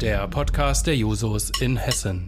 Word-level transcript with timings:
Der 0.00 0.26
Podcast 0.28 0.86
der 0.86 0.96
Jusos 0.96 1.52
in 1.60 1.76
Hessen. 1.76 2.26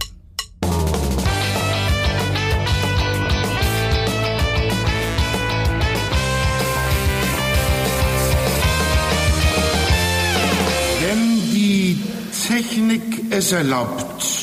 Wenn 11.00 11.40
die 11.54 11.98
Technik 12.46 13.32
es 13.32 13.52
erlaubt. 13.52 14.42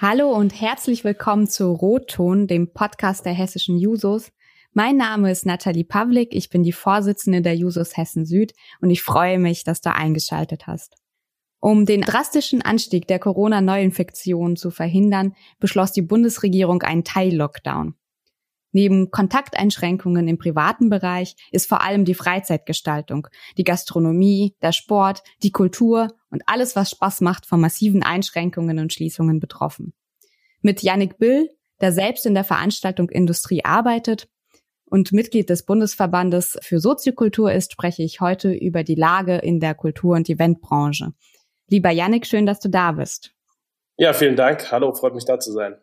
Hallo 0.00 0.32
und 0.32 0.60
herzlich 0.60 1.04
willkommen 1.04 1.46
zu 1.46 1.70
Rotton, 1.70 2.48
dem 2.48 2.72
Podcast 2.72 3.24
der 3.24 3.32
hessischen 3.32 3.78
Jusos. 3.78 4.32
Mein 4.78 4.98
Name 4.98 5.30
ist 5.30 5.46
Nathalie 5.46 5.86
Pavlik, 5.86 6.34
ich 6.34 6.50
bin 6.50 6.62
die 6.62 6.70
Vorsitzende 6.70 7.40
der 7.40 7.56
Jusos 7.56 7.96
Hessen 7.96 8.26
Süd 8.26 8.52
und 8.82 8.90
ich 8.90 9.02
freue 9.02 9.38
mich, 9.38 9.64
dass 9.64 9.80
du 9.80 9.90
eingeschaltet 9.90 10.66
hast. 10.66 10.96
Um 11.60 11.86
den 11.86 12.02
drastischen 12.02 12.60
Anstieg 12.60 13.06
der 13.06 13.18
Corona-Neuinfektionen 13.18 14.54
zu 14.54 14.70
verhindern, 14.70 15.34
beschloss 15.60 15.92
die 15.92 16.02
Bundesregierung 16.02 16.82
einen 16.82 17.04
Teil-Lockdown. 17.04 17.94
Neben 18.70 19.10
Kontakteinschränkungen 19.10 20.28
im 20.28 20.36
privaten 20.36 20.90
Bereich 20.90 21.36
ist 21.52 21.70
vor 21.70 21.80
allem 21.80 22.04
die 22.04 22.12
Freizeitgestaltung, 22.12 23.28
die 23.56 23.64
Gastronomie, 23.64 24.56
der 24.60 24.72
Sport, 24.72 25.22
die 25.42 25.52
Kultur 25.52 26.08
und 26.28 26.42
alles, 26.44 26.76
was 26.76 26.90
Spaß 26.90 27.22
macht, 27.22 27.46
von 27.46 27.62
massiven 27.62 28.02
Einschränkungen 28.02 28.78
und 28.78 28.92
Schließungen 28.92 29.40
betroffen. 29.40 29.94
Mit 30.60 30.82
Yannick 30.82 31.16
Bill, 31.16 31.48
der 31.80 31.92
selbst 31.92 32.26
in 32.26 32.34
der 32.34 32.44
Veranstaltungsindustrie 32.44 33.64
arbeitet, 33.64 34.28
und 34.88 35.12
Mitglied 35.12 35.50
des 35.50 35.64
Bundesverbandes 35.64 36.58
für 36.62 36.80
Soziokultur 36.80 37.52
ist, 37.52 37.72
spreche 37.72 38.02
ich 38.02 38.20
heute 38.20 38.52
über 38.52 38.84
die 38.84 38.94
Lage 38.94 39.36
in 39.36 39.60
der 39.60 39.74
Kultur- 39.74 40.16
und 40.16 40.28
Eventbranche. 40.28 41.12
Lieber 41.68 41.90
Yannick, 41.90 42.26
schön, 42.26 42.46
dass 42.46 42.60
du 42.60 42.68
da 42.68 42.92
bist. 42.92 43.32
Ja, 43.96 44.12
vielen 44.12 44.36
Dank. 44.36 44.70
Hallo, 44.70 44.92
freut 44.92 45.14
mich 45.14 45.24
da 45.24 45.38
zu 45.38 45.52
sein. 45.52 45.76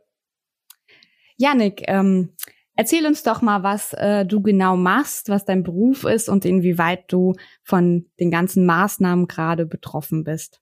Yannick, 1.38 1.84
ähm, 1.88 2.36
erzähl 2.76 3.06
uns 3.06 3.24
doch 3.24 3.42
mal, 3.42 3.64
was 3.64 3.94
äh, 3.94 4.26
du 4.26 4.42
genau 4.42 4.78
machst, 4.78 5.30
was 5.30 5.46
dein 5.46 5.64
Beruf 5.64 6.06
ist 6.06 6.30
und 6.30 6.46
inwieweit 6.46 7.12
du 7.12 7.34
von 7.64 8.10
den 8.20 8.32
ganzen 8.32 8.66
Maßnahmen 8.66 9.28
gerade 9.28 9.66
betroffen 9.66 10.24
bist. 10.24 10.62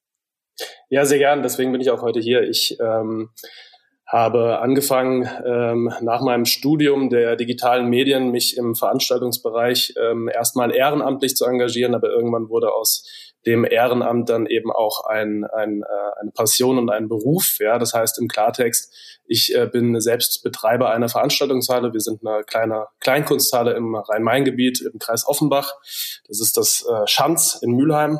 Ja, 0.89 1.05
sehr 1.05 1.17
gern. 1.17 1.43
Deswegen 1.43 1.71
bin 1.71 1.81
ich 1.81 1.89
auch 1.89 2.01
heute 2.01 2.19
hier. 2.19 2.43
Ich 2.43 2.77
ähm, 2.79 3.29
habe 4.11 4.59
angefangen 4.59 5.29
ähm, 5.45 5.93
nach 6.01 6.21
meinem 6.21 6.43
Studium 6.43 7.09
der 7.09 7.37
digitalen 7.37 7.87
Medien 7.87 8.29
mich 8.29 8.57
im 8.57 8.75
Veranstaltungsbereich 8.75 9.93
ähm, 9.97 10.27
erstmal 10.27 10.75
ehrenamtlich 10.75 11.37
zu 11.37 11.45
engagieren, 11.45 11.95
aber 11.95 12.09
irgendwann 12.09 12.49
wurde 12.49 12.73
aus 12.73 13.07
dem 13.45 13.63
Ehrenamt 13.63 14.29
dann 14.29 14.47
eben 14.47 14.69
auch 14.69 15.05
ein, 15.05 15.45
ein, 15.45 15.83
äh, 15.83 16.19
eine 16.19 16.31
Passion 16.31 16.77
und 16.77 16.89
ein 16.89 17.07
Beruf. 17.07 17.57
Ja, 17.59 17.79
das 17.79 17.93
heißt 17.93 18.19
im 18.19 18.27
Klartext, 18.27 18.93
ich 19.25 19.55
äh, 19.55 19.65
bin 19.65 19.99
selbst 20.01 20.43
Betreiber 20.43 20.89
einer 20.89 21.07
Veranstaltungshalle. 21.07 21.93
Wir 21.93 22.01
sind 22.01 22.19
eine 22.25 22.43
kleine 22.43 22.87
Kleinkunsthalle 22.99 23.73
im 23.73 23.95
Rhein-Main-Gebiet 23.95 24.81
im 24.81 24.99
Kreis 24.99 25.25
Offenbach. 25.25 25.73
Das 26.27 26.41
ist 26.41 26.57
das 26.57 26.85
äh, 26.85 27.07
Schanz 27.07 27.57
in 27.61 27.71
Mülheim. 27.71 28.19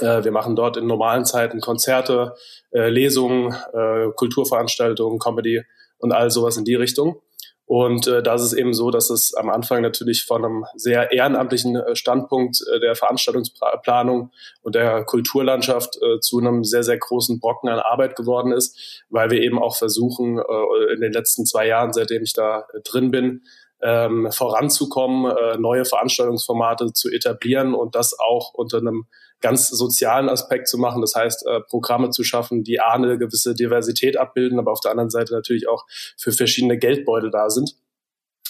Äh, 0.00 0.24
wir 0.24 0.32
machen 0.32 0.56
dort 0.56 0.76
in 0.76 0.86
normalen 0.86 1.24
Zeiten 1.24 1.60
Konzerte, 1.60 2.34
äh, 2.72 2.88
Lesungen, 2.88 3.54
äh, 3.72 4.10
Kulturveranstaltungen, 4.14 5.18
Comedy 5.18 5.62
und 5.98 6.12
all 6.12 6.30
sowas 6.30 6.56
in 6.56 6.64
die 6.64 6.74
Richtung. 6.74 7.20
Und 7.66 8.06
äh, 8.06 8.22
da 8.22 8.34
ist 8.34 8.42
es 8.42 8.52
eben 8.52 8.74
so, 8.74 8.90
dass 8.90 9.08
es 9.08 9.32
am 9.34 9.48
Anfang 9.48 9.80
natürlich 9.80 10.24
von 10.24 10.44
einem 10.44 10.64
sehr 10.74 11.12
ehrenamtlichen 11.12 11.80
Standpunkt 11.94 12.58
äh, 12.70 12.78
der 12.78 12.94
Veranstaltungsplanung 12.94 14.32
und 14.62 14.74
der 14.74 15.04
Kulturlandschaft 15.04 15.96
äh, 16.02 16.20
zu 16.20 16.40
einem 16.40 16.64
sehr, 16.64 16.82
sehr 16.82 16.98
großen 16.98 17.40
Brocken 17.40 17.70
an 17.70 17.78
Arbeit 17.78 18.16
geworden 18.16 18.52
ist, 18.52 19.02
weil 19.08 19.30
wir 19.30 19.40
eben 19.40 19.58
auch 19.58 19.76
versuchen, 19.76 20.38
äh, 20.38 20.92
in 20.94 21.00
den 21.00 21.12
letzten 21.12 21.46
zwei 21.46 21.66
Jahren, 21.66 21.94
seitdem 21.94 22.22
ich 22.22 22.34
da 22.34 22.66
äh, 22.74 22.80
drin 22.84 23.10
bin, 23.10 23.42
ähm, 23.84 24.32
voranzukommen, 24.32 25.30
äh, 25.36 25.58
neue 25.58 25.84
Veranstaltungsformate 25.84 26.92
zu 26.94 27.10
etablieren 27.10 27.74
und 27.74 27.94
das 27.94 28.18
auch 28.18 28.54
unter 28.54 28.78
einem 28.78 29.06
ganz 29.40 29.68
sozialen 29.68 30.30
Aspekt 30.30 30.68
zu 30.68 30.78
machen. 30.78 31.02
Das 31.02 31.14
heißt, 31.14 31.46
äh, 31.46 31.60
Programme 31.60 32.08
zu 32.08 32.24
schaffen, 32.24 32.64
die 32.64 32.80
A, 32.80 32.94
eine 32.94 33.18
gewisse 33.18 33.54
Diversität 33.54 34.16
abbilden, 34.16 34.58
aber 34.58 34.72
auf 34.72 34.80
der 34.80 34.90
anderen 34.90 35.10
Seite 35.10 35.34
natürlich 35.34 35.68
auch 35.68 35.84
für 36.16 36.32
verschiedene 36.32 36.78
Geldbeutel 36.78 37.30
da 37.30 37.50
sind. 37.50 37.76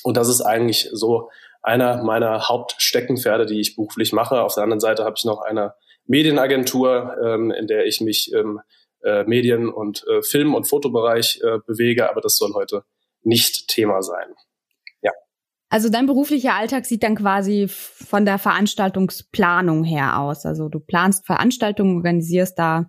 Und 0.04 0.16
das 0.16 0.28
ist 0.28 0.40
eigentlich 0.40 0.88
so 0.92 1.30
einer 1.62 2.04
meiner 2.04 2.48
Hauptsteckenpferde, 2.48 3.46
die 3.46 3.60
ich 3.60 3.74
beruflich 3.74 4.12
mache. 4.12 4.42
Auf 4.42 4.54
der 4.54 4.62
anderen 4.62 4.80
Seite 4.80 5.04
habe 5.04 5.14
ich 5.16 5.24
noch 5.24 5.40
eine 5.40 5.74
Medienagentur, 6.06 7.16
ähm, 7.24 7.50
in 7.50 7.66
der 7.66 7.86
ich 7.86 8.00
mich 8.00 8.32
im 8.32 8.60
äh, 9.02 9.24
Medien- 9.24 9.70
und 9.70 10.06
äh, 10.06 10.22
Film- 10.22 10.54
und 10.54 10.68
Fotobereich 10.68 11.40
äh, 11.42 11.58
bewege, 11.66 12.08
aber 12.08 12.20
das 12.20 12.36
soll 12.36 12.52
heute 12.54 12.84
nicht 13.22 13.66
Thema 13.68 14.02
sein. 14.02 14.34
Also 15.74 15.88
dein 15.88 16.06
beruflicher 16.06 16.54
Alltag 16.54 16.86
sieht 16.86 17.02
dann 17.02 17.16
quasi 17.16 17.66
von 17.68 18.24
der 18.24 18.38
Veranstaltungsplanung 18.38 19.82
her 19.82 20.20
aus. 20.20 20.46
Also 20.46 20.68
du 20.68 20.78
planst 20.78 21.26
Veranstaltungen, 21.26 21.96
organisierst 21.96 22.56
da 22.56 22.86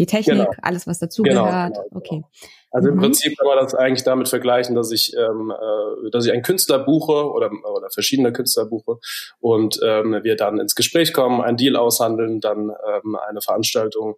die 0.00 0.06
Technik, 0.06 0.38
genau. 0.38 0.50
alles 0.60 0.88
was 0.88 0.98
dazugehört. 0.98 1.74
Genau, 1.74 1.84
genau, 1.84 1.96
okay. 1.96 2.24
Also 2.72 2.88
im 2.88 2.96
mhm. 2.96 3.02
Prinzip 3.02 3.38
kann 3.38 3.46
man 3.46 3.58
das 3.58 3.76
eigentlich 3.76 4.02
damit 4.02 4.28
vergleichen, 4.28 4.74
dass 4.74 4.90
ich, 4.90 5.14
ähm, 5.16 5.52
äh, 5.52 6.10
dass 6.10 6.26
ich 6.26 6.32
einen 6.32 6.42
Künstler 6.42 6.80
buche 6.80 7.30
oder, 7.30 7.52
oder 7.72 7.88
verschiedene 7.92 8.32
Künstler 8.32 8.64
buche 8.66 8.98
und 9.38 9.78
ähm, 9.84 10.18
wir 10.24 10.34
dann 10.34 10.58
ins 10.58 10.74
Gespräch 10.74 11.12
kommen, 11.12 11.40
einen 11.40 11.56
Deal 11.56 11.76
aushandeln, 11.76 12.40
dann 12.40 12.72
ähm, 12.84 13.16
eine 13.28 13.42
Veranstaltung 13.42 14.16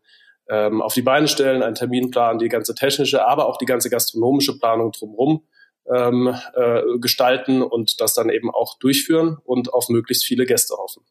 ähm, 0.48 0.80
auf 0.80 0.94
die 0.94 1.02
Beine 1.02 1.28
stellen, 1.28 1.62
einen 1.62 1.74
Terminplan, 1.74 2.38
die 2.38 2.48
ganze 2.48 2.74
technische, 2.74 3.28
aber 3.28 3.46
auch 3.46 3.58
die 3.58 3.66
ganze 3.66 3.90
gastronomische 3.90 4.58
Planung 4.58 4.92
drumherum 4.92 5.42
ähm, 5.94 6.34
äh, 6.54 6.82
gestalten 6.98 7.62
und 7.62 8.00
das 8.00 8.14
dann 8.14 8.30
eben 8.30 8.50
auch 8.50 8.78
durchführen 8.78 9.38
und 9.44 9.72
auf 9.72 9.88
möglichst 9.88 10.24
viele 10.24 10.46
Gäste 10.46 10.74
hoffen. 10.74 11.04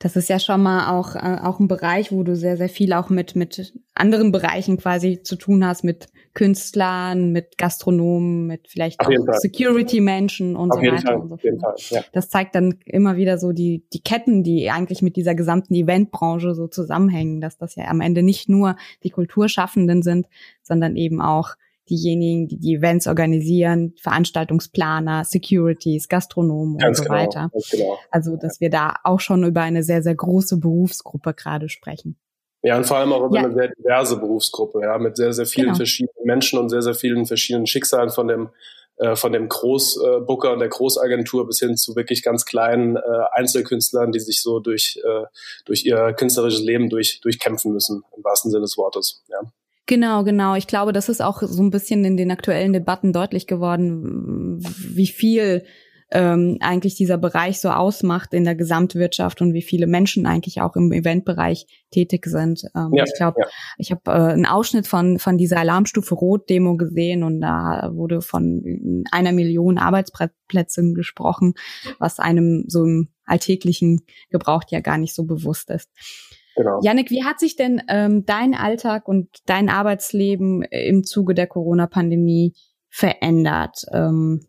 Das 0.00 0.14
ist 0.14 0.28
ja 0.28 0.38
schon 0.38 0.62
mal 0.62 0.96
auch, 0.96 1.16
äh, 1.16 1.38
auch 1.42 1.58
ein 1.58 1.66
Bereich, 1.66 2.12
wo 2.12 2.22
du 2.22 2.36
sehr, 2.36 2.56
sehr 2.56 2.68
viel 2.68 2.92
auch 2.92 3.10
mit, 3.10 3.34
mit 3.34 3.74
anderen 3.94 4.30
Bereichen 4.30 4.76
quasi 4.76 5.22
zu 5.24 5.34
tun 5.34 5.66
hast, 5.66 5.82
mit 5.82 6.06
Künstlern, 6.34 7.32
mit 7.32 7.58
Gastronomen, 7.58 8.46
mit 8.46 8.68
vielleicht 8.68 9.00
auch 9.00 9.10
Security-Menschen 9.38 10.54
und 10.54 10.70
Auf 10.70 10.78
so 10.78 10.82
weiter 10.86 11.02
Fall. 11.02 11.16
und 11.16 11.28
so 11.30 11.36
fort. 11.36 11.90
Ja. 11.90 12.02
Das 12.12 12.28
zeigt 12.28 12.54
dann 12.54 12.78
immer 12.86 13.16
wieder 13.16 13.38
so 13.38 13.50
die, 13.50 13.88
die 13.92 14.00
Ketten, 14.00 14.44
die 14.44 14.70
eigentlich 14.70 15.02
mit 15.02 15.16
dieser 15.16 15.34
gesamten 15.34 15.74
Eventbranche 15.74 16.54
so 16.54 16.68
zusammenhängen, 16.68 17.40
dass 17.40 17.58
das 17.58 17.74
ja 17.74 17.86
am 17.88 18.00
Ende 18.00 18.22
nicht 18.22 18.48
nur 18.48 18.76
die 19.02 19.10
Kulturschaffenden 19.10 20.02
sind, 20.02 20.28
sondern 20.62 20.94
eben 20.94 21.20
auch 21.20 21.56
diejenigen, 21.90 22.48
die 22.48 22.58
die 22.58 22.74
Events 22.74 23.06
organisieren, 23.06 23.94
Veranstaltungsplaner, 24.00 25.24
Securities, 25.24 26.08
Gastronomen 26.08 26.78
ganz 26.78 26.98
und 26.98 27.04
so 27.04 27.08
genau, 27.10 27.22
weiter. 27.22 27.50
Genau. 27.70 27.98
Also, 28.10 28.36
dass 28.36 28.60
wir 28.60 28.70
da 28.70 28.94
auch 29.04 29.20
schon 29.20 29.44
über 29.44 29.62
eine 29.62 29.82
sehr, 29.82 30.02
sehr 30.02 30.14
große 30.14 30.58
Berufsgruppe 30.58 31.34
gerade 31.34 31.68
sprechen. 31.68 32.16
Ja, 32.62 32.76
und 32.76 32.84
vor 32.84 32.96
allem 32.96 33.12
auch 33.12 33.24
über 33.24 33.36
ja. 33.36 33.44
eine 33.44 33.54
sehr 33.54 33.68
diverse 33.68 34.18
Berufsgruppe, 34.18 34.80
ja, 34.82 34.98
mit 34.98 35.16
sehr, 35.16 35.32
sehr 35.32 35.46
vielen 35.46 35.66
genau. 35.66 35.76
verschiedenen 35.76 36.24
Menschen 36.24 36.58
und 36.58 36.70
sehr, 36.70 36.82
sehr 36.82 36.94
vielen 36.94 37.26
verschiedenen 37.26 37.66
Schicksalen 37.66 38.10
von 38.10 38.28
dem 38.28 38.50
äh, 38.98 39.14
von 39.14 39.32
dem 39.32 39.48
Großbooker 39.48 40.52
und 40.52 40.58
der 40.58 40.68
Großagentur 40.68 41.46
bis 41.46 41.60
hin 41.60 41.76
zu 41.76 41.94
wirklich 41.94 42.24
ganz 42.24 42.44
kleinen 42.44 42.96
äh, 42.96 43.00
Einzelkünstlern, 43.32 44.10
die 44.10 44.18
sich 44.18 44.42
so 44.42 44.58
durch, 44.58 45.00
äh, 45.04 45.24
durch 45.66 45.84
ihr 45.84 46.12
künstlerisches 46.14 46.62
Leben 46.62 46.90
durch, 46.90 47.20
durchkämpfen 47.20 47.72
müssen, 47.72 48.02
im 48.16 48.24
wahrsten 48.24 48.50
Sinne 48.50 48.62
des 48.62 48.76
Wortes. 48.76 49.22
Ja. 49.28 49.40
Genau, 49.88 50.22
genau. 50.22 50.54
Ich 50.54 50.66
glaube, 50.66 50.92
das 50.92 51.08
ist 51.08 51.22
auch 51.22 51.40
so 51.40 51.62
ein 51.62 51.70
bisschen 51.70 52.04
in 52.04 52.18
den 52.18 52.30
aktuellen 52.30 52.74
Debatten 52.74 53.14
deutlich 53.14 53.46
geworden, 53.46 54.58
wie 54.60 55.06
viel 55.06 55.64
ähm, 56.10 56.58
eigentlich 56.60 56.94
dieser 56.94 57.16
Bereich 57.16 57.58
so 57.58 57.70
ausmacht 57.70 58.34
in 58.34 58.44
der 58.44 58.54
Gesamtwirtschaft 58.54 59.40
und 59.40 59.54
wie 59.54 59.62
viele 59.62 59.86
Menschen 59.86 60.26
eigentlich 60.26 60.60
auch 60.60 60.76
im 60.76 60.92
Eventbereich 60.92 61.66
tätig 61.90 62.26
sind. 62.26 62.64
Ähm, 62.76 62.90
ja, 62.92 63.04
ich 63.04 63.14
glaube, 63.14 63.40
ja. 63.40 63.48
ich 63.78 63.90
habe 63.90 64.02
äh, 64.10 64.32
einen 64.32 64.44
Ausschnitt 64.44 64.86
von 64.86 65.18
von 65.18 65.38
dieser 65.38 65.58
Alarmstufe 65.58 66.14
Rot 66.14 66.50
Demo 66.50 66.76
gesehen 66.76 67.22
und 67.22 67.40
da 67.40 67.90
wurde 67.94 68.20
von 68.20 69.04
einer 69.10 69.32
Million 69.32 69.78
Arbeitsplätzen 69.78 70.94
gesprochen, 70.94 71.54
was 71.98 72.18
einem 72.18 72.64
so 72.68 72.84
im 72.84 73.08
alltäglichen 73.24 74.02
Gebrauch 74.28 74.64
ja 74.68 74.80
gar 74.80 74.98
nicht 74.98 75.14
so 75.14 75.24
bewusst 75.24 75.70
ist. 75.70 75.90
Genau. 76.58 76.80
Janik, 76.82 77.10
wie 77.10 77.22
hat 77.22 77.38
sich 77.38 77.54
denn 77.54 77.80
ähm, 77.88 78.26
dein 78.26 78.52
Alltag 78.52 79.06
und 79.06 79.28
dein 79.46 79.68
Arbeitsleben 79.68 80.62
im 80.62 81.04
Zuge 81.04 81.32
der 81.32 81.46
Corona-Pandemie 81.46 82.52
verändert? 82.88 83.84
Ähm, 83.92 84.44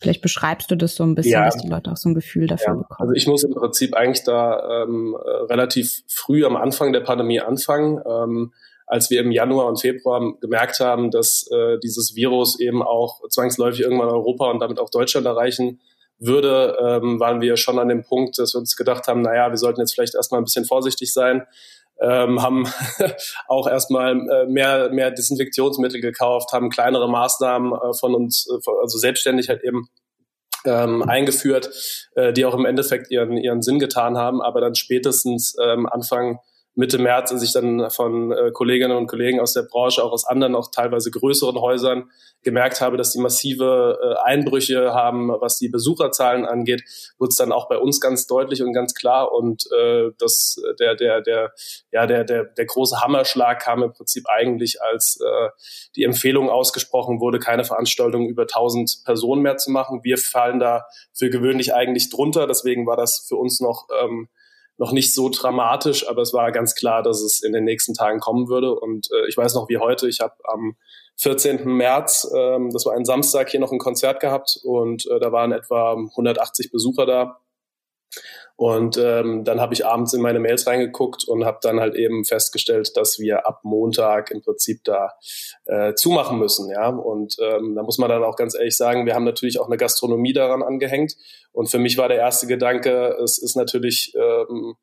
vielleicht 0.00 0.20
beschreibst 0.20 0.68
du 0.72 0.74
das 0.74 0.96
so 0.96 1.04
ein 1.04 1.14
bisschen, 1.14 1.34
ja. 1.34 1.44
dass 1.44 1.58
die 1.58 1.68
Leute 1.68 1.92
auch 1.92 1.96
so 1.96 2.08
ein 2.08 2.16
Gefühl 2.16 2.48
dafür 2.48 2.74
ja. 2.74 2.78
bekommen. 2.80 2.98
Also 2.98 3.12
ich 3.12 3.28
muss 3.28 3.44
im 3.44 3.54
Prinzip 3.54 3.94
eigentlich 3.94 4.24
da 4.24 4.82
ähm, 4.82 5.14
relativ 5.48 6.02
früh 6.08 6.44
am 6.44 6.56
Anfang 6.56 6.92
der 6.92 7.00
Pandemie 7.00 7.38
anfangen. 7.38 8.00
Ähm, 8.04 8.52
als 8.88 9.08
wir 9.10 9.20
im 9.20 9.30
Januar 9.30 9.68
und 9.68 9.80
Februar 9.80 10.20
gemerkt 10.40 10.80
haben, 10.80 11.12
dass 11.12 11.48
äh, 11.52 11.78
dieses 11.84 12.16
Virus 12.16 12.58
eben 12.58 12.82
auch 12.82 13.20
zwangsläufig 13.28 13.82
irgendwann 13.82 14.08
Europa 14.08 14.50
und 14.50 14.58
damit 14.58 14.80
auch 14.80 14.90
Deutschland 14.90 15.24
erreichen 15.24 15.78
würde, 16.18 16.76
ähm, 16.80 17.20
waren 17.20 17.40
wir 17.40 17.56
schon 17.56 17.78
an 17.78 17.88
dem 17.88 18.02
Punkt, 18.02 18.38
dass 18.38 18.54
wir 18.54 18.58
uns 18.58 18.76
gedacht 18.76 19.06
haben, 19.06 19.22
naja, 19.22 19.50
wir 19.50 19.56
sollten 19.56 19.80
jetzt 19.80 19.94
vielleicht 19.94 20.14
erstmal 20.14 20.40
ein 20.40 20.44
bisschen 20.44 20.64
vorsichtig 20.64 21.12
sein, 21.12 21.46
ähm, 22.00 22.42
haben 22.42 22.66
auch 23.48 23.68
erstmal 23.68 24.12
äh, 24.12 24.46
mehr, 24.46 24.90
mehr 24.90 25.10
Desinfektionsmittel 25.10 26.00
gekauft, 26.00 26.52
haben 26.52 26.70
kleinere 26.70 27.08
Maßnahmen 27.08 27.72
äh, 27.72 27.94
von 27.98 28.14
uns, 28.14 28.48
äh, 28.50 28.70
also 28.82 28.98
selbstständig 28.98 29.48
halt 29.48 29.62
eben 29.64 29.88
ähm, 30.64 31.02
eingeführt, 31.02 31.70
äh, 32.14 32.32
die 32.32 32.44
auch 32.44 32.54
im 32.54 32.66
Endeffekt 32.66 33.10
ihren, 33.10 33.36
ihren 33.36 33.62
Sinn 33.62 33.78
getan 33.78 34.16
haben, 34.16 34.42
aber 34.42 34.60
dann 34.60 34.74
spätestens 34.74 35.56
ähm, 35.62 35.86
Anfang 35.86 36.38
Mitte 36.78 36.98
März, 36.98 37.32
als 37.32 37.42
ich 37.42 37.52
dann 37.52 37.90
von 37.90 38.30
äh, 38.30 38.52
Kolleginnen 38.52 38.96
und 38.96 39.08
Kollegen 39.08 39.40
aus 39.40 39.52
der 39.52 39.62
Branche, 39.62 40.04
auch 40.04 40.12
aus 40.12 40.24
anderen, 40.24 40.54
auch 40.54 40.70
teilweise 40.70 41.10
größeren 41.10 41.60
Häusern 41.60 42.08
gemerkt 42.44 42.80
habe, 42.80 42.96
dass 42.96 43.10
die 43.10 43.18
massive 43.18 43.98
äh, 44.00 44.28
Einbrüche 44.28 44.94
haben, 44.94 45.28
was 45.40 45.58
die 45.58 45.68
Besucherzahlen 45.68 46.44
angeht, 46.44 46.84
wurde 47.18 47.30
es 47.30 47.36
dann 47.36 47.50
auch 47.50 47.68
bei 47.68 47.78
uns 47.78 48.00
ganz 48.00 48.28
deutlich 48.28 48.62
und 48.62 48.72
ganz 48.72 48.94
klar. 48.94 49.32
Und 49.32 49.64
äh, 49.76 50.10
das, 50.18 50.62
der, 50.78 50.94
der, 50.94 51.20
der, 51.20 51.52
ja, 51.90 52.06
der, 52.06 52.22
der, 52.22 52.44
der 52.44 52.66
große 52.66 53.00
Hammerschlag 53.00 53.58
kam 53.60 53.82
im 53.82 53.92
Prinzip 53.92 54.26
eigentlich, 54.28 54.80
als 54.80 55.18
äh, 55.20 55.48
die 55.96 56.04
Empfehlung 56.04 56.48
ausgesprochen 56.48 57.18
wurde, 57.18 57.40
keine 57.40 57.64
Veranstaltung 57.64 58.28
über 58.28 58.42
1000 58.42 59.02
Personen 59.04 59.42
mehr 59.42 59.56
zu 59.56 59.72
machen. 59.72 60.04
Wir 60.04 60.16
fallen 60.16 60.60
da 60.60 60.84
für 61.12 61.28
gewöhnlich 61.28 61.74
eigentlich 61.74 62.08
drunter. 62.08 62.46
Deswegen 62.46 62.86
war 62.86 62.96
das 62.96 63.26
für 63.26 63.34
uns 63.34 63.58
noch 63.58 63.88
ähm, 64.00 64.28
noch 64.78 64.92
nicht 64.92 65.12
so 65.12 65.28
dramatisch, 65.28 66.08
aber 66.08 66.22
es 66.22 66.32
war 66.32 66.50
ganz 66.52 66.74
klar, 66.74 67.02
dass 67.02 67.20
es 67.20 67.42
in 67.42 67.52
den 67.52 67.64
nächsten 67.64 67.94
Tagen 67.94 68.20
kommen 68.20 68.48
würde. 68.48 68.72
Und 68.72 69.08
äh, 69.12 69.28
ich 69.28 69.36
weiß 69.36 69.54
noch 69.54 69.68
wie 69.68 69.78
heute, 69.78 70.08
ich 70.08 70.20
habe 70.20 70.34
am 70.44 70.76
14. 71.16 71.66
März, 71.66 72.30
ähm, 72.34 72.70
das 72.72 72.86
war 72.86 72.94
ein 72.94 73.04
Samstag, 73.04 73.50
hier 73.50 73.60
noch 73.60 73.72
ein 73.72 73.78
Konzert 73.78 74.20
gehabt 74.20 74.58
und 74.62 75.04
äh, 75.10 75.18
da 75.18 75.32
waren 75.32 75.50
etwa 75.50 75.92
180 75.92 76.70
Besucher 76.70 77.06
da. 77.06 77.40
Und 78.56 78.98
ähm, 78.98 79.44
dann 79.44 79.60
habe 79.60 79.72
ich 79.72 79.86
abends 79.86 80.12
in 80.14 80.20
meine 80.20 80.40
Mails 80.40 80.66
reingeguckt 80.66 81.28
und 81.28 81.44
habe 81.44 81.58
dann 81.62 81.78
halt 81.78 81.94
eben 81.94 82.24
festgestellt, 82.24 82.96
dass 82.96 83.20
wir 83.20 83.46
ab 83.46 83.60
Montag 83.62 84.32
im 84.32 84.42
Prinzip 84.42 84.82
da 84.82 85.12
äh, 85.66 85.94
zumachen 85.94 86.40
müssen. 86.40 86.68
Ja, 86.68 86.88
und 86.88 87.36
ähm, 87.40 87.76
da 87.76 87.84
muss 87.84 87.98
man 87.98 88.08
dann 88.08 88.24
auch 88.24 88.34
ganz 88.34 88.56
ehrlich 88.56 88.76
sagen, 88.76 89.06
wir 89.06 89.14
haben 89.14 89.24
natürlich 89.24 89.60
auch 89.60 89.68
eine 89.68 89.76
Gastronomie 89.76 90.32
daran 90.32 90.64
angehängt. 90.64 91.14
Und 91.52 91.70
für 91.70 91.78
mich 91.78 91.98
war 91.98 92.08
der 92.08 92.18
erste 92.18 92.48
Gedanke, 92.48 93.16
es 93.22 93.38
ist 93.38 93.54
natürlich 93.54 94.12
ähm, 94.16 94.74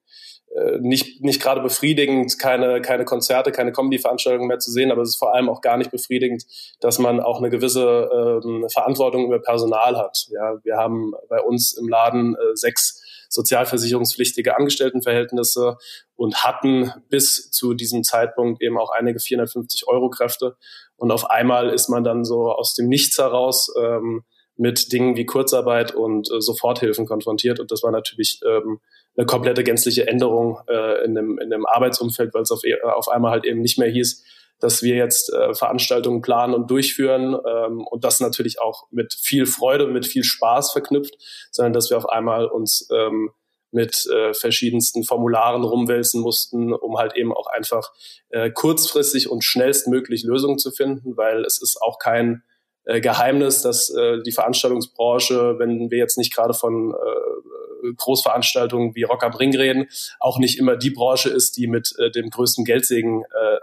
äh, 0.55 0.77
nicht, 0.79 1.21
nicht 1.21 1.41
gerade 1.41 1.59
befriedigend, 1.59 2.39
keine, 2.39 2.79
keine 2.81 3.03
Konzerte, 3.03 3.51
keine 3.51 3.73
Comedy-Veranstaltungen 3.73 4.47
mehr 4.47 4.59
zu 4.59 4.71
sehen, 4.71 4.89
aber 4.89 5.01
es 5.01 5.09
ist 5.09 5.17
vor 5.17 5.35
allem 5.35 5.49
auch 5.49 5.59
gar 5.59 5.75
nicht 5.75 5.91
befriedigend, 5.91 6.45
dass 6.79 6.97
man 6.97 7.19
auch 7.19 7.39
eine 7.39 7.49
gewisse 7.49 8.41
ähm, 8.41 8.65
Verantwortung 8.71 9.25
über 9.25 9.39
Personal 9.39 9.97
hat. 9.97 10.27
Ja, 10.29 10.63
wir 10.63 10.77
haben 10.77 11.13
bei 11.27 11.41
uns 11.41 11.73
im 11.73 11.89
Laden 11.89 12.35
äh, 12.35 12.55
sechs 12.55 13.01
sozialversicherungspflichtige 13.35 14.57
Angestelltenverhältnisse 14.57 15.77
und 16.15 16.43
hatten 16.43 16.91
bis 17.09 17.51
zu 17.51 17.73
diesem 17.73 18.03
Zeitpunkt 18.03 18.61
eben 18.61 18.77
auch 18.77 18.89
einige 18.89 19.19
450 19.19 19.87
Euro 19.87 20.09
Kräfte. 20.09 20.57
Und 20.95 21.11
auf 21.11 21.29
einmal 21.29 21.69
ist 21.69 21.89
man 21.89 22.03
dann 22.03 22.25
so 22.25 22.51
aus 22.51 22.73
dem 22.73 22.87
Nichts 22.87 23.17
heraus 23.17 23.71
ähm, 23.79 24.23
mit 24.57 24.91
Dingen 24.91 25.17
wie 25.17 25.25
Kurzarbeit 25.25 25.93
und 25.93 26.31
äh, 26.31 26.41
Soforthilfen 26.41 27.05
konfrontiert. 27.05 27.59
Und 27.59 27.71
das 27.71 27.83
war 27.83 27.91
natürlich 27.91 28.39
ähm, 28.47 28.79
eine 29.17 29.25
komplette 29.25 29.63
gänzliche 29.63 30.07
Änderung 30.07 30.59
äh, 30.67 31.03
in, 31.03 31.15
dem, 31.15 31.37
in 31.39 31.49
dem 31.49 31.65
Arbeitsumfeld, 31.65 32.33
weil 32.33 32.43
es 32.43 32.51
auf, 32.51 32.63
äh, 32.63 32.81
auf 32.83 33.09
einmal 33.09 33.31
halt 33.31 33.45
eben 33.45 33.61
nicht 33.61 33.77
mehr 33.77 33.89
hieß, 33.89 34.23
dass 34.59 34.81
wir 34.81 34.95
jetzt 34.95 35.31
äh, 35.33 35.53
Veranstaltungen 35.53 36.21
planen 36.21 36.53
und 36.53 36.71
durchführen 36.71 37.35
ähm, 37.47 37.85
und 37.85 38.03
das 38.03 38.19
natürlich 38.19 38.61
auch 38.61 38.87
mit 38.91 39.13
viel 39.13 39.45
Freude, 39.45 39.87
mit 39.87 40.05
viel 40.05 40.23
Spaß 40.23 40.71
verknüpft, 40.71 41.15
sondern 41.51 41.73
dass 41.73 41.89
wir 41.89 41.97
auf 41.97 42.09
einmal 42.09 42.45
uns 42.45 42.87
ähm, 42.91 43.31
mit 43.71 44.07
äh, 44.07 44.33
verschiedensten 44.33 45.03
Formularen 45.03 45.63
rumwälzen 45.63 46.21
mussten, 46.21 46.73
um 46.73 46.97
halt 46.97 47.15
eben 47.17 47.33
auch 47.33 47.47
einfach 47.47 47.91
äh, 48.29 48.49
kurzfristig 48.49 49.29
und 49.29 49.43
schnellstmöglich 49.43 50.23
Lösungen 50.23 50.57
zu 50.57 50.71
finden, 50.71 51.17
weil 51.17 51.43
es 51.43 51.61
ist 51.61 51.81
auch 51.81 51.99
kein 51.99 52.43
äh, 52.85 53.01
Geheimnis, 53.01 53.61
dass 53.61 53.89
äh, 53.89 54.21
die 54.21 54.31
Veranstaltungsbranche, 54.31 55.59
wenn 55.59 55.91
wir 55.91 55.97
jetzt 55.97 56.17
nicht 56.17 56.33
gerade 56.33 56.53
von 56.53 56.91
äh, 56.91 57.64
Großveranstaltungen 57.97 58.95
wie 58.95 59.03
Rock 59.03 59.23
am 59.23 59.33
Ring 59.33 59.55
reden, 59.55 59.87
auch 60.19 60.39
nicht 60.39 60.57
immer 60.57 60.75
die 60.75 60.91
Branche 60.91 61.29
ist, 61.29 61.57
die 61.57 61.67
mit 61.67 61.93
äh, 61.99 62.11
dem 62.11 62.29
größten 62.29 62.65
Geldsegen 62.65 63.23
äh, 63.23 63.55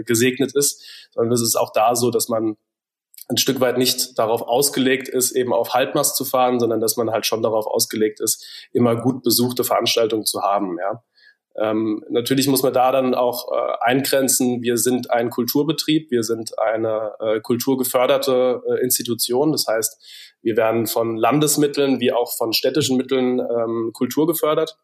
äh, 0.00 0.02
gesegnet 0.04 0.54
ist, 0.54 0.82
sondern 1.12 1.32
es 1.32 1.42
ist 1.42 1.56
auch 1.56 1.72
da 1.72 1.94
so, 1.94 2.10
dass 2.10 2.28
man 2.28 2.56
ein 3.28 3.38
Stück 3.38 3.60
weit 3.60 3.76
nicht 3.76 4.18
darauf 4.18 4.42
ausgelegt 4.42 5.08
ist, 5.08 5.32
eben 5.32 5.52
auf 5.52 5.74
Halbmast 5.74 6.16
zu 6.16 6.24
fahren, 6.24 6.60
sondern 6.60 6.80
dass 6.80 6.96
man 6.96 7.10
halt 7.10 7.26
schon 7.26 7.42
darauf 7.42 7.66
ausgelegt 7.66 8.20
ist, 8.20 8.46
immer 8.72 8.96
gut 8.96 9.22
besuchte 9.22 9.64
Veranstaltungen 9.64 10.24
zu 10.24 10.42
haben. 10.42 10.78
Ja. 10.78 11.02
Ähm, 11.58 12.04
natürlich 12.10 12.48
muss 12.48 12.62
man 12.62 12.72
da 12.72 12.92
dann 12.92 13.14
auch 13.14 13.50
äh, 13.50 13.90
eingrenzen, 13.90 14.62
wir 14.62 14.76
sind 14.76 15.10
ein 15.10 15.30
Kulturbetrieb, 15.30 16.10
wir 16.10 16.22
sind 16.22 16.58
eine 16.58 17.12
äh, 17.18 17.40
kulturgeförderte 17.40 18.62
äh, 18.68 18.84
Institution. 18.84 19.52
Das 19.52 19.66
heißt, 19.66 20.36
wir 20.42 20.56
werden 20.56 20.86
von 20.86 21.16
Landesmitteln 21.16 22.00
wie 22.00 22.12
auch 22.12 22.36
von 22.36 22.52
städtischen 22.52 22.96
Mitteln 22.96 23.40
ähm, 23.40 23.90
Kultur 23.94 24.26
gefördert. 24.26 24.78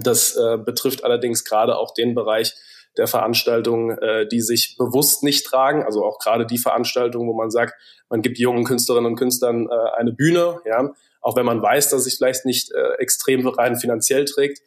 Das 0.00 0.36
äh, 0.36 0.58
betrifft 0.58 1.04
allerdings 1.04 1.44
gerade 1.44 1.78
auch 1.78 1.94
den 1.94 2.14
Bereich 2.14 2.54
der 2.96 3.06
Veranstaltungen, 3.06 3.98
äh, 3.98 4.26
die 4.26 4.40
sich 4.40 4.76
bewusst 4.78 5.22
nicht 5.22 5.46
tragen. 5.46 5.82
Also 5.82 6.04
auch 6.04 6.18
gerade 6.18 6.46
die 6.46 6.58
Veranstaltungen, 6.58 7.28
wo 7.28 7.34
man 7.34 7.50
sagt, 7.50 7.74
man 8.08 8.22
gibt 8.22 8.38
jungen 8.38 8.64
Künstlerinnen 8.64 9.12
und 9.12 9.18
Künstlern 9.18 9.68
äh, 9.68 9.98
eine 9.98 10.12
Bühne, 10.12 10.60
ja, 10.64 10.92
auch 11.24 11.36
wenn 11.36 11.46
man 11.46 11.62
weiß, 11.62 11.90
dass 11.90 12.04
sich 12.04 12.16
vielleicht 12.16 12.44
nicht 12.44 12.70
äh, 12.72 12.94
extrem 12.98 13.46
rein 13.48 13.76
finanziell 13.76 14.24
trägt 14.26 14.60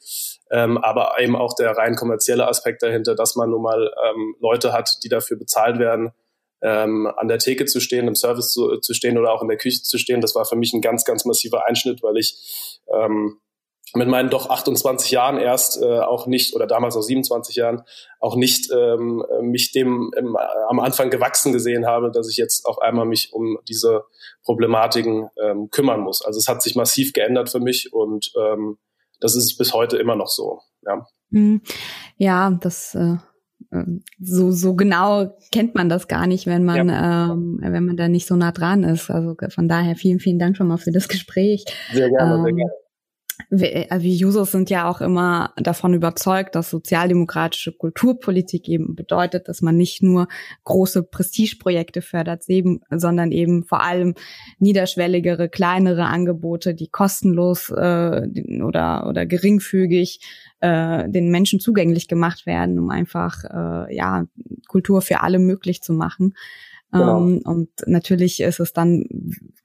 ähm, 0.50 0.78
aber 0.78 1.20
eben 1.20 1.36
auch 1.36 1.56
der 1.56 1.72
rein 1.72 1.96
kommerzielle 1.96 2.48
Aspekt 2.48 2.82
dahinter, 2.82 3.16
dass 3.16 3.36
man 3.36 3.50
nun 3.50 3.62
mal 3.62 3.92
ähm, 4.10 4.36
Leute 4.40 4.74
hat, 4.74 5.00
die 5.04 5.10
dafür 5.10 5.38
bezahlt 5.38 5.80
werden, 5.80 6.12
ähm, 6.62 7.08
an 7.18 7.28
der 7.28 7.40
Theke 7.40 7.66
zu 7.66 7.80
stehen, 7.80 8.08
im 8.08 8.16
Service 8.16 8.52
zu, 8.52 8.78
zu 8.78 8.94
stehen 8.94 9.18
oder 9.18 9.32
auch 9.32 9.42
in 9.42 9.48
der 9.48 9.58
Küche 9.58 9.84
zu 9.84 9.98
stehen. 9.98 10.22
Das 10.22 10.36
war 10.36 10.46
für 10.46 10.56
mich 10.56 10.74
ein 10.74 10.82
ganz, 10.82 11.06
ganz 11.06 11.26
massiver 11.26 11.68
Einschnitt, 11.68 12.02
weil 12.02 12.18
ich 12.18 12.80
ähm, 12.94 13.40
mit 13.96 14.08
meinen 14.08 14.30
doch 14.30 14.50
28 14.50 15.12
Jahren 15.12 15.38
erst 15.38 15.82
äh, 15.82 16.00
auch 16.00 16.28
nicht 16.28 16.56
oder 16.56 16.68
damals 16.68 16.96
auch 16.96 17.02
27 17.02 17.56
Jahren 17.56 17.84
auch 18.20 18.36
nicht 18.36 18.70
ähm, 18.72 19.24
mich 19.42 19.72
dem 19.72 20.12
im, 20.18 20.36
am 20.36 20.80
Anfang 20.80 21.10
gewachsen 21.10 21.54
gesehen 21.54 21.86
habe, 21.86 22.12
dass 22.12 22.30
ich 22.30 22.38
jetzt 22.38 22.66
auf 22.66 22.80
einmal 22.80 23.06
mich 23.06 23.32
um 23.34 23.58
diese 23.68 24.04
Problematiken 24.44 25.30
ähm, 25.42 25.70
kümmern 25.72 26.02
muss. 26.02 26.22
Also 26.24 26.38
es 26.40 26.48
hat 26.48 26.62
sich 26.62 26.76
massiv 26.76 27.14
geändert 27.14 27.50
für 27.50 27.60
mich 27.60 27.94
und 27.94 28.32
ähm, 28.38 28.78
das 29.20 29.36
ist 29.36 29.58
bis 29.58 29.74
heute 29.74 29.98
immer 29.98 30.16
noch 30.16 30.28
so. 30.28 30.60
Ja, 30.86 31.08
mhm. 31.30 31.62
ja 32.18 32.58
das 32.62 32.94
äh, 32.94 33.16
ähm, 33.72 34.04
so 34.20 34.52
so 34.52 34.76
genau 34.76 35.34
kennt 35.52 35.76
man 35.76 35.88
das 35.88 36.10
gar 36.10 36.28
nicht, 36.28 36.46
wenn 36.46 36.66
man 36.66 36.90
ja. 36.90 37.32
ähm, 37.32 37.60
wenn 37.62 37.86
man 37.86 37.96
da 37.96 38.10
nicht 38.10 38.28
so 38.28 38.36
nah 38.36 38.52
dran 38.52 38.84
ist. 38.84 39.10
Also 39.10 39.36
von 39.50 39.70
daher 39.70 39.96
vielen 39.96 40.20
vielen 40.20 40.40
Dank 40.40 40.58
schon 40.58 40.68
mal 40.68 40.78
für 40.78 40.92
das 40.92 41.08
Gespräch. 41.08 41.64
Sehr 41.94 42.10
gerne, 42.10 42.36
ähm, 42.36 42.44
sehr 42.44 42.54
gerne 42.54 42.72
wir, 43.50 43.92
äh, 43.92 44.02
wir 44.02 44.14
Jusos 44.14 44.52
sind 44.52 44.70
ja 44.70 44.90
auch 44.90 45.02
immer 45.02 45.54
davon 45.58 45.94
überzeugt, 45.94 46.56
dass 46.56 46.70
sozialdemokratische 46.70 47.72
Kulturpolitik 47.72 48.68
eben 48.68 48.96
bedeutet, 48.96 49.48
dass 49.48 49.62
man 49.62 49.78
nicht 49.78 50.04
nur 50.04 50.28
große 50.66 51.04
Prestigeprojekte 51.04 52.02
fördert, 52.02 52.44
sondern 52.90 53.32
eben 53.32 53.64
vor 53.64 53.82
allem 53.82 54.16
niederschwelligere, 54.60 55.50
kleinere 55.50 56.06
Angebote, 56.06 56.74
die 56.74 56.90
kostenlos 56.90 57.70
äh, 57.70 58.28
oder, 58.62 59.08
oder 59.08 59.26
geringfügig 59.26 60.20
äh, 60.60 61.10
den 61.10 61.30
Menschen 61.30 61.60
zugänglich 61.60 62.08
gemacht 62.08 62.46
werden, 62.46 62.80
um 62.80 62.90
einfach 62.90 63.44
äh, 63.46 63.96
ja 63.96 64.26
Kultur 64.68 65.02
für 65.02 65.22
alle 65.22 65.40
möglich 65.40 65.82
zu 65.82 65.94
machen. 65.94 66.34
Genau. 66.92 67.20
Ähm, 67.20 67.42
und 67.44 67.70
natürlich 67.86 68.40
ist 68.40 68.60
es 68.60 68.74
dann 68.74 69.06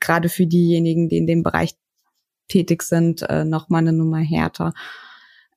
gerade 0.01 0.29
für 0.29 0.47
diejenigen, 0.47 1.09
die 1.09 1.19
in 1.19 1.27
dem 1.27 1.43
Bereich 1.43 1.75
tätig 2.53 2.83
sind, 2.83 3.23
äh, 3.23 3.45
noch 3.45 3.69
mal 3.69 3.79
eine 3.79 3.93
Nummer 3.93 4.19
härter. 4.19 4.75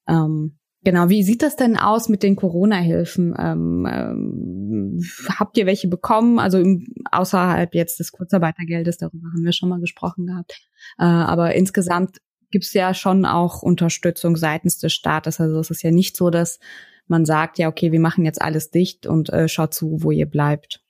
Ähm, 0.08 0.58
genau, 0.84 1.10
wie 1.10 1.24
sieht 1.24 1.42
das 1.42 1.56
denn 1.56 1.78
aus 1.78 2.08
mit 2.08 2.24
den 2.24 2.36
Corona-Hilfen? 2.36 3.36
Ähm, 3.38 3.88
ähm, 3.90 5.04
habt 5.38 5.58
ihr 5.58 5.66
welche 5.66 5.88
bekommen? 5.90 6.40
Also 6.40 6.60
im, 6.60 6.88
außerhalb 7.12 7.76
jetzt 7.76 8.00
des 8.00 8.12
Kurzarbeitergeldes, 8.12 8.98
darüber 8.98 9.28
haben 9.28 9.44
wir 9.44 9.52
schon 9.52 9.70
mal 9.70 9.80
gesprochen 9.80 10.28
gehabt. 10.28 10.70
Äh, 10.98 11.04
aber 11.04 11.56
insgesamt 11.56 12.22
gibt 12.52 12.66
es 12.66 12.74
ja 12.74 12.94
schon 12.94 13.26
auch 13.26 13.62
Unterstützung 13.62 14.38
seitens 14.38 14.78
des 14.78 14.94
Staates. 14.94 15.42
Also 15.42 15.60
es 15.60 15.70
ist 15.70 15.84
ja 15.84 15.92
nicht 15.92 16.16
so, 16.16 16.30
dass 16.30 16.60
man 17.08 17.26
sagt, 17.26 17.58
ja, 17.58 17.68
okay, 17.68 17.92
wir 17.92 18.00
machen 18.00 18.26
jetzt 18.26 18.42
alles 18.42 18.72
dicht 18.72 19.06
und 19.06 19.30
äh, 19.30 19.48
schaut 19.48 19.74
zu, 19.74 20.04
wo 20.04 20.12
ihr 20.12 20.26
bleibt. 20.26 20.85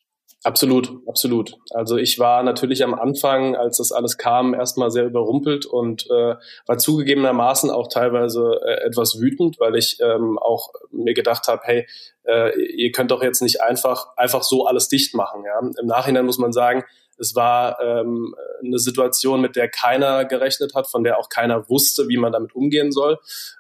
Absolut, 0.46 1.02
absolut. 1.08 1.58
Also 1.72 1.98
ich 1.98 2.20
war 2.20 2.44
natürlich 2.44 2.84
am 2.84 2.94
Anfang, 2.94 3.56
als 3.56 3.78
das 3.78 3.92
alles 3.92 4.16
kam, 4.20 4.54
erstmal 4.54 4.92
sehr 4.92 5.06
überrumpelt 5.06 5.66
und 5.66 6.06
äh, 6.12 6.36
war 6.68 6.78
zugegebenermaßen 6.78 7.72
auch 7.72 7.88
teilweise 7.88 8.62
äh, 8.64 8.86
etwas 8.86 9.20
wütend, 9.20 9.60
weil 9.60 9.76
ich 9.76 9.98
ähm, 10.02 10.38
auch 10.38 10.70
mir 10.92 11.16
gedacht 11.16 11.48
habe, 11.48 11.62
hey, 11.64 11.88
äh, 12.28 12.56
ihr 12.62 12.92
könnt 12.92 13.10
doch 13.10 13.24
jetzt 13.24 13.42
nicht 13.42 13.64
einfach 13.64 14.16
einfach 14.18 14.44
so 14.44 14.68
alles 14.68 14.88
dicht 14.88 15.16
machen. 15.16 15.44
Ja? 15.46 15.60
Im 15.82 15.88
Nachhinein 15.88 16.28
muss 16.28 16.38
man 16.38 16.54
sagen, 16.54 16.84
Es 17.18 17.34
war 17.34 17.80
ähm, 17.80 18.36
eine 18.64 18.78
Situation, 18.78 19.42
mit 19.42 19.56
der 19.56 19.70
keiner 19.70 20.26
gerechnet 20.26 20.74
hat, 20.76 20.88
von 20.88 21.04
der 21.04 21.18
auch 21.18 21.30
keiner 21.30 21.70
wusste, 21.70 22.08
wie 22.10 22.18
man 22.18 22.34
damit 22.34 22.54
umgehen 22.56 22.92
soll. 22.92 23.18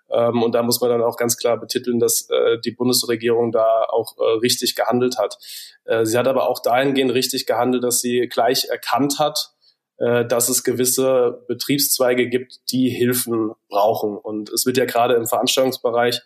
Ähm, 0.09 0.43
und 0.43 0.53
da 0.53 0.61
muss 0.61 0.81
man 0.81 0.89
dann 0.89 1.01
auch 1.01 1.17
ganz 1.17 1.37
klar 1.37 1.57
betiteln, 1.57 1.99
dass 1.99 2.29
äh, 2.29 2.59
die 2.59 2.71
Bundesregierung 2.71 3.51
da 3.51 3.85
auch 3.89 4.17
äh, 4.17 4.39
richtig 4.39 4.75
gehandelt 4.75 5.17
hat. 5.17 5.37
Äh, 5.85 6.05
sie 6.05 6.17
hat 6.17 6.27
aber 6.27 6.49
auch 6.49 6.59
dahingehend 6.59 7.13
richtig 7.13 7.45
gehandelt, 7.45 7.83
dass 7.83 8.01
sie 8.01 8.27
gleich 8.27 8.65
erkannt 8.65 9.19
hat, 9.19 9.51
äh, 9.97 10.25
dass 10.25 10.49
es 10.49 10.63
gewisse 10.63 11.43
Betriebszweige 11.47 12.27
gibt, 12.27 12.71
die 12.71 12.89
Hilfen 12.89 13.51
brauchen. 13.69 14.17
Und 14.17 14.49
es 14.49 14.65
wird 14.65 14.77
ja 14.77 14.85
gerade 14.85 15.15
im 15.15 15.27
Veranstaltungsbereich 15.27 16.21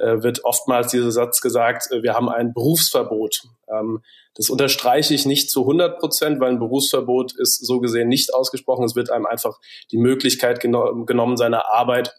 äh, 0.00 0.22
wird 0.22 0.44
oftmals 0.44 0.90
dieser 0.90 1.10
Satz 1.10 1.42
gesagt, 1.42 1.90
wir 1.90 2.14
haben 2.14 2.30
ein 2.30 2.54
Berufsverbot. 2.54 3.42
Ähm, 3.68 4.02
das 4.34 4.48
unterstreiche 4.48 5.12
ich 5.12 5.26
nicht 5.26 5.50
zu 5.50 5.60
100 5.60 5.98
Prozent, 5.98 6.40
weil 6.40 6.52
ein 6.52 6.58
Berufsverbot 6.58 7.34
ist 7.38 7.66
so 7.66 7.80
gesehen 7.80 8.08
nicht 8.08 8.32
ausgesprochen. 8.32 8.84
Es 8.84 8.96
wird 8.96 9.10
einem 9.10 9.26
einfach 9.26 9.58
die 9.90 9.98
Möglichkeit 9.98 10.60
geno 10.60 11.04
genommen, 11.04 11.36
seiner 11.36 11.66
Arbeit 11.66 12.14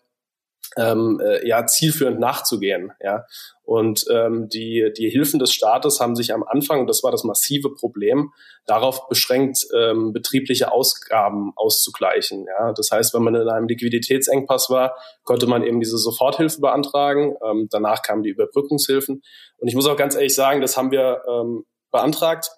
ähm, 0.78 1.22
äh, 1.24 1.48
ja 1.48 1.66
zielführend 1.66 2.20
nachzugehen. 2.20 2.92
Ja. 3.02 3.26
Und 3.64 4.06
ähm, 4.12 4.50
die, 4.50 4.92
die 4.98 5.10
Hilfen 5.10 5.40
des 5.40 5.54
Staates 5.54 6.00
haben 6.00 6.16
sich 6.16 6.34
am 6.34 6.44
Anfang, 6.44 6.82
und 6.82 6.88
das 6.88 7.04
war 7.04 7.12
das 7.12 7.24
massive 7.24 7.74
Problem, 7.74 8.32
darauf 8.66 9.08
beschränkt, 9.08 9.66
ähm, 9.78 10.14
betriebliche 10.14 10.72
Ausgaben 10.72 11.54
auszugleichen. 11.56 12.46
Ja. 12.46 12.74
Das 12.74 12.92
heißt, 12.92 13.14
wenn 13.14 13.24
man 13.24 13.36
in 13.36 13.48
einem 13.48 13.68
Liquiditätsengpass 13.68 14.70
war, 14.70 14.96
konnte 15.24 15.48
man 15.48 15.64
eben 15.64 15.80
diese 15.80 15.98
Soforthilfe 15.98 16.60
beantragen. 16.62 17.36
Ähm, 17.46 17.68
danach 17.70 18.02
kamen 18.02 18.24
die 18.24 18.30
Überbrückungshilfen. 18.30 19.22
Und 19.58 19.68
ich 19.68 19.76
muss 19.76 19.88
auch 19.88 19.98
ganz 19.98 20.16
ehrlich 20.16 20.36
sagen, 20.36 20.62
das 20.62 20.78
haben 20.78 20.92
wir 20.92 21.22
ähm, 21.30 21.66
beantragt. 21.92 22.50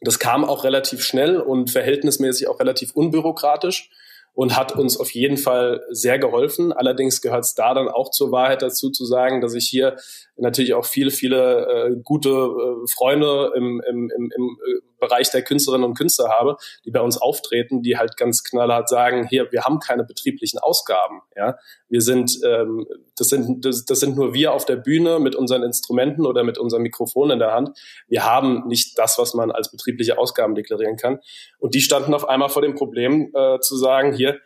Das 0.00 0.18
kam 0.18 0.44
auch 0.44 0.64
relativ 0.64 1.02
schnell 1.02 1.38
und 1.38 1.70
verhältnismäßig 1.70 2.48
auch 2.48 2.58
relativ 2.58 2.92
unbürokratisch 2.94 3.90
und 4.34 4.56
hat 4.56 4.76
uns 4.76 4.98
auf 4.98 5.10
jeden 5.12 5.36
Fall 5.36 5.82
sehr 5.90 6.18
geholfen. 6.18 6.72
Allerdings 6.72 7.20
gehört 7.20 7.44
es 7.44 7.54
da 7.54 7.72
dann 7.72 7.88
auch 7.88 8.10
zur 8.10 8.32
Wahrheit 8.32 8.62
dazu 8.62 8.90
zu 8.90 9.06
sagen, 9.06 9.40
dass 9.40 9.54
ich 9.54 9.66
hier 9.66 9.96
natürlich 10.36 10.74
auch 10.74 10.84
viele, 10.84 11.10
viele 11.10 11.66
äh, 11.66 11.96
gute 12.02 12.30
äh, 12.30 12.92
Freunde 12.92 13.52
im, 13.56 13.82
im, 13.88 14.10
im, 14.16 14.32
im 14.34 14.58
äh, 14.66 14.80
Bereich 14.98 15.30
der 15.30 15.42
Künstlerinnen 15.42 15.86
und 15.86 15.98
Künstler 15.98 16.30
habe, 16.30 16.56
die 16.84 16.90
bei 16.90 17.00
uns 17.00 17.18
auftreten, 17.18 17.82
die 17.82 17.98
halt 17.98 18.16
ganz 18.16 18.42
knallhart 18.42 18.88
sagen, 18.88 19.26
hier, 19.28 19.52
wir 19.52 19.62
haben 19.62 19.78
keine 19.78 20.04
betrieblichen 20.04 20.58
Ausgaben. 20.58 21.20
Ja, 21.36 21.56
wir 21.88 22.00
sind, 22.00 22.40
ähm, 22.44 22.86
das 23.16 23.28
sind, 23.28 23.64
das, 23.64 23.84
das 23.84 24.00
sind 24.00 24.16
nur 24.16 24.34
wir 24.34 24.52
auf 24.52 24.64
der 24.64 24.76
Bühne 24.76 25.18
mit 25.20 25.34
unseren 25.36 25.62
Instrumenten 25.62 26.26
oder 26.26 26.42
mit 26.42 26.58
unserem 26.58 26.82
Mikrofon 26.82 27.30
in 27.30 27.38
der 27.38 27.52
Hand. 27.52 27.76
Wir 28.08 28.24
haben 28.24 28.66
nicht 28.66 28.98
das, 28.98 29.18
was 29.18 29.34
man 29.34 29.50
als 29.50 29.70
betriebliche 29.70 30.18
Ausgaben 30.18 30.54
deklarieren 30.54 30.96
kann. 30.96 31.20
Und 31.58 31.74
die 31.74 31.80
standen 31.80 32.14
auf 32.14 32.28
einmal 32.28 32.48
vor 32.48 32.62
dem 32.62 32.74
Problem 32.74 33.30
äh, 33.34 33.60
zu 33.60 33.76
sagen, 33.76 34.12
hier, 34.12 34.40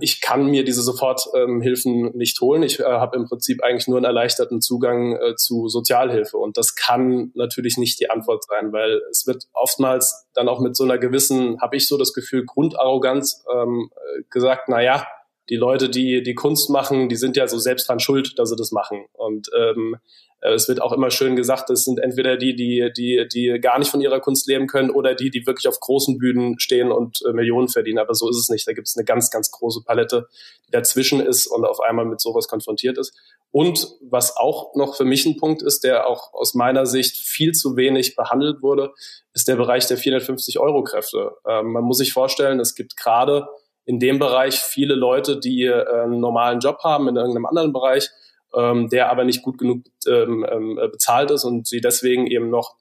ich 0.00 0.20
kann 0.20 0.46
mir 0.46 0.64
diese 0.64 0.82
Soforthilfen 0.82 2.06
ähm, 2.06 2.12
nicht 2.14 2.40
holen. 2.40 2.62
Ich 2.62 2.78
äh, 2.78 2.84
habe 2.84 3.16
im 3.16 3.24
Prinzip 3.24 3.62
eigentlich 3.62 3.88
nur 3.88 3.96
einen 3.96 4.04
erleichterten 4.04 4.60
Zugang 4.60 5.16
äh, 5.16 5.34
zu 5.36 5.68
Sozialhilfe. 5.68 6.36
Und 6.36 6.58
das 6.58 6.74
kann 6.74 7.30
natürlich 7.34 7.78
nicht 7.78 7.98
die 7.98 8.10
Antwort 8.10 8.44
sein, 8.44 8.72
weil 8.72 9.00
es 9.10 9.26
wird 9.26 9.44
oftmals 9.54 10.26
dann 10.34 10.48
auch 10.48 10.60
mit 10.60 10.76
so 10.76 10.84
einer 10.84 10.98
gewissen, 10.98 11.60
habe 11.62 11.76
ich 11.76 11.88
so 11.88 11.96
das 11.96 12.12
Gefühl, 12.12 12.44
Grundarroganz 12.44 13.44
ähm, 13.50 13.90
äh, 13.94 14.22
gesagt, 14.28 14.64
na 14.68 14.82
ja, 14.82 15.06
die 15.48 15.56
Leute, 15.56 15.88
die 15.88 16.22
die 16.22 16.34
Kunst 16.34 16.70
machen, 16.70 17.08
die 17.08 17.16
sind 17.16 17.36
ja 17.36 17.46
so 17.46 17.58
selbst 17.58 17.88
dran 17.88 18.00
schuld, 18.00 18.38
dass 18.38 18.50
sie 18.50 18.56
das 18.56 18.72
machen. 18.72 19.06
Und 19.12 19.48
ähm, 19.56 19.96
äh, 20.40 20.52
es 20.52 20.68
wird 20.68 20.80
auch 20.82 20.92
immer 20.92 21.10
schön 21.10 21.36
gesagt, 21.36 21.70
es 21.70 21.84
sind 21.84 21.98
entweder 21.98 22.36
die, 22.36 22.54
die, 22.54 22.90
die, 22.96 23.26
die 23.32 23.58
gar 23.60 23.78
nicht 23.78 23.90
von 23.90 24.00
ihrer 24.00 24.20
Kunst 24.20 24.48
leben 24.48 24.66
können 24.66 24.90
oder 24.90 25.14
die, 25.14 25.30
die 25.30 25.46
wirklich 25.46 25.68
auf 25.68 25.80
großen 25.80 26.18
Bühnen 26.18 26.58
stehen 26.58 26.90
und 26.90 27.20
äh, 27.26 27.32
Millionen 27.32 27.68
verdienen. 27.68 27.98
Aber 27.98 28.14
so 28.14 28.28
ist 28.28 28.38
es 28.38 28.48
nicht. 28.48 28.66
Da 28.66 28.72
gibt 28.72 28.88
es 28.88 28.96
eine 28.96 29.04
ganz, 29.04 29.30
ganz 29.30 29.50
große 29.50 29.82
Palette, 29.84 30.28
die 30.66 30.72
dazwischen 30.72 31.20
ist 31.20 31.46
und 31.46 31.64
auf 31.64 31.80
einmal 31.80 32.04
mit 32.06 32.20
sowas 32.20 32.48
konfrontiert 32.48 32.98
ist. 32.98 33.14
Und 33.50 33.88
was 34.02 34.36
auch 34.36 34.74
noch 34.74 34.96
für 34.96 35.04
mich 35.04 35.24
ein 35.26 35.36
Punkt 35.36 35.62
ist, 35.62 35.84
der 35.84 36.08
auch 36.08 36.34
aus 36.34 36.54
meiner 36.54 36.86
Sicht 36.86 37.16
viel 37.16 37.52
zu 37.52 37.76
wenig 37.76 38.16
behandelt 38.16 38.62
wurde, 38.62 38.92
ist 39.32 39.48
der 39.48 39.56
Bereich 39.56 39.86
der 39.86 39.98
450-Euro-Kräfte. 39.98 41.32
Ähm, 41.48 41.72
man 41.72 41.84
muss 41.84 41.98
sich 41.98 42.12
vorstellen, 42.12 42.60
es 42.60 42.74
gibt 42.74 42.96
gerade 42.96 43.46
in 43.86 44.00
dem 44.00 44.18
Bereich 44.18 44.56
viele 44.58 44.94
Leute, 44.94 45.38
die 45.38 45.64
äh, 45.64 46.02
einen 46.02 46.20
normalen 46.20 46.60
Job 46.60 46.80
haben 46.84 47.08
in 47.08 47.16
irgendeinem 47.16 47.46
anderen 47.46 47.72
Bereich, 47.72 48.10
ähm, 48.54 48.88
der 48.88 49.10
aber 49.10 49.24
nicht 49.24 49.42
gut 49.42 49.58
genug 49.58 49.84
ähm, 50.06 50.44
ähm, 50.50 50.74
bezahlt 50.76 51.30
ist 51.30 51.44
und 51.44 51.66
sie 51.66 51.80
deswegen 51.80 52.26
eben 52.26 52.50
noch 52.50 52.76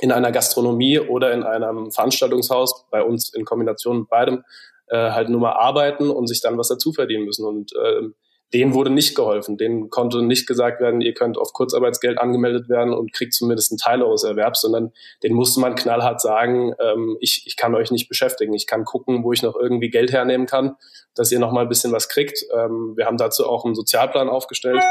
in 0.00 0.12
einer 0.12 0.32
Gastronomie 0.32 0.98
oder 0.98 1.32
in 1.32 1.42
einem 1.42 1.92
Veranstaltungshaus, 1.92 2.86
bei 2.90 3.02
uns 3.02 3.32
in 3.34 3.44
Kombination 3.44 4.00
mit 4.00 4.08
beidem, 4.08 4.44
äh, 4.86 5.10
halt 5.10 5.28
nur 5.28 5.40
mal 5.40 5.52
arbeiten 5.52 6.10
und 6.10 6.26
sich 6.26 6.40
dann 6.40 6.56
was 6.56 6.68
dazu 6.68 6.92
verdienen 6.92 7.26
müssen. 7.26 7.44
Und 7.44 7.72
ähm, 7.84 8.14
denen 8.52 8.74
wurde 8.74 8.90
nicht 8.90 9.14
geholfen. 9.14 9.56
Denen 9.56 9.90
konnte 9.90 10.22
nicht 10.22 10.46
gesagt 10.46 10.80
werden, 10.80 11.00
ihr 11.00 11.14
könnt 11.14 11.38
auf 11.38 11.52
Kurzarbeitsgeld 11.52 12.18
angemeldet 12.18 12.68
werden 12.68 12.92
und 12.92 13.12
kriegt 13.12 13.32
zumindest 13.32 13.70
einen 13.72 13.78
Teil 13.78 14.02
eures 14.02 14.24
Erwerbs, 14.24 14.62
sondern 14.62 14.92
denen 15.22 15.36
musste 15.36 15.60
man 15.60 15.76
knallhart 15.76 16.20
sagen, 16.20 16.74
ähm, 16.80 17.16
ich, 17.20 17.44
ich 17.46 17.56
kann 17.56 17.74
euch 17.74 17.90
nicht 17.90 18.08
beschäftigen. 18.08 18.52
Ich 18.54 18.66
kann 18.66 18.84
gucken, 18.84 19.22
wo 19.22 19.32
ich 19.32 19.42
noch 19.42 19.54
irgendwie 19.54 19.90
Geld 19.90 20.12
hernehmen 20.12 20.46
kann, 20.46 20.76
dass 21.14 21.30
ihr 21.30 21.38
noch 21.38 21.52
mal 21.52 21.62
ein 21.62 21.68
bisschen 21.68 21.92
was 21.92 22.08
kriegt. 22.08 22.44
Ähm, 22.52 22.94
wir 22.96 23.06
haben 23.06 23.18
dazu 23.18 23.46
auch 23.46 23.64
einen 23.64 23.74
Sozialplan 23.74 24.28
aufgestellt. 24.28 24.82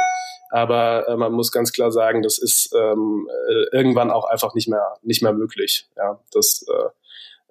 Aber 0.51 1.07
äh, 1.07 1.15
man 1.15 1.33
muss 1.33 1.51
ganz 1.51 1.71
klar 1.71 1.91
sagen, 1.91 2.23
das 2.23 2.39
ist 2.39 2.73
ähm, 2.75 3.29
äh, 3.49 3.77
irgendwann 3.77 4.09
auch 4.09 4.25
einfach 4.25 4.55
nicht 4.55 4.67
mehr 4.67 4.97
nicht 5.03 5.21
mehr 5.21 5.33
möglich. 5.33 5.87
Ja, 5.95 6.19
das 6.31 6.65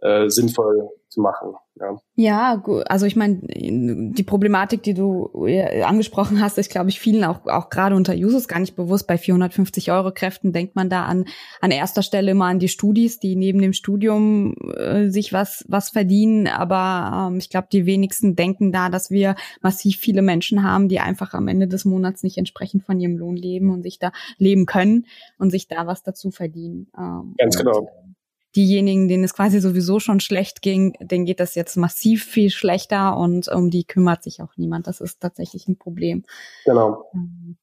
äh, 0.02 0.24
äh, 0.24 0.28
sinnvoll 0.30 0.90
zu 1.08 1.20
machen. 1.20 1.54
Ja, 1.80 1.96
ja 2.16 2.62
also 2.86 3.06
ich 3.06 3.16
meine, 3.16 3.40
die 3.42 4.22
Problematik, 4.22 4.82
die 4.82 4.94
du 4.94 5.46
angesprochen 5.84 6.40
hast, 6.40 6.58
ist, 6.58 6.70
glaube 6.70 6.90
ich, 6.90 7.00
vielen 7.00 7.24
auch, 7.24 7.46
auch 7.46 7.70
gerade 7.70 7.94
unter 7.94 8.14
Users 8.14 8.48
gar 8.48 8.60
nicht 8.60 8.76
bewusst. 8.76 9.06
Bei 9.06 9.16
450 9.16 9.90
Euro 9.92 10.12
Kräften 10.12 10.52
denkt 10.52 10.76
man 10.76 10.90
da 10.90 11.04
an, 11.04 11.24
an 11.60 11.70
erster 11.70 12.02
Stelle 12.02 12.32
immer 12.32 12.46
an 12.46 12.58
die 12.58 12.68
Studis, 12.68 13.18
die 13.18 13.36
neben 13.36 13.60
dem 13.60 13.72
Studium 13.72 14.54
äh, 14.76 15.08
sich 15.08 15.32
was, 15.32 15.64
was 15.68 15.90
verdienen. 15.90 16.46
Aber 16.46 17.28
ähm, 17.30 17.38
ich 17.38 17.48
glaube, 17.48 17.68
die 17.72 17.86
wenigsten 17.86 18.36
denken 18.36 18.72
da, 18.72 18.88
dass 18.90 19.10
wir 19.10 19.34
massiv 19.62 19.96
viele 19.96 20.22
Menschen 20.22 20.62
haben, 20.62 20.88
die 20.88 21.00
einfach 21.00 21.34
am 21.34 21.48
Ende 21.48 21.68
des 21.68 21.84
Monats 21.84 22.22
nicht 22.22 22.38
entsprechend 22.38 22.84
von 22.84 23.00
ihrem 23.00 23.16
Lohn 23.16 23.36
leben 23.36 23.70
und 23.70 23.82
sich 23.82 23.98
da 23.98 24.12
leben 24.36 24.66
können 24.66 25.06
und 25.38 25.50
sich 25.50 25.68
da 25.68 25.86
was 25.86 26.02
dazu 26.02 26.30
verdienen. 26.30 26.88
Ähm, 26.98 27.34
Ganz 27.38 27.56
genau. 27.56 27.78
Und, 27.78 28.07
diejenigen, 28.56 29.08
denen 29.08 29.24
es 29.24 29.34
quasi 29.34 29.60
sowieso 29.60 30.00
schon 30.00 30.20
schlecht 30.20 30.62
ging, 30.62 30.94
denen 31.00 31.24
geht 31.24 31.40
das 31.40 31.54
jetzt 31.54 31.76
massiv 31.76 32.24
viel 32.24 32.50
schlechter 32.50 33.16
und 33.16 33.48
um 33.48 33.70
die 33.70 33.84
kümmert 33.84 34.22
sich 34.22 34.40
auch 34.40 34.56
niemand. 34.56 34.86
Das 34.86 35.00
ist 35.00 35.20
tatsächlich 35.20 35.68
ein 35.68 35.76
Problem. 35.76 36.24
Genau. 36.64 37.04
Ähm, 37.14 37.58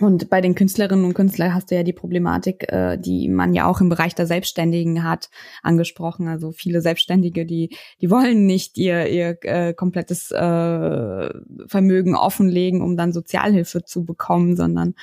und 0.00 0.28
bei 0.28 0.40
den 0.40 0.56
Künstlerinnen 0.56 1.04
und 1.04 1.14
Künstlern 1.14 1.54
hast 1.54 1.70
du 1.70 1.76
ja 1.76 1.84
die 1.84 1.92
Problematik, 1.92 2.70
äh, 2.72 2.98
die 2.98 3.28
man 3.28 3.54
ja 3.54 3.66
auch 3.66 3.80
im 3.80 3.88
Bereich 3.88 4.14
der 4.14 4.26
Selbstständigen 4.26 5.04
hat, 5.04 5.30
angesprochen. 5.62 6.26
Also 6.26 6.50
viele 6.50 6.80
Selbstständige, 6.80 7.46
die 7.46 7.76
die 8.00 8.10
wollen 8.10 8.44
nicht 8.44 8.76
ihr 8.76 9.06
ihr 9.06 9.38
äh, 9.42 9.72
komplettes 9.72 10.32
äh, 10.32 11.30
Vermögen 11.68 12.16
offenlegen, 12.16 12.82
um 12.82 12.96
dann 12.96 13.12
Sozialhilfe 13.12 13.84
zu 13.84 14.04
bekommen, 14.04 14.56
sondern 14.56 14.94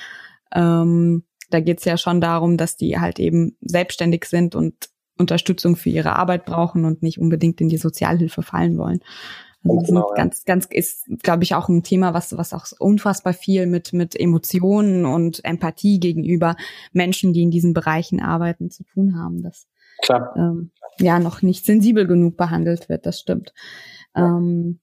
ähm, 0.54 1.24
da 1.48 1.60
geht's 1.60 1.84
ja 1.84 1.96
schon 1.96 2.20
darum, 2.20 2.58
dass 2.58 2.76
die 2.76 2.98
halt 2.98 3.18
eben 3.18 3.56
selbstständig 3.62 4.26
sind 4.26 4.54
und 4.54 4.91
Unterstützung 5.22 5.76
für 5.76 5.88
ihre 5.88 6.16
Arbeit 6.16 6.44
brauchen 6.44 6.84
und 6.84 7.02
nicht 7.02 7.18
unbedingt 7.18 7.60
in 7.60 7.68
die 7.68 7.78
Sozialhilfe 7.78 8.42
fallen 8.42 8.76
wollen. 8.76 9.00
Also 9.64 9.86
genau, 9.86 10.08
ja. 10.10 10.14
ganz, 10.16 10.44
ganz 10.44 10.66
ist, 10.66 11.06
glaube 11.22 11.44
ich, 11.44 11.54
auch 11.54 11.68
ein 11.68 11.82
Thema, 11.82 12.14
was, 12.14 12.36
was 12.36 12.52
auch 12.52 12.66
unfassbar 12.78 13.32
viel 13.32 13.66
mit, 13.66 13.92
mit 13.92 14.18
Emotionen 14.18 15.06
und 15.06 15.44
Empathie 15.44 16.00
gegenüber 16.00 16.56
Menschen, 16.92 17.32
die 17.32 17.42
in 17.42 17.50
diesen 17.50 17.72
Bereichen 17.72 18.20
arbeiten, 18.20 18.70
zu 18.70 18.84
tun 18.84 19.16
haben. 19.16 19.42
Das 19.42 19.68
Klar. 20.02 20.34
Ähm, 20.36 20.72
ja 20.98 21.18
noch 21.18 21.42
nicht 21.42 21.64
sensibel 21.64 22.06
genug 22.06 22.36
behandelt 22.36 22.88
wird, 22.88 23.06
das 23.06 23.20
stimmt. 23.20 23.54
Ja. 24.14 24.36
Ähm, 24.36 24.80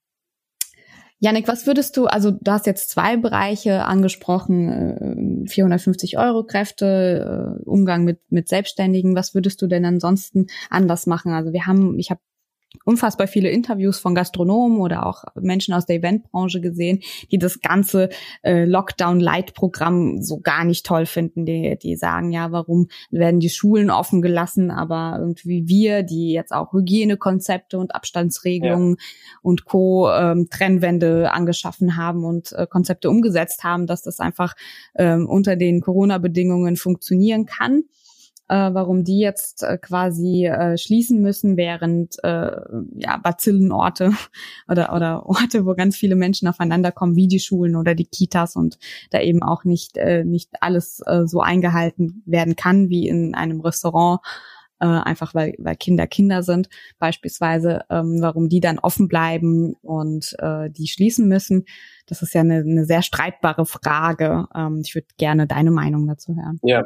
Janik, 1.22 1.50
was 1.50 1.68
würdest 1.68 1.98
du, 1.98 2.06
also 2.06 2.32
du 2.32 2.52
hast 2.52 2.66
jetzt 2.66 2.90
zwei 2.90 3.18
Bereiche 3.18 3.84
angesprochen, 3.84 5.46
450 5.48 6.14
äh, 6.14 6.18
Euro 6.18 6.46
Kräfte, 6.46 7.60
äh, 7.60 7.70
Umgang 7.70 8.06
mit, 8.06 8.22
mit 8.30 8.48
Selbstständigen. 8.48 9.16
Was 9.16 9.36
würdest 9.36 9.62
du 9.62 9.68
denn 9.68 9.84
ansonsten 9.84 10.48
anders 10.70 11.08
machen? 11.08 11.34
Also 11.34 11.52
wir 11.52 11.66
haben, 11.66 12.00
ich 12.00 12.10
habe 12.10 12.22
unfassbar 12.86 13.28
viele 13.28 13.50
Interviews 13.50 14.00
von 14.00 14.16
Gastronomen 14.16 14.80
oder 14.80 15.06
auch 15.06 15.24
Menschen 15.36 15.74
aus 15.74 15.86
der 15.86 15.98
Eventbranche 15.98 16.62
gesehen, 16.62 17.00
die 17.32 17.38
das 17.38 17.62
ganze 17.62 18.10
äh, 18.44 18.66
Lockdown-Light-Programm 18.66 20.22
so 20.22 20.40
gar 20.40 20.64
nicht 20.66 20.86
toll 20.86 21.06
finden. 21.06 21.46
Die, 21.46 21.78
die 21.82 21.96
sagen, 21.96 22.32
ja, 22.32 22.52
warum 22.52 22.88
werden 23.10 23.40
die 23.40 23.50
Schulen 23.50 23.90
offen 23.90 24.22
gelassen, 24.22 24.72
aber 24.72 25.18
irgendwie 25.20 25.68
wir, 25.68 26.04
die 26.04 26.32
jetzt 26.32 26.52
auch 26.52 26.74
Hygienekonzepte 26.74 27.78
und 27.78 27.96
Abstandsregelungen 27.96 28.98
ja. 28.98 29.04
und 29.42 29.66
Co. 29.66 30.10
Ähm, 30.12 30.48
Trennwände 30.50 31.32
angeschaffen 31.32 31.98
haben 31.98 32.24
und 32.24 32.52
äh, 32.54 32.68
Konzepte 32.68 33.10
umgesetzt 33.10 33.64
haben, 33.64 33.88
dass 33.88 34.04
das 34.04 34.20
einfach 34.20 34.56
ähm, 34.96 35.28
unter 35.28 35.56
den 35.56 35.82
Corona-Bedingungen 35.82 36.76
funktionieren 36.76 37.46
kann. 37.46 37.84
Äh, 38.50 38.74
warum 38.74 39.04
die 39.04 39.20
jetzt 39.20 39.64
äh, 39.64 39.78
quasi 39.78 40.48
äh, 40.48 40.78
schließen 40.78 41.22
müssen, 41.22 41.56
während 41.56 42.22
äh, 42.24 42.52
ja 42.96 43.18
Bazillenorte 43.18 44.12
oder 44.68 44.94
oder 44.94 45.26
Orte, 45.28 45.66
wo 45.66 45.76
ganz 45.76 45.96
viele 45.96 46.16
Menschen 46.16 46.48
aufeinander 46.48 46.92
kommen, 46.92 47.16
wie 47.16 47.28
die 47.28 47.40
Schulen 47.40 47.76
oder 47.76 47.96
die 47.96 48.06
Kitas 48.06 48.56
und 48.56 48.80
da 49.12 49.22
eben 49.22 49.44
auch 49.44 49.64
nicht 49.64 49.98
äh, 49.98 50.24
nicht 50.26 50.50
alles 50.62 51.02
äh, 51.06 51.28
so 51.28 51.42
eingehalten 51.42 52.24
werden 52.26 52.56
kann 52.56 52.90
wie 52.90 53.08
in 53.08 53.36
einem 53.36 53.62
Restaurant 53.62 54.20
äh, 54.80 54.86
einfach 54.86 55.36
weil, 55.36 55.56
weil 55.60 55.76
Kinder 55.76 56.08
Kinder 56.08 56.42
sind, 56.42 56.70
beispielsweise, 57.00 57.82
ähm, 57.90 58.18
warum 58.22 58.50
die 58.50 58.62
dann 58.62 58.80
offen 58.80 59.08
bleiben 59.08 59.74
und 59.82 60.36
äh, 60.40 60.70
die 60.70 60.88
schließen 60.88 61.28
müssen. 61.28 61.66
Das 62.08 62.22
ist 62.22 62.34
ja 62.34 62.42
eine, 62.42 62.60
eine 62.60 62.86
sehr 62.86 63.02
streitbare 63.02 63.66
Frage. 63.66 64.48
Ähm, 64.56 64.82
ich 64.84 64.96
würde 64.96 65.08
gerne 65.18 65.48
deine 65.48 65.72
Meinung 65.72 66.08
dazu 66.08 66.36
hören. 66.36 66.60
Ja. 66.64 66.84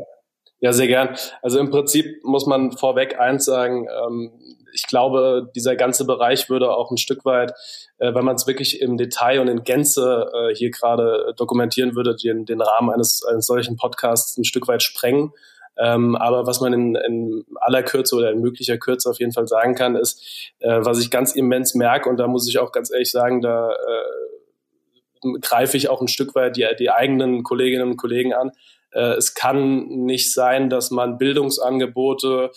Ja, 0.64 0.72
sehr 0.72 0.88
gern. 0.88 1.10
Also 1.42 1.60
im 1.60 1.70
Prinzip 1.70 2.24
muss 2.24 2.46
man 2.46 2.72
vorweg 2.72 3.20
eins 3.20 3.44
sagen, 3.44 3.86
ähm, 3.90 4.32
ich 4.72 4.88
glaube, 4.88 5.52
dieser 5.54 5.76
ganze 5.76 6.06
Bereich 6.06 6.50
würde 6.50 6.72
auch 6.72 6.90
ein 6.90 6.96
Stück 6.96 7.26
weit, 7.26 7.52
äh, 7.98 8.16
wenn 8.16 8.24
man 8.24 8.38
es 8.38 8.48
wirklich 8.48 8.80
im 8.80 8.96
Detail 8.96 9.42
und 9.42 9.50
in 9.50 9.66
Gänze 9.66 10.32
äh, 10.34 10.56
hier 10.56 10.72
gerade 10.72 11.34
dokumentieren 11.36 11.98
würde, 11.98 12.16
den, 12.16 12.46
den 12.46 12.62
Rahmen 12.62 12.92
eines, 12.92 13.26
eines 13.26 13.46
solchen 13.46 13.76
Podcasts 13.76 14.38
ein 14.38 14.46
Stück 14.46 14.70
weit 14.70 14.84
sprengen. 14.84 15.34
Ähm, 15.78 16.16
aber 16.16 16.48
was 16.48 16.62
man 16.62 16.72
in, 16.72 16.96
in 16.96 17.44
aller 17.58 17.84
Kürze 17.84 18.16
oder 18.16 18.32
in 18.32 18.40
möglicher 18.40 18.78
Kürze 18.78 19.10
auf 19.10 19.20
jeden 19.20 19.34
Fall 19.34 19.50
sagen 19.50 19.76
kann, 19.76 19.98
ist, 19.98 20.54
äh, 20.60 20.80
was 20.80 21.02
ich 21.02 21.12
ganz 21.12 21.36
immens 21.36 21.76
merke, 21.76 22.08
und 22.08 22.16
da 22.16 22.28
muss 22.28 22.48
ich 22.48 22.58
auch 22.60 22.72
ganz 22.72 22.90
ehrlich 22.90 23.12
sagen, 23.12 23.42
da 23.42 23.74
äh, 23.74 25.40
greife 25.42 25.76
ich 25.76 25.90
auch 25.90 26.00
ein 26.00 26.08
Stück 26.08 26.36
weit 26.36 26.56
die, 26.56 26.66
die 26.80 26.90
eigenen 26.90 27.44
Kolleginnen 27.44 27.90
und 27.90 27.98
Kollegen 27.98 28.34
an. 28.34 28.54
Äh, 28.94 29.14
es 29.14 29.34
kann 29.34 29.88
nicht 29.88 30.34
sein, 30.34 30.70
dass 30.70 30.92
man 30.92 31.18
Bildungsangebote 31.18 32.52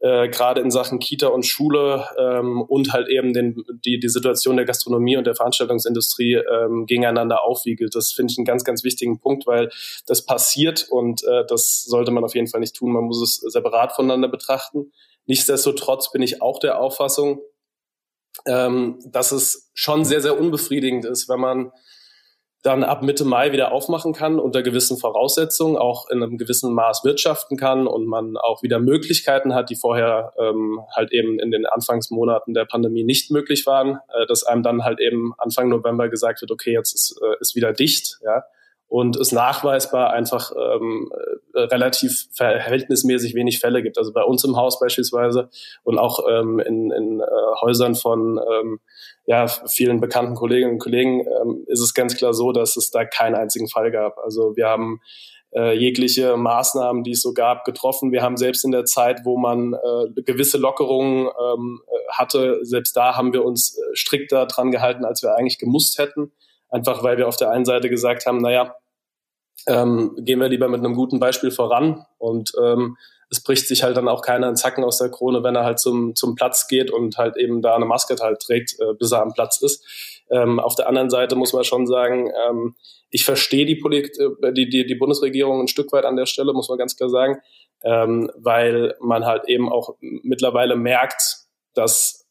äh, 0.00 0.28
gerade 0.28 0.60
in 0.60 0.70
Sachen 0.70 0.98
Kita 1.00 1.28
und 1.28 1.44
Schule 1.44 2.06
ähm, 2.16 2.62
und 2.62 2.92
halt 2.92 3.08
eben 3.08 3.32
den, 3.32 3.64
die, 3.84 3.98
die 3.98 4.08
Situation 4.08 4.56
der 4.56 4.64
Gastronomie 4.64 5.16
und 5.16 5.26
der 5.26 5.34
Veranstaltungsindustrie 5.34 6.34
ähm, 6.34 6.86
gegeneinander 6.86 7.42
aufwiegelt. 7.42 7.94
Das 7.94 8.12
finde 8.12 8.32
ich 8.32 8.38
einen 8.38 8.44
ganz, 8.44 8.64
ganz 8.64 8.84
wichtigen 8.84 9.18
Punkt, 9.18 9.46
weil 9.46 9.70
das 10.06 10.24
passiert 10.24 10.86
und 10.88 11.24
äh, 11.24 11.44
das 11.48 11.84
sollte 11.84 12.12
man 12.12 12.24
auf 12.24 12.34
jeden 12.34 12.46
Fall 12.46 12.60
nicht 12.60 12.76
tun. 12.76 12.92
Man 12.92 13.04
muss 13.04 13.20
es 13.20 13.36
separat 13.52 13.92
voneinander 13.92 14.28
betrachten. 14.28 14.92
Nichtsdestotrotz 15.26 16.12
bin 16.12 16.22
ich 16.22 16.42
auch 16.42 16.60
der 16.60 16.80
Auffassung, 16.80 17.40
ähm, 18.46 19.00
dass 19.04 19.32
es 19.32 19.70
schon 19.74 20.04
sehr, 20.04 20.20
sehr 20.20 20.38
unbefriedigend 20.38 21.04
ist, 21.04 21.28
wenn 21.28 21.40
man 21.40 21.72
dann 22.62 22.82
ab 22.82 23.02
Mitte 23.02 23.24
Mai 23.24 23.52
wieder 23.52 23.72
aufmachen 23.72 24.12
kann 24.12 24.40
unter 24.40 24.62
gewissen 24.62 24.98
Voraussetzungen, 24.98 25.76
auch 25.76 26.10
in 26.10 26.22
einem 26.22 26.38
gewissen 26.38 26.74
Maß 26.74 27.04
wirtschaften 27.04 27.56
kann 27.56 27.86
und 27.86 28.06
man 28.06 28.36
auch 28.36 28.62
wieder 28.62 28.80
Möglichkeiten 28.80 29.54
hat, 29.54 29.70
die 29.70 29.76
vorher 29.76 30.32
ähm, 30.38 30.80
halt 30.94 31.12
eben 31.12 31.38
in 31.38 31.50
den 31.50 31.66
Anfangsmonaten 31.66 32.54
der 32.54 32.64
Pandemie 32.64 33.04
nicht 33.04 33.30
möglich 33.30 33.64
waren, 33.66 34.00
äh, 34.12 34.26
dass 34.26 34.42
einem 34.44 34.62
dann 34.62 34.84
halt 34.84 35.00
eben 35.00 35.32
Anfang 35.38 35.68
November 35.68 36.08
gesagt 36.08 36.40
wird, 36.40 36.50
okay, 36.50 36.72
jetzt 36.72 36.94
ist, 36.94 37.20
äh, 37.22 37.36
ist 37.40 37.54
wieder 37.54 37.72
dicht, 37.72 38.18
ja 38.24 38.44
und 38.88 39.16
es 39.16 39.32
nachweisbar 39.32 40.10
einfach 40.10 40.50
ähm, 40.56 41.10
äh, 41.54 41.60
relativ 41.60 42.26
verhältnismäßig 42.32 43.34
wenig 43.34 43.60
Fälle 43.60 43.82
gibt. 43.82 43.98
Also 43.98 44.12
bei 44.12 44.22
uns 44.22 44.44
im 44.44 44.56
Haus 44.56 44.80
beispielsweise 44.80 45.50
und 45.84 45.98
auch 45.98 46.20
ähm, 46.28 46.58
in, 46.58 46.90
in 46.90 47.20
äh, 47.20 47.24
Häusern 47.60 47.94
von 47.94 48.38
ähm, 48.38 48.80
ja, 49.26 49.46
vielen 49.46 50.00
bekannten 50.00 50.34
Kolleginnen 50.34 50.72
und 50.72 50.78
Kollegen 50.78 51.20
ähm, 51.20 51.64
ist 51.66 51.80
es 51.80 51.92
ganz 51.92 52.16
klar 52.16 52.32
so, 52.32 52.52
dass 52.52 52.76
es 52.78 52.90
da 52.90 53.04
keinen 53.04 53.34
einzigen 53.34 53.68
Fall 53.68 53.90
gab. 53.90 54.16
Also 54.18 54.56
wir 54.56 54.66
haben 54.66 55.00
äh, 55.54 55.76
jegliche 55.76 56.36
Maßnahmen, 56.36 57.04
die 57.04 57.12
es 57.12 57.22
so 57.22 57.34
gab, 57.34 57.64
getroffen. 57.64 58.12
Wir 58.12 58.22
haben 58.22 58.36
selbst 58.36 58.64
in 58.64 58.70
der 58.70 58.84
Zeit, 58.86 59.20
wo 59.24 59.36
man 59.36 59.74
äh, 59.74 60.22
gewisse 60.22 60.58
Lockerungen 60.58 61.26
ähm, 61.26 61.82
äh, 61.86 62.12
hatte, 62.12 62.60
selbst 62.62 62.96
da 62.96 63.16
haben 63.16 63.32
wir 63.32 63.44
uns 63.44 63.76
äh, 63.78 63.82
strikter 63.94 64.46
dran 64.46 64.70
gehalten, 64.70 65.04
als 65.04 65.22
wir 65.22 65.36
eigentlich 65.36 65.58
gemusst 65.58 65.98
hätten. 65.98 66.32
Einfach 66.70 67.02
weil 67.02 67.16
wir 67.16 67.28
auf 67.28 67.36
der 67.36 67.50
einen 67.50 67.64
Seite 67.64 67.88
gesagt 67.88 68.26
haben, 68.26 68.38
naja, 68.38 68.74
ähm, 69.66 70.14
gehen 70.18 70.40
wir 70.40 70.48
lieber 70.48 70.68
mit 70.68 70.80
einem 70.80 70.94
guten 70.94 71.18
Beispiel 71.18 71.50
voran 71.50 72.04
und 72.18 72.52
ähm, 72.62 72.96
es 73.30 73.42
bricht 73.42 73.68
sich 73.68 73.82
halt 73.82 73.96
dann 73.96 74.08
auch 74.08 74.22
keiner 74.22 74.46
einen 74.46 74.56
Zacken 74.56 74.84
aus 74.84 74.98
der 74.98 75.10
Krone, 75.10 75.42
wenn 75.42 75.54
er 75.54 75.64
halt 75.64 75.78
zum, 75.78 76.14
zum 76.14 76.34
Platz 76.34 76.66
geht 76.66 76.90
und 76.90 77.18
halt 77.18 77.36
eben 77.36 77.60
da 77.60 77.74
eine 77.74 77.84
Maske 77.84 78.16
halt 78.20 78.40
trägt, 78.40 78.76
äh, 78.80 78.94
bis 78.98 79.12
er 79.12 79.22
am 79.22 79.34
Platz 79.34 79.60
ist. 79.60 79.84
Ähm, 80.30 80.58
auf 80.60 80.74
der 80.74 80.88
anderen 80.88 81.10
Seite 81.10 81.36
muss 81.36 81.52
man 81.52 81.64
schon 81.64 81.86
sagen, 81.86 82.30
ähm, 82.48 82.74
ich 83.10 83.24
verstehe 83.24 83.66
die, 83.66 83.76
Polit 83.76 84.18
äh, 84.18 84.52
die, 84.52 84.68
die, 84.68 84.86
die 84.86 84.94
Bundesregierung 84.94 85.60
ein 85.60 85.68
Stück 85.68 85.92
weit 85.92 86.04
an 86.04 86.16
der 86.16 86.26
Stelle, 86.26 86.52
muss 86.52 86.68
man 86.68 86.78
ganz 86.78 86.96
klar 86.96 87.10
sagen, 87.10 87.38
ähm, 87.82 88.30
weil 88.36 88.94
man 89.00 89.26
halt 89.26 89.46
eben 89.46 89.70
auch 89.70 89.96
mittlerweile 90.00 90.76
merkt, 90.76 91.36
dass 91.74 92.27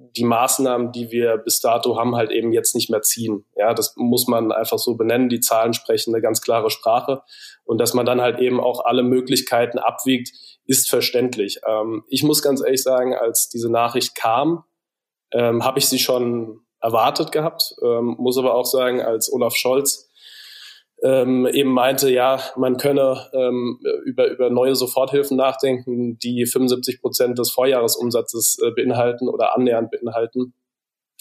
die 0.00 0.24
Maßnahmen, 0.24 0.92
die 0.92 1.10
wir 1.10 1.38
bis 1.38 1.60
dato 1.60 1.98
haben, 1.98 2.14
halt 2.14 2.30
eben 2.30 2.52
jetzt 2.52 2.76
nicht 2.76 2.88
mehr 2.88 3.02
ziehen. 3.02 3.44
Ja, 3.56 3.74
das 3.74 3.94
muss 3.96 4.28
man 4.28 4.52
einfach 4.52 4.78
so 4.78 4.94
benennen. 4.94 5.28
Die 5.28 5.40
Zahlen 5.40 5.74
sprechen 5.74 6.14
eine 6.14 6.22
ganz 6.22 6.40
klare 6.40 6.70
Sprache. 6.70 7.22
Und 7.64 7.78
dass 7.78 7.94
man 7.94 8.06
dann 8.06 8.20
halt 8.20 8.38
eben 8.38 8.60
auch 8.60 8.84
alle 8.84 9.02
Möglichkeiten 9.02 9.78
abwiegt, 9.78 10.30
ist 10.66 10.88
verständlich. 10.88 11.60
Ähm, 11.66 12.04
ich 12.08 12.22
muss 12.22 12.42
ganz 12.42 12.62
ehrlich 12.62 12.82
sagen, 12.82 13.14
als 13.14 13.48
diese 13.48 13.70
Nachricht 13.70 14.14
kam, 14.14 14.64
ähm, 15.32 15.64
habe 15.64 15.80
ich 15.80 15.88
sie 15.88 15.98
schon 15.98 16.60
erwartet 16.80 17.32
gehabt. 17.32 17.74
Ähm, 17.82 18.14
muss 18.18 18.38
aber 18.38 18.54
auch 18.54 18.66
sagen, 18.66 19.02
als 19.02 19.32
Olaf 19.32 19.56
Scholz 19.56 20.07
ähm, 21.02 21.46
eben 21.46 21.70
meinte, 21.70 22.10
ja, 22.10 22.40
man 22.56 22.76
könne 22.76 23.28
ähm, 23.32 23.80
über, 24.04 24.28
über 24.28 24.50
neue 24.50 24.74
Soforthilfen 24.74 25.36
nachdenken, 25.36 26.18
die 26.18 26.44
75 26.44 27.00
Prozent 27.00 27.38
des 27.38 27.50
Vorjahresumsatzes 27.50 28.58
äh, 28.64 28.70
beinhalten 28.72 29.28
oder 29.28 29.54
annähernd 29.54 29.90
beinhalten. 29.90 30.54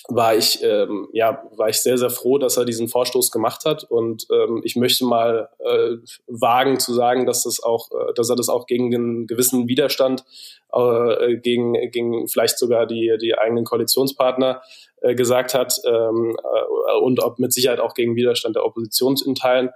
War 0.10 0.36
ich 0.36 0.64
ähm, 0.64 1.10
ja 1.12 1.44
war 1.56 1.70
ich 1.70 1.78
sehr 1.78 1.98
sehr 1.98 2.12
froh, 2.12 2.38
dass 2.38 2.56
er 2.56 2.66
diesen 2.66 2.88
Vorstoß 2.88 3.32
gemacht 3.32 3.66
hat. 3.66 3.84
Und 3.84 4.28
ähm, 4.32 4.62
ich 4.64 4.76
möchte 4.76 5.06
mal 5.06 5.50
äh, 5.60 5.98
wagen 6.28 6.80
zu 6.80 6.94
sagen, 6.94 7.26
dass 7.26 7.44
das 7.44 7.62
auch 7.62 7.90
äh, 7.92 8.14
dass 8.14 8.30
er 8.30 8.36
das 8.36 8.48
auch 8.48 8.68
gegen 8.68 8.94
einen 8.94 9.28
gewissen 9.28 9.68
Widerstand 9.68 10.24
äh, 10.72 11.38
gegen 11.38 11.74
gegen 11.92 12.28
vielleicht 12.28 12.60
sogar 12.60 12.86
die 12.86 13.18
die 13.20 13.38
eigenen 13.38 13.66
Koalitionspartner 13.66 14.62
äh, 15.02 15.16
gesagt 15.16 15.54
hat 15.54 15.74
ähm, 15.86 16.36
äh, 16.38 16.98
und 17.00 17.24
ob 17.24 17.40
mit 17.40 17.54
Sicherheit 17.54 17.80
auch 17.80 17.94
gegen 17.94 18.16
Widerstand 18.16 18.56
der 18.56 18.66
Opposition 18.66 19.16
in 19.26 19.36
Teilen. 19.36 19.70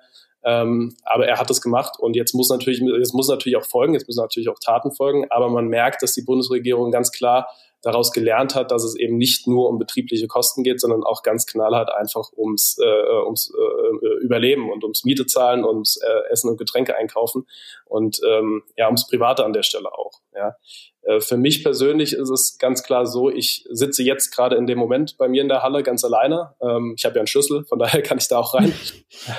Ähm, 0.43 0.95
aber 1.03 1.27
er 1.27 1.39
hat 1.39 1.51
es 1.51 1.61
gemacht 1.61 1.99
und 1.99 2.15
jetzt 2.15 2.33
muss 2.33 2.49
natürlich 2.49 2.79
jetzt 2.79 3.13
muss 3.13 3.29
natürlich 3.29 3.57
auch 3.57 3.65
folgen, 3.65 3.93
jetzt 3.93 4.07
müssen 4.07 4.21
natürlich 4.21 4.49
auch 4.49 4.57
Taten 4.59 4.91
folgen, 4.91 5.27
aber 5.29 5.49
man 5.49 5.67
merkt, 5.67 6.01
dass 6.01 6.13
die 6.13 6.23
Bundesregierung 6.23 6.91
ganz 6.91 7.11
klar 7.11 7.47
daraus 7.81 8.11
gelernt 8.11 8.55
hat, 8.55 8.71
dass 8.71 8.83
es 8.83 8.95
eben 8.95 9.17
nicht 9.17 9.47
nur 9.47 9.69
um 9.69 9.79
betriebliche 9.79 10.27
Kosten 10.27 10.63
geht, 10.63 10.79
sondern 10.79 11.03
auch 11.03 11.23
ganz 11.23 11.45
knallhart 11.45 11.91
einfach 11.91 12.31
ums, 12.35 12.77
äh, 12.79 13.23
ums 13.25 13.51
äh, 13.53 14.23
Überleben 14.23 14.71
und 14.71 14.83
ums 14.83 15.03
Miete 15.03 15.25
zahlen, 15.25 15.65
ums 15.65 15.97
äh, 15.97 16.31
Essen 16.31 16.49
und 16.49 16.57
Getränke 16.57 16.95
einkaufen 16.95 17.47
und 17.85 18.19
ähm, 18.27 18.63
ja 18.77 18.85
ums 18.85 19.07
Private 19.07 19.43
an 19.43 19.53
der 19.53 19.63
Stelle 19.63 19.91
auch. 19.93 20.21
Ja. 20.33 20.55
Äh, 21.03 21.19
für 21.19 21.37
mich 21.37 21.63
persönlich 21.63 22.13
ist 22.13 22.29
es 22.29 22.57
ganz 22.59 22.83
klar 22.83 23.05
so, 23.05 23.29
ich 23.29 23.65
sitze 23.69 24.03
jetzt 24.03 24.31
gerade 24.35 24.55
in 24.55 24.67
dem 24.67 24.77
Moment 24.77 25.17
bei 25.17 25.27
mir 25.27 25.41
in 25.41 25.49
der 25.49 25.63
Halle 25.63 25.83
ganz 25.83 26.03
alleine. 26.03 26.53
Ähm, 26.61 26.93
ich 26.97 27.05
habe 27.05 27.15
ja 27.15 27.21
einen 27.21 27.27
Schlüssel, 27.27 27.65
von 27.65 27.79
daher 27.79 28.01
kann 28.03 28.19
ich 28.19 28.27
da 28.27 28.39
auch 28.39 28.53
rein. 28.53 28.73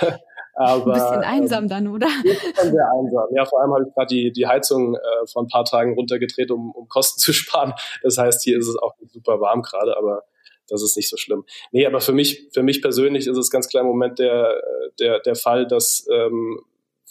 Aber, 0.55 0.93
ein 0.93 1.01
bisschen 1.01 1.25
einsam 1.25 1.65
ähm, 1.65 1.71
dann, 1.71 1.89
oder? 1.89 2.09
Schon 2.61 2.73
sehr 2.73 2.91
einsam. 2.91 3.29
Ja, 3.35 3.45
vor 3.45 3.61
allem 3.61 3.73
habe 3.73 3.85
ich 3.89 3.95
gerade 3.95 4.15
die, 4.15 4.33
die 4.33 4.47
Heizung 4.47 4.95
äh, 4.95 5.27
vor 5.31 5.43
ein 5.43 5.49
paar 5.49 5.65
Tagen 5.65 5.95
runtergedreht, 5.95 6.51
um, 6.51 6.73
um 6.73 6.89
Kosten 6.89 7.19
zu 7.21 7.33
sparen. 7.33 7.75
Das 8.03 8.19
heißt, 8.19 8.43
hier 8.43 8.59
ist 8.59 8.69
es 8.69 8.77
auch 8.77 8.95
super 9.13 9.41
warm 9.41 9.63
gerade, 9.63 9.97
aber 9.97 10.25
das 10.69 10.83
ist 10.83 10.97
nicht 10.97 11.09
so 11.09 11.17
schlimm. 11.17 11.45
Nee, 11.71 11.87
aber 11.87 12.01
für 12.01 12.13
mich, 12.13 12.49
für 12.53 12.63
mich 12.63 12.83
persönlich 12.83 13.27
ist 13.27 13.37
es 13.37 13.51
ganz 13.51 13.69
klar 13.69 13.83
im 13.83 13.89
Moment 13.89 14.19
der, 14.19 14.63
der, 14.99 15.21
der 15.21 15.35
Fall, 15.35 15.67
dass 15.67 16.07
ähm, 16.11 16.61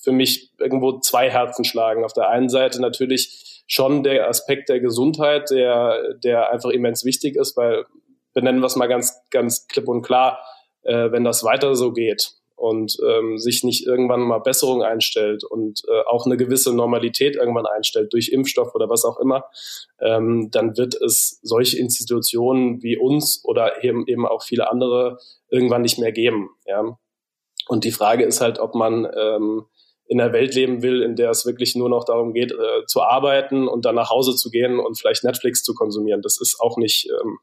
für 0.02 0.12
mich 0.12 0.52
irgendwo 0.58 1.00
zwei 1.00 1.30
Herzen 1.30 1.64
schlagen. 1.64 2.04
Auf 2.04 2.14
der 2.14 2.30
einen 2.30 2.50
Seite 2.50 2.82
natürlich 2.82 3.64
schon 3.68 4.04
der 4.04 4.28
Aspekt 4.28 4.70
der 4.70 4.80
Gesundheit, 4.80 5.50
der, 5.52 6.16
der 6.16 6.52
einfach 6.52 6.70
immens 6.70 7.06
wichtig 7.06 7.36
ist, 7.36 7.56
weil 7.56 7.86
benennen 8.34 8.62
wir 8.62 8.66
es 8.66 8.76
mal 8.76 8.88
ganz, 8.88 9.22
ganz 9.30 9.68
klipp 9.68 9.88
und 9.88 10.02
klar, 10.02 10.40
äh, 10.84 11.12
wenn 11.12 11.24
das 11.24 11.44
weiter 11.44 11.76
so 11.76 11.92
geht, 11.94 12.34
und 12.62 12.96
ähm, 13.04 13.40
sich 13.40 13.64
nicht 13.64 13.88
irgendwann 13.88 14.22
mal 14.22 14.38
Besserung 14.38 14.84
einstellt 14.84 15.44
und 15.44 15.82
äh, 15.88 16.02
auch 16.08 16.28
eine 16.28 16.38
gewisse 16.38 16.76
Normalität 16.76 17.36
irgendwann 17.36 17.66
einstellt 17.66 18.14
durch 18.14 18.30
Impfstoff 18.30 18.76
oder 18.76 18.88
was 18.88 19.04
auch 19.04 19.20
immer, 19.20 19.46
ähm, 20.00 20.50
dann 20.52 20.78
wird 20.78 20.94
es 20.94 21.40
solche 21.42 21.80
Institutionen 21.80 22.84
wie 22.84 22.98
uns 22.98 23.42
oder 23.44 23.84
eben, 23.84 24.06
eben 24.06 24.28
auch 24.28 24.44
viele 24.44 24.70
andere 24.70 25.18
irgendwann 25.50 25.82
nicht 25.82 25.98
mehr 25.98 26.12
geben. 26.12 26.52
Ja? 26.68 27.00
Und 27.68 27.84
die 27.84 27.92
Frage 27.92 28.26
ist 28.26 28.42
halt, 28.42 28.60
ob 28.60 28.76
man 28.76 29.08
ähm, 29.18 29.66
in 30.06 30.22
einer 30.22 30.32
Welt 30.32 30.54
leben 30.54 30.84
will, 30.84 31.02
in 31.02 31.16
der 31.16 31.32
es 31.32 31.48
wirklich 31.48 31.76
nur 31.76 31.90
noch 31.90 32.04
darum 32.04 32.32
geht, 32.32 32.52
äh, 32.52 32.86
zu 32.86 33.02
arbeiten 33.02 33.68
und 33.68 33.86
dann 33.86 33.96
nach 33.96 34.12
Hause 34.12 34.36
zu 34.36 34.52
gehen 34.52 34.78
und 34.78 35.00
vielleicht 35.00 35.24
Netflix 35.24 35.64
zu 35.64 35.74
konsumieren. 35.74 36.22
Das 36.22 36.40
ist 36.40 36.60
auch 36.60 36.78
nicht 36.78 37.10
ähm, 37.10 37.40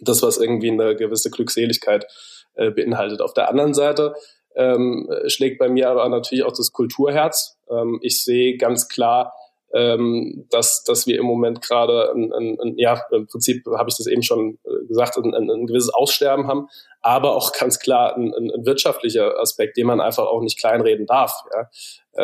das, 0.00 0.22
was 0.22 0.38
irgendwie 0.38 0.70
eine 0.70 0.96
gewisse 0.96 1.30
Glückseligkeit 1.30 2.06
äh, 2.54 2.70
beinhaltet. 2.70 3.20
Auf 3.20 3.34
der 3.34 3.48
anderen 3.48 3.74
Seite 3.74 4.14
ähm, 4.54 5.10
schlägt 5.26 5.58
bei 5.58 5.68
mir 5.68 5.90
aber 5.90 6.08
natürlich 6.08 6.44
auch 6.44 6.52
das 6.52 6.72
Kulturherz. 6.72 7.58
Ähm, 7.70 7.98
ich 8.02 8.22
sehe 8.22 8.56
ganz 8.56 8.88
klar 8.88 9.32
ähm, 9.74 10.46
dass, 10.50 10.84
dass 10.84 11.06
wir 11.06 11.18
im 11.18 11.26
Moment 11.26 11.60
gerade, 11.60 12.12
ein, 12.14 12.32
ein, 12.32 12.58
ein, 12.60 12.78
ja, 12.78 13.02
im 13.10 13.26
Prinzip 13.26 13.64
habe 13.76 13.90
ich 13.90 13.96
das 13.96 14.06
eben 14.06 14.22
schon 14.22 14.58
äh, 14.64 14.86
gesagt, 14.86 15.16
ein, 15.16 15.34
ein, 15.34 15.66
gewisses 15.66 15.92
Aussterben 15.92 16.46
haben, 16.46 16.68
aber 17.02 17.34
auch 17.34 17.52
ganz 17.52 17.78
klar 17.78 18.16
ein 18.16 18.32
wirtschaftlicher 18.64 19.38
Aspekt, 19.38 19.76
den 19.76 19.86
man 19.86 20.00
einfach 20.00 20.26
auch 20.26 20.40
nicht 20.40 20.58
kleinreden 20.58 21.06
darf. 21.06 21.32
Ja. 21.52 21.68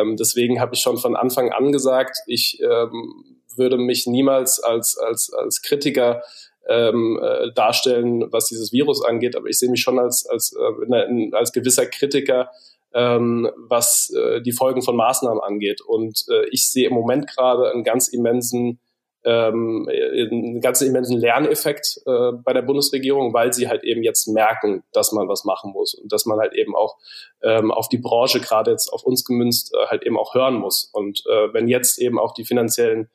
Ähm, 0.01 0.17
deswegen 0.17 0.61
habe 0.61 0.75
ich 0.75 0.81
schon 0.81 0.99
von 0.99 1.17
Anfang 1.17 1.53
an 1.53 1.73
gesagt, 1.73 2.19
ich 2.27 2.61
ähm, 2.63 3.41
würde 3.57 3.77
mich 3.77 4.07
niemals 4.07 4.61
als, 4.61 4.97
als, 4.97 5.33
als 5.33 5.63
Kritiker 5.63 6.23
ähm, 6.69 7.21
äh, 7.23 7.53
darstellen, 7.55 8.33
was 8.33 8.47
dieses 8.47 8.73
Virus 8.73 9.05
angeht, 9.05 9.37
aber 9.37 9.49
ich 9.49 9.59
sehe 9.59 9.71
mich 9.71 9.83
schon 9.83 9.99
als, 9.99 10.27
als, 10.27 10.55
äh, 10.55 11.31
als 11.33 11.53
gewisser 11.53 11.87
Kritiker 11.87 12.51
ähm, 12.95 13.51
was 13.57 14.11
äh, 14.11 14.41
die 14.43 14.53
Folgen 14.53 14.83
von 14.83 14.97
Maßnahmen 14.97 15.43
angeht. 15.43 15.81
Und 15.81 16.25
äh, 16.31 16.47
ich 16.51 16.71
sehe 16.71 16.89
im 16.89 16.95
Moment 16.95 17.27
gerade 17.27 17.71
einen 17.71 17.85
ganz 17.85 18.09
immensen 18.09 18.79
ähm, 19.25 19.89
einen 19.89 20.61
ganz 20.61 20.81
immensen 20.81 21.17
Lerneffekt 21.17 22.01
äh, 22.07 22.33
bei 22.33 22.53
der 22.53 22.63
Bundesregierung, 22.63 23.33
weil 23.33 23.53
sie 23.53 23.69
halt 23.69 23.85
eben 23.85 24.03
jetzt 24.03 24.27
merken, 24.27 24.83
dass 24.93 25.13
man 25.13 25.29
was 25.29 25.45
machen 25.45 25.71
muss 25.73 25.95
und 25.95 26.11
dass 26.11 26.27
man 26.27 26.41
halt 26.41 26.55
eben 26.55 26.75
auch 26.75 26.97
ähm, 27.43 27.71
auf 27.71 27.89
die 27.89 27.99
Branche, 27.99 28.41
gerade 28.41 28.73
jetzt 28.73 28.93
auf 28.93 29.05
uns 29.05 29.25
gemünzt, 29.25 29.75
äh, 29.75 29.87
halt 29.87 30.03
eben 30.03 30.19
auch 30.19 30.35
hören 30.35 30.57
muss. 30.57 30.91
Und 30.93 31.23
äh, 31.27 31.55
wenn 31.55 31.69
jetzt 31.69 32.01
eben 32.01 32.19
auch 32.19 32.35
die 32.35 32.45
finanziellen 32.45 33.11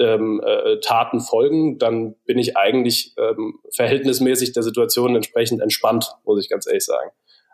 ähm, 0.00 0.40
äh, 0.44 0.80
Taten 0.80 1.20
folgen, 1.20 1.78
dann 1.78 2.14
bin 2.24 2.38
ich 2.38 2.56
eigentlich 2.56 3.14
ähm, 3.18 3.60
verhältnismäßig 3.74 4.52
der 4.52 4.62
Situation 4.62 5.16
entsprechend 5.16 5.60
entspannt, 5.60 6.14
muss 6.24 6.42
ich 6.42 6.48
ganz 6.48 6.66
ehrlich 6.66 6.84
sagen. 6.84 7.10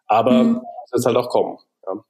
Aber 0.07 0.45
mhm. 0.45 0.61
es 0.87 0.93
wird 0.93 1.07
halt 1.07 1.17
auch 1.17 1.29
kommen. 1.29 1.59
Ja. 1.87 2.05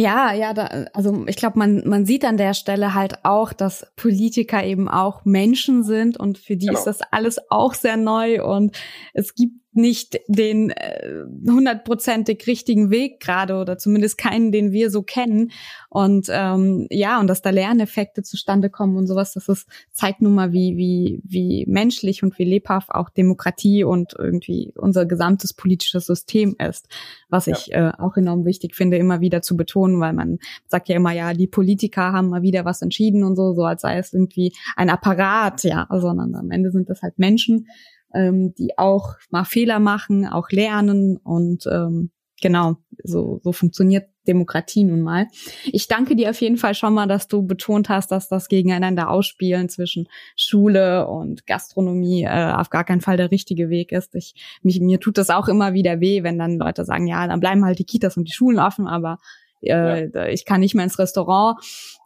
Ja, 0.00 0.32
ja, 0.32 0.54
da, 0.54 0.86
also 0.92 1.24
ich 1.26 1.34
glaube, 1.34 1.58
man, 1.58 1.82
man 1.84 2.06
sieht 2.06 2.24
an 2.24 2.36
der 2.36 2.54
Stelle 2.54 2.94
halt 2.94 3.24
auch, 3.24 3.52
dass 3.52 3.92
Politiker 3.96 4.62
eben 4.62 4.88
auch 4.88 5.24
Menschen 5.24 5.82
sind 5.82 6.16
und 6.16 6.38
für 6.38 6.56
die 6.56 6.66
genau. 6.66 6.78
ist 6.78 6.84
das 6.84 7.00
alles 7.10 7.40
auch 7.50 7.74
sehr 7.74 7.96
neu 7.96 8.44
und 8.44 8.76
es 9.12 9.34
gibt 9.34 9.54
nicht 9.72 10.18
den 10.28 10.70
äh, 10.70 11.24
hundertprozentig 11.46 12.40
äh, 12.40 12.50
richtigen 12.50 12.90
Weg 12.90 13.20
gerade 13.20 13.56
oder 13.56 13.78
zumindest 13.78 14.18
keinen, 14.18 14.50
den 14.50 14.72
wir 14.72 14.90
so 14.90 15.02
kennen. 15.02 15.52
Und 15.90 16.28
ähm, 16.30 16.86
ja, 16.90 17.20
und 17.20 17.28
dass 17.28 17.42
da 17.42 17.50
Lerneffekte 17.50 18.22
zustande 18.22 18.70
kommen 18.70 18.96
und 18.96 19.06
sowas, 19.06 19.34
das 19.34 19.48
ist, 19.48 19.68
zeigt 19.92 20.22
nun 20.22 20.34
mal, 20.34 20.52
wie, 20.52 20.76
wie, 20.76 21.20
wie 21.24 21.64
menschlich 21.68 22.22
und 22.22 22.38
wie 22.38 22.44
lebhaft 22.44 22.90
auch 22.90 23.10
Demokratie 23.10 23.84
und 23.84 24.14
irgendwie 24.18 24.72
unser 24.74 25.06
gesamtes 25.06 25.52
politisches 25.52 26.06
System 26.06 26.56
ist. 26.58 26.88
Was 27.28 27.46
ja. 27.46 27.56
ich 27.56 27.72
äh, 27.72 27.92
auch 27.98 28.16
enorm 28.16 28.44
wichtig 28.44 28.74
finde, 28.74 28.96
immer 28.96 29.20
wieder 29.20 29.42
zu 29.42 29.56
betonen, 29.56 30.00
weil 30.00 30.12
man 30.12 30.38
sagt 30.66 30.88
ja 30.88 30.96
immer, 30.96 31.12
ja, 31.12 31.34
die 31.34 31.46
Politiker 31.46 32.12
haben 32.12 32.30
mal 32.30 32.42
wieder 32.42 32.64
was 32.64 32.82
entschieden 32.82 33.22
und 33.22 33.36
so, 33.36 33.54
so 33.54 33.64
als 33.64 33.82
sei 33.82 33.98
es 33.98 34.12
irgendwie 34.12 34.54
ein 34.76 34.90
Apparat, 34.90 35.62
ja, 35.64 35.86
sondern 35.90 36.34
am 36.34 36.50
Ende 36.50 36.70
sind 36.70 36.88
das 36.88 37.02
halt 37.02 37.18
Menschen 37.18 37.66
ähm, 38.14 38.54
die 38.54 38.78
auch 38.78 39.16
mal 39.30 39.44
Fehler 39.44 39.78
machen, 39.78 40.26
auch 40.26 40.50
lernen 40.50 41.16
und 41.16 41.66
ähm, 41.66 42.10
genau, 42.40 42.76
so, 43.02 43.40
so 43.42 43.52
funktioniert 43.52 44.08
Demokratie 44.26 44.84
nun 44.84 45.00
mal. 45.00 45.26
Ich 45.64 45.88
danke 45.88 46.14
dir 46.14 46.30
auf 46.30 46.40
jeden 46.40 46.58
Fall 46.58 46.74
schon 46.74 46.94
mal, 46.94 47.06
dass 47.06 47.28
du 47.28 47.42
betont 47.42 47.88
hast, 47.88 48.12
dass 48.12 48.28
das 48.28 48.48
gegeneinander 48.48 49.08
ausspielen 49.10 49.68
zwischen 49.68 50.08
Schule 50.36 51.08
und 51.08 51.46
Gastronomie 51.46 52.24
äh, 52.24 52.52
auf 52.52 52.70
gar 52.70 52.84
keinen 52.84 53.00
Fall 53.00 53.16
der 53.16 53.30
richtige 53.30 53.70
Weg 53.70 53.90
ist. 53.90 54.14
Ich, 54.14 54.34
mich, 54.62 54.80
mir 54.80 55.00
tut 55.00 55.18
das 55.18 55.30
auch 55.30 55.48
immer 55.48 55.72
wieder 55.72 56.00
weh, 56.00 56.22
wenn 56.22 56.38
dann 56.38 56.58
Leute 56.58 56.84
sagen, 56.84 57.06
ja, 57.06 57.26
dann 57.26 57.40
bleiben 57.40 57.64
halt 57.64 57.78
die 57.78 57.84
Kitas 57.84 58.16
und 58.16 58.28
die 58.28 58.32
Schulen 58.32 58.58
offen, 58.58 58.86
aber 58.86 59.18
äh, 59.60 60.08
ja. 60.08 60.26
ich 60.26 60.44
kann 60.44 60.60
nicht 60.60 60.74
mehr 60.74 60.84
ins 60.84 60.98
Restaurant. 60.98 61.58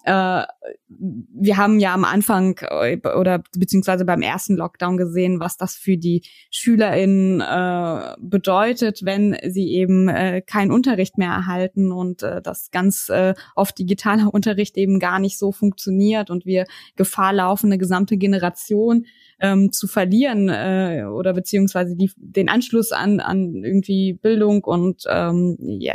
Äh, 0.04 0.44
wir 0.88 1.56
haben 1.56 1.78
ja 1.78 1.94
am 1.94 2.04
Anfang 2.04 2.58
äh, 2.58 2.98
oder 3.16 3.42
beziehungsweise 3.56 4.04
beim 4.04 4.22
ersten 4.22 4.56
Lockdown 4.56 4.96
gesehen, 4.96 5.38
was 5.38 5.56
das 5.56 5.74
für 5.74 5.96
die 5.96 6.22
SchülerInnen 6.50 7.40
äh, 7.40 8.16
bedeutet, 8.20 9.04
wenn 9.04 9.36
sie 9.48 9.72
eben 9.74 10.08
äh, 10.08 10.42
keinen 10.42 10.72
Unterricht 10.72 11.18
mehr 11.18 11.30
erhalten 11.30 11.92
und 11.92 12.22
äh, 12.22 12.42
das 12.42 12.70
ganz 12.72 13.08
äh, 13.10 13.34
oft 13.54 13.78
digitaler 13.78 14.28
Unterricht 14.34 14.76
eben 14.76 14.98
gar 14.98 15.20
nicht 15.20 15.38
so 15.38 15.52
funktioniert 15.52 16.30
und 16.30 16.46
wir 16.46 16.66
Gefahr 16.96 17.32
laufen, 17.32 17.66
eine 17.66 17.78
gesamte 17.78 18.16
Generation 18.16 19.06
ähm, 19.40 19.72
zu 19.72 19.86
verlieren 19.86 20.48
äh, 20.48 21.04
oder 21.04 21.32
beziehungsweise 21.32 21.96
die, 21.96 22.10
den 22.16 22.48
Anschluss 22.48 22.92
an, 22.92 23.20
an 23.20 23.62
irgendwie 23.64 24.14
Bildung 24.14 24.64
und 24.64 25.04
ähm, 25.08 25.56
ja, 25.60 25.94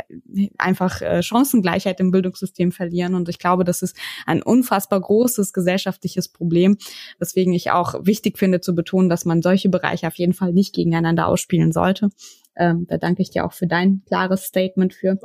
einfach 0.58 1.02
äh, 1.02 1.22
Chancengleichheit 1.48 2.00
im 2.00 2.10
Bildungssystem 2.10 2.72
verlieren. 2.72 3.14
Und 3.14 3.28
ich 3.28 3.38
glaube, 3.38 3.64
das 3.64 3.82
ist 3.82 3.96
ein 4.26 4.42
unfassbar 4.42 5.00
großes 5.00 5.52
gesellschaftliches 5.52 6.28
Problem, 6.28 6.76
weswegen 7.18 7.52
ich 7.52 7.70
auch 7.70 7.94
wichtig 8.02 8.38
finde 8.38 8.60
zu 8.60 8.74
betonen, 8.74 9.08
dass 9.08 9.24
man 9.24 9.42
solche 9.42 9.68
Bereiche 9.68 10.06
auf 10.06 10.14
jeden 10.16 10.34
Fall 10.34 10.52
nicht 10.52 10.74
gegeneinander 10.74 11.26
ausspielen 11.26 11.72
sollte. 11.72 12.10
Ähm, 12.56 12.86
da 12.88 12.98
danke 12.98 13.22
ich 13.22 13.30
dir 13.30 13.44
auch 13.44 13.52
für 13.52 13.66
dein 13.66 14.02
klares 14.06 14.44
Statement 14.44 14.94
für. 14.94 15.18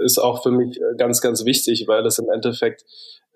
Ist 0.00 0.18
auch 0.18 0.42
für 0.42 0.50
mich 0.50 0.76
äh, 0.76 0.96
ganz, 0.96 1.20
ganz 1.20 1.44
wichtig, 1.44 1.86
weil 1.88 2.04
es 2.06 2.18
im 2.18 2.28
Endeffekt 2.32 2.84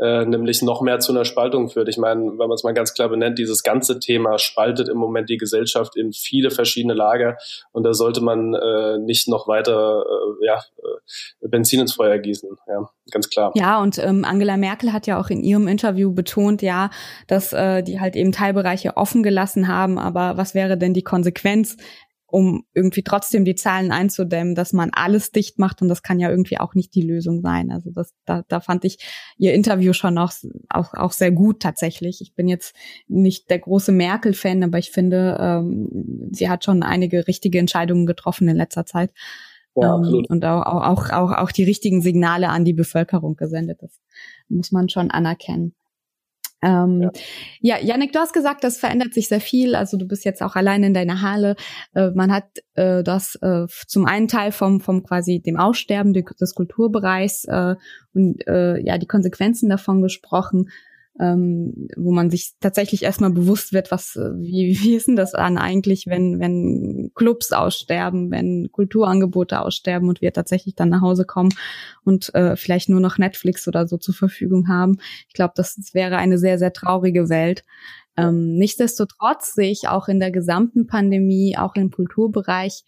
äh, 0.03 0.25
nämlich 0.27 0.63
noch 0.63 0.83
mehr 0.83 0.99
zu 0.99 1.13
einer 1.13 1.25
Spaltung 1.25 1.69
führt. 1.69 1.89
Ich 1.89 1.97
meine, 1.97 2.23
wenn 2.23 2.37
man 2.37 2.53
es 2.53 2.65
mal 2.65 2.75
ganz 2.75 2.93
klar 2.93 3.09
benennt, 3.09 3.39
dieses 3.39 3.63
ganze 3.63 4.01
Thema 4.01 4.39
spaltet 4.39 4.89
im 4.89 4.97
Moment 4.97 5.29
die 5.29 5.37
Gesellschaft 5.37 5.97
in 5.97 6.13
viele 6.13 6.51
verschiedene 6.51 6.95
Lager 6.95 7.37
und 7.71 7.85
da 7.85 7.95
sollte 7.95 8.21
man 8.21 8.55
äh, 8.55 8.99
nicht 8.99 9.29
noch 9.29 9.47
weiter 9.47 10.05
äh, 10.05 10.47
ja, 10.47 10.57
äh, 10.79 11.49
Benzin 11.49 11.81
ins 11.81 11.93
Feuer 11.93 12.19
gießen. 12.19 12.51
Ja, 12.67 12.91
ganz 13.13 13.31
klar. 13.31 13.53
Ja, 13.55 13.81
und 13.81 13.99
ähm, 13.99 14.25
Angela 14.25 14.57
Merkel 14.57 14.93
hat 14.93 15.07
ja 15.07 15.21
auch 15.21 15.31
in 15.31 15.45
ihrem 15.45 15.69
Interview 15.69 16.13
betont, 16.13 16.63
ja, 16.63 16.91
dass 17.29 17.53
äh, 17.53 17.83
die 17.83 18.01
halt 18.01 18.17
eben 18.17 18.33
Teilbereiche 18.33 18.97
offen 18.97 19.23
gelassen 19.23 19.69
haben, 19.69 19.99
aber 19.99 20.37
was 20.37 20.55
wäre 20.55 20.77
denn 20.77 20.95
die 20.95 21.05
Konsequenz, 21.05 21.77
um 22.33 22.65
irgendwie 22.73 23.03
trotzdem 23.03 23.45
die 23.45 23.55
Zahlen 23.55 23.93
einzudämmen, 23.93 24.55
dass 24.55 24.73
man 24.73 24.91
alles 24.95 25.33
dicht 25.33 25.59
macht 25.59 25.83
und 25.83 25.89
das 25.89 26.03
kann 26.03 26.19
ja 26.19 26.31
irgendwie 26.31 26.59
auch 26.59 26.75
nicht 26.75 26.95
die 26.95 27.03
Lösung 27.03 27.43
sein. 27.43 27.71
Also 27.71 27.91
das, 27.91 28.15
da, 28.25 28.43
da 28.49 28.61
fand 28.61 28.87
ich 28.87 28.99
ihr 29.37 29.53
Interview 29.53 29.93
schon 29.93 30.17
auch, 30.17 30.33
auch, 30.71 30.95
auch 30.95 31.13
sehr 31.13 31.31
gut 31.31 31.61
tatsächlich. 31.61 32.23
Ich 32.23 32.35
bin 32.35 32.49
jetzt 32.49 32.75
nicht 33.07 33.51
der 33.51 33.59
große 33.59 33.93
Merkel-Fan, 33.93 34.65
aber 34.65 34.79
ich 34.79 34.93
finde, 34.93 35.37
ähm, 35.39 36.31
sie 36.33 36.49
hat 36.49 36.65
schon 36.65 36.83
einige 36.83 37.29
richtige 37.29 37.59
Entscheidungen 37.59 38.07
getroffen 38.07 38.49
in 38.49 38.57
letzter 38.57 38.87
Zeit. 38.87 39.11
Ja, 39.75 39.97
ähm, 39.97 40.25
und 40.29 40.43
auch, 40.45 40.63
auch, 40.63 41.11
auch, 41.11 41.33
auch 41.33 41.53
die 41.53 41.65
richtigen 41.65 42.01
Signale 42.01 42.49
an 42.49 42.65
die 42.65 42.73
Bevölkerung 42.73 43.37
gesendet. 43.37 43.83
Das 43.83 44.01
muss 44.49 44.73
man 44.73 44.89
schon 44.89 45.11
anerkennen. 45.11 45.75
Ähm, 46.63 47.03
ja. 47.03 47.11
ja, 47.61 47.85
Janik, 47.85 48.13
du 48.13 48.21
hast 48.21 48.33
gesagt, 48.33 48.65
das 48.65 48.79
verändert 48.79 49.15
sich 49.15 49.29
sehr 49.29 49.41
viel. 49.41 49.75
Also 49.75 49.97
du 49.97 50.07
bist 50.07 50.25
jetzt 50.25 50.43
auch 50.43 50.55
allein 50.55 50.85
in 50.85 50.95
deiner 50.95 51.21
Halle. 51.21 51.57
Äh, 51.95 52.11
man 52.11 52.33
hat 52.33 52.45
äh, 52.75 53.03
das 53.03 53.37
äh, 53.43 53.67
zum 53.87 54.07
einen 54.07 54.29
Teil 54.29 54.53
vom, 54.53 54.81
vom 54.81 55.03
quasi 55.03 55.41
dem 55.41 55.57
Aussterben 55.57 56.13
des 56.13 56.55
Kulturbereichs 56.55 57.45
äh, 57.45 57.75
und 58.15 58.47
äh, 58.47 58.79
ja 58.79 58.99
die 58.99 59.07
Konsequenzen 59.07 59.69
davon 59.69 60.03
gesprochen 60.03 60.69
ähm, 61.21 61.89
wo 61.97 62.11
man 62.11 62.31
sich 62.31 62.55
tatsächlich 62.61 63.03
erstmal 63.03 63.31
bewusst 63.31 63.73
wird, 63.73 63.91
was, 63.91 64.17
äh, 64.17 64.31
wie, 64.37 64.79
wie 64.83 64.95
ist 64.95 65.09
denn 65.09 65.17
das 65.17 65.35
an 65.35 65.59
eigentlich, 65.59 66.07
wenn, 66.07 66.41
wenn 66.41 67.11
Clubs 67.15 67.53
aussterben, 67.53 68.31
wenn 68.31 68.71
Kulturangebote 68.73 69.61
aussterben 69.61 70.09
und 70.09 70.21
wir 70.21 70.33
tatsächlich 70.33 70.75
dann 70.75 70.89
nach 70.89 71.03
Hause 71.03 71.25
kommen 71.25 71.55
und 72.05 72.35
äh, 72.35 72.57
vielleicht 72.57 72.89
nur 72.89 73.01
noch 73.01 73.19
Netflix 73.19 73.69
oder 73.69 73.87
so 73.87 73.99
zur 73.99 74.15
Verfügung 74.15 74.69
haben. 74.69 74.99
Ich 75.29 75.35
glaube, 75.35 75.53
das, 75.57 75.77
das 75.77 75.95
wäre 75.95 76.17
eine 76.17 76.39
sehr, 76.39 76.59
sehr 76.59 76.73
traurige 76.73 77.29
Welt. 77.29 77.65
Ähm, 78.17 78.55
nichtsdestotrotz 78.55 79.55
sehe 79.55 79.71
ich 79.71 79.89
auch 79.89 80.09
in 80.09 80.21
der 80.21 80.31
gesamten 80.31 80.87
Pandemie, 80.87 81.57
auch 81.57 81.75
im 81.77 81.91
Kulturbereich, 81.91 82.85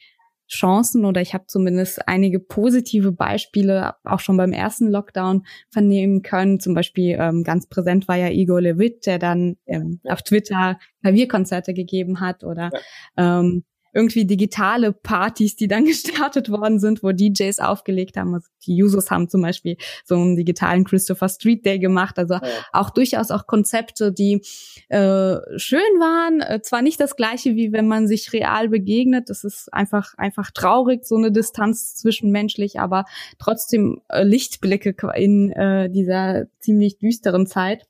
Chancen 0.48 1.04
oder 1.04 1.20
ich 1.20 1.35
habe 1.35 1.44
zumindest 1.46 2.07
einige 2.07 2.38
positive 2.38 3.12
Beispiele 3.12 3.94
auch 4.04 4.20
schon 4.20 4.37
beim 4.37 4.52
ersten 4.52 4.90
Lockdown 4.90 5.46
vernehmen 5.70 6.22
können. 6.22 6.61
Zum 6.61 6.74
Beispiel 6.74 7.16
ähm, 7.18 7.44
ganz 7.44 7.66
präsent 7.66 8.09
war 8.09 8.16
ja 8.16 8.28
Igor 8.28 8.61
Levit, 8.61 9.07
der 9.07 9.18
dann 9.18 9.57
ähm, 9.66 10.00
auf 10.04 10.22
Twitter 10.22 10.78
Klavierkonzerte 11.02 11.74
gegeben 11.74 12.20
hat 12.20 12.44
oder 12.44 12.70
ähm, 13.16 13.64
irgendwie 13.94 14.24
digitale 14.24 14.92
Partys, 14.92 15.57
die 15.57 15.68
dann 15.68 15.85
gestartet 15.87 16.50
worden 16.50 16.78
sind, 16.78 17.02
wo 17.02 17.12
DJs 17.12 17.59
aufgelegt 17.61 18.16
haben. 18.16 18.35
Also 18.35 18.48
die 18.66 18.83
Users 18.83 19.11
haben 19.11 19.28
zum 19.28 19.42
Beispiel 19.42 19.76
so 20.04 20.16
einen 20.16 20.37
digitalen 20.37 20.85
Christopher 20.85 21.28
Street 21.28 21.64
Day 21.64 21.78
gemacht. 21.78 22.18
Also 22.18 22.35
ja. 22.35 22.42
auch 22.72 22.90
durchaus 22.90 23.30
auch 23.30 23.46
Konzepte, 23.46 24.12
die 24.12 24.42
äh, 24.88 25.37
schön 25.57 25.80
waren. 25.98 26.40
Äh, 26.40 26.61
zwar 26.62 26.83
nicht 26.83 27.00
das 27.00 27.16
gleiche, 27.16 27.54
wie 27.54 27.72
wenn 27.72 27.87
man 27.87 28.09
sich 28.09 28.33
real 28.33 28.68
begegnet. 28.68 29.30
Das 29.30 29.44
ist 29.44 29.72
einfach, 29.72 30.14
einfach 30.16 30.50
traurig, 30.50 31.04
so 31.04 31.16
eine 31.16 31.33
Distanz 31.33 31.94
zwischenmenschlich, 31.94 32.80
aber 32.80 33.04
trotzdem 33.38 34.00
äh, 34.09 34.24
Lichtblicke 34.24 34.94
in 35.14 35.50
äh, 35.52 35.90
dieser 35.90 36.46
ziemlich 36.59 36.98
düsteren 36.98 37.46
Zeit. 37.46 37.87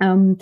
Ähm, 0.00 0.38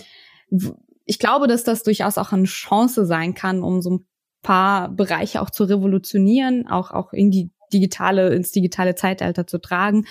ich 1.07 1.18
glaube, 1.18 1.47
dass 1.47 1.64
das 1.64 1.83
durchaus 1.83 2.18
auch 2.18 2.33
eine 2.33 2.44
Chance 2.44 3.07
sein 3.07 3.35
kann, 3.35 3.62
um 3.62 3.83
so 3.83 3.90
ein 3.90 4.07
paar 4.44 4.90
Bereiche 4.90 5.42
auch 5.42 5.50
zu 5.50 5.64
revolutionieren, 5.64 6.68
auch, 6.68 6.92
auch 6.92 7.12
in 7.12 7.33
die 7.33 7.50
digitale, 7.72 8.33
ins 8.33 8.52
digitale 8.52 8.94
Zeitalter 8.94 9.48
zu 9.48 9.59
tragen. 9.59 10.07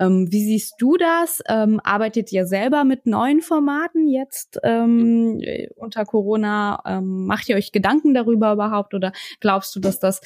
Ähm, 0.00 0.26
wie 0.32 0.44
siehst 0.44 0.74
du 0.78 0.96
das? 0.96 1.40
Ähm, 1.48 1.80
arbeitet 1.84 2.32
ihr 2.32 2.46
selber 2.46 2.82
mit 2.82 3.06
neuen 3.06 3.40
Formaten 3.40 4.08
jetzt 4.08 4.58
ähm, 4.64 5.40
unter 5.76 6.04
Corona? 6.04 6.82
Ähm, 6.84 7.26
macht 7.26 7.48
ihr 7.48 7.54
euch 7.54 7.70
Gedanken 7.70 8.12
darüber 8.12 8.52
überhaupt 8.52 8.94
oder 8.94 9.12
glaubst 9.38 9.76
du, 9.76 9.80
dass 9.80 10.00
das 10.00 10.20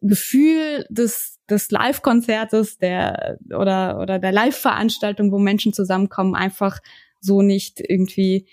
Gefühl 0.00 0.86
des, 0.88 1.40
des 1.50 1.72
Live-Konzertes 1.72 2.78
der, 2.78 3.38
oder, 3.48 3.98
oder 4.00 4.20
der 4.20 4.30
Live-Veranstaltung, 4.30 5.32
wo 5.32 5.38
Menschen 5.38 5.72
zusammenkommen, 5.72 6.36
einfach 6.36 6.78
so 7.20 7.42
nicht 7.42 7.80
irgendwie 7.80 8.46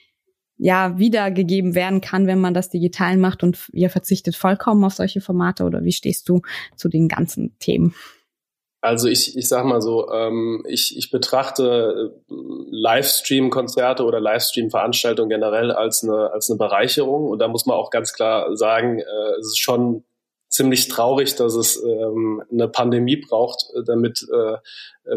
ja 0.57 0.97
wiedergegeben 0.97 1.75
werden 1.75 2.01
kann, 2.01 2.27
wenn 2.27 2.39
man 2.39 2.53
das 2.53 2.69
digital 2.69 3.17
macht 3.17 3.43
und 3.43 3.69
ihr 3.73 3.89
verzichtet 3.89 4.35
vollkommen 4.35 4.83
auf 4.83 4.93
solche 4.93 5.21
Formate 5.21 5.63
oder 5.63 5.83
wie 5.83 5.91
stehst 5.91 6.29
du 6.29 6.41
zu 6.75 6.89
den 6.89 7.07
ganzen 7.07 7.57
Themen? 7.59 7.93
Also 8.85 9.07
ich, 9.07 9.35
ich 9.35 9.47
sag 9.49 9.65
mal 9.65 9.81
so, 9.81 10.11
ähm, 10.11 10.63
ich, 10.69 10.95
ich 10.95 11.09
betrachte 11.09 12.13
äh, 12.29 12.33
Livestream-Konzerte 12.69 14.03
oder 14.03 14.19
Livestream-Veranstaltungen 14.19 15.29
generell 15.29 15.71
als 15.71 16.03
eine, 16.03 16.31
als 16.31 16.51
eine 16.51 16.59
Bereicherung. 16.59 17.27
Und 17.27 17.39
da 17.39 17.47
muss 17.47 17.65
man 17.65 17.75
auch 17.75 17.89
ganz 17.89 18.13
klar 18.13 18.55
sagen, 18.55 18.99
äh, 18.99 19.39
es 19.39 19.47
ist 19.47 19.59
schon 19.59 20.03
ziemlich 20.55 20.87
traurig, 20.87 21.35
dass 21.35 21.55
es 21.55 21.81
ähm, 21.83 22.41
eine 22.51 22.67
Pandemie 22.67 23.17
braucht, 23.17 23.65
äh, 23.75 23.83
damit 23.85 24.25
äh, 24.31 24.57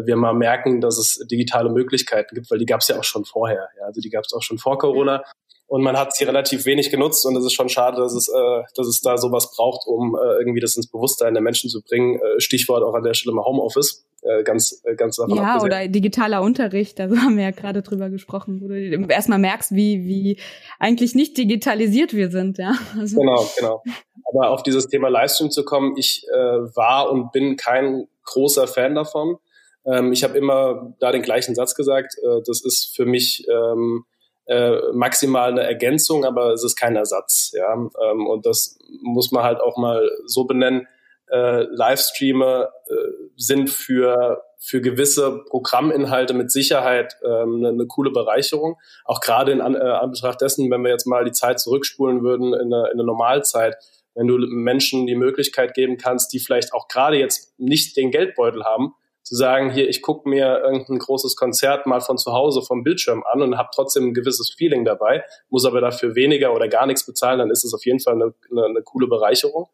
wir 0.05 0.15
mal 0.15 0.33
merken, 0.33 0.81
dass 0.81 0.97
es 0.97 1.25
digitale 1.31 1.69
Möglichkeiten 1.69 2.35
gibt, 2.35 2.51
weil 2.51 2.59
die 2.59 2.65
gab 2.65 2.81
es 2.81 2.87
ja 2.89 2.99
auch 2.99 3.03
schon 3.03 3.25
vorher. 3.25 3.69
Ja? 3.79 3.85
Also 3.85 4.01
die 4.01 4.09
gab 4.09 4.25
es 4.25 4.33
auch 4.33 4.43
schon 4.43 4.57
vor 4.57 4.77
Corona 4.77 5.23
und 5.69 5.83
man 5.83 5.97
hat 5.97 6.15
sie 6.15 6.23
relativ 6.23 6.65
wenig 6.65 6.89
genutzt 6.89 7.25
und 7.25 7.35
es 7.35 7.45
ist 7.45 7.53
schon 7.53 7.69
schade, 7.69 7.97
dass 7.97 8.13
es, 8.13 8.27
äh, 8.27 8.63
dass 8.75 8.87
es 8.87 9.01
da 9.01 9.17
sowas 9.17 9.51
braucht, 9.55 9.87
um 9.87 10.15
äh, 10.15 10.39
irgendwie 10.39 10.59
das 10.59 10.75
ins 10.75 10.87
Bewusstsein 10.87 11.35
der 11.35 11.43
Menschen 11.43 11.69
zu 11.69 11.81
bringen. 11.83 12.19
Äh, 12.19 12.39
Stichwort 12.41 12.83
auch 12.83 12.95
an 12.95 13.03
der 13.03 13.13
Stelle 13.13 13.35
mal 13.35 13.45
Homeoffice. 13.45 14.03
Äh, 14.21 14.43
ganz, 14.43 14.81
äh, 14.83 14.95
ganz 14.95 15.15
davon 15.15 15.37
Ja, 15.37 15.55
abgesehen. 15.55 15.71
oder 15.71 15.87
digitaler 15.87 16.41
Unterricht, 16.41 16.99
da 16.99 17.03
haben 17.23 17.37
wir 17.37 17.43
ja 17.45 17.51
gerade 17.51 17.81
drüber 17.81 18.09
gesprochen, 18.09 18.61
wo 18.61 18.67
du 18.67 19.13
erstmal 19.13 19.39
merkst, 19.39 19.73
wie, 19.73 20.05
wie 20.05 20.39
eigentlich 20.77 21.15
nicht 21.15 21.37
digitalisiert 21.37 22.13
wir 22.13 22.29
sind, 22.29 22.57
ja. 22.57 22.73
Also. 22.99 23.19
Genau, 23.19 23.49
genau. 23.57 23.83
Aber 24.31 24.49
auf 24.51 24.63
dieses 24.63 24.87
Thema 24.87 25.09
Livestream 25.09 25.51
zu 25.51 25.63
kommen, 25.63 25.95
ich 25.97 26.25
äh, 26.31 26.35
war 26.37 27.11
und 27.11 27.31
bin 27.31 27.55
kein 27.55 28.07
großer 28.25 28.67
Fan 28.67 28.95
davon. 28.95 29.37
Ähm, 29.85 30.11
ich 30.11 30.23
habe 30.23 30.37
immer 30.37 30.95
da 30.99 31.11
den 31.11 31.21
gleichen 31.21 31.55
Satz 31.55 31.75
gesagt. 31.75 32.15
Äh, 32.21 32.41
das 32.45 32.63
ist 32.63 32.93
für 32.95 33.05
mich 33.05 33.47
ähm, 33.49 34.05
äh, 34.45 34.91
maximal 34.93 35.51
eine 35.51 35.63
Ergänzung, 35.63 36.25
aber 36.25 36.53
es 36.53 36.63
ist 36.63 36.75
kein 36.75 36.95
Ersatz. 36.95 37.51
Ja? 37.53 37.73
Ähm, 37.73 38.27
und 38.27 38.45
das 38.45 38.77
muss 39.01 39.31
man 39.31 39.43
halt 39.43 39.61
auch 39.61 39.77
mal 39.77 40.09
so 40.25 40.43
benennen. 40.45 40.87
Äh, 41.31 41.63
Livestreame 41.63 42.69
äh, 42.87 42.93
sind 43.35 43.69
für 43.69 44.43
für 44.61 44.81
gewisse 44.81 45.45
Programminhalte 45.49 46.33
mit 46.33 46.51
Sicherheit 46.51 47.15
ähm, 47.23 47.57
eine, 47.57 47.69
eine 47.69 47.87
coole 47.87 48.11
Bereicherung. 48.11 48.75
Auch 49.05 49.21
gerade 49.21 49.53
in 49.53 49.59
äh, 49.59 49.63
Anbetracht 49.63 50.41
dessen, 50.41 50.69
wenn 50.69 50.83
wir 50.83 50.91
jetzt 50.91 51.07
mal 51.07 51.23
die 51.23 51.31
Zeit 51.31 51.61
zurückspulen 51.61 52.23
würden 52.23 52.53
in 52.53 52.73
eine, 52.73 52.87
in 52.87 52.93
eine 52.93 53.05
Normalzeit, 53.05 53.77
wenn 54.15 54.27
du 54.27 54.37
Menschen 54.37 55.07
die 55.07 55.15
Möglichkeit 55.15 55.73
geben 55.73 55.97
kannst, 55.97 56.33
die 56.33 56.39
vielleicht 56.39 56.73
auch 56.73 56.89
gerade 56.89 57.17
jetzt 57.17 57.57
nicht 57.57 57.95
den 57.95 58.11
Geldbeutel 58.11 58.65
haben, 58.65 58.93
zu 59.23 59.35
sagen, 59.35 59.71
hier, 59.71 59.87
ich 59.87 60.01
gucke 60.01 60.27
mir 60.27 60.59
irgendein 60.59 60.99
großes 60.99 61.37
Konzert 61.37 61.85
mal 61.85 62.01
von 62.01 62.17
zu 62.17 62.33
Hause 62.33 62.61
vom 62.61 62.83
Bildschirm 62.83 63.23
an 63.31 63.41
und 63.41 63.57
habe 63.57 63.69
trotzdem 63.73 64.07
ein 64.07 64.13
gewisses 64.13 64.53
Feeling 64.57 64.83
dabei, 64.83 65.23
muss 65.49 65.65
aber 65.65 65.79
dafür 65.79 66.15
weniger 66.15 66.53
oder 66.53 66.67
gar 66.67 66.85
nichts 66.85 67.05
bezahlen, 67.05 67.39
dann 67.39 67.51
ist 67.51 67.63
es 67.63 67.73
auf 67.73 67.85
jeden 67.85 67.99
Fall 68.01 68.15
eine, 68.15 68.33
eine, 68.51 68.65
eine 68.65 68.81
coole 68.81 69.07
Bereicherung. 69.07 69.69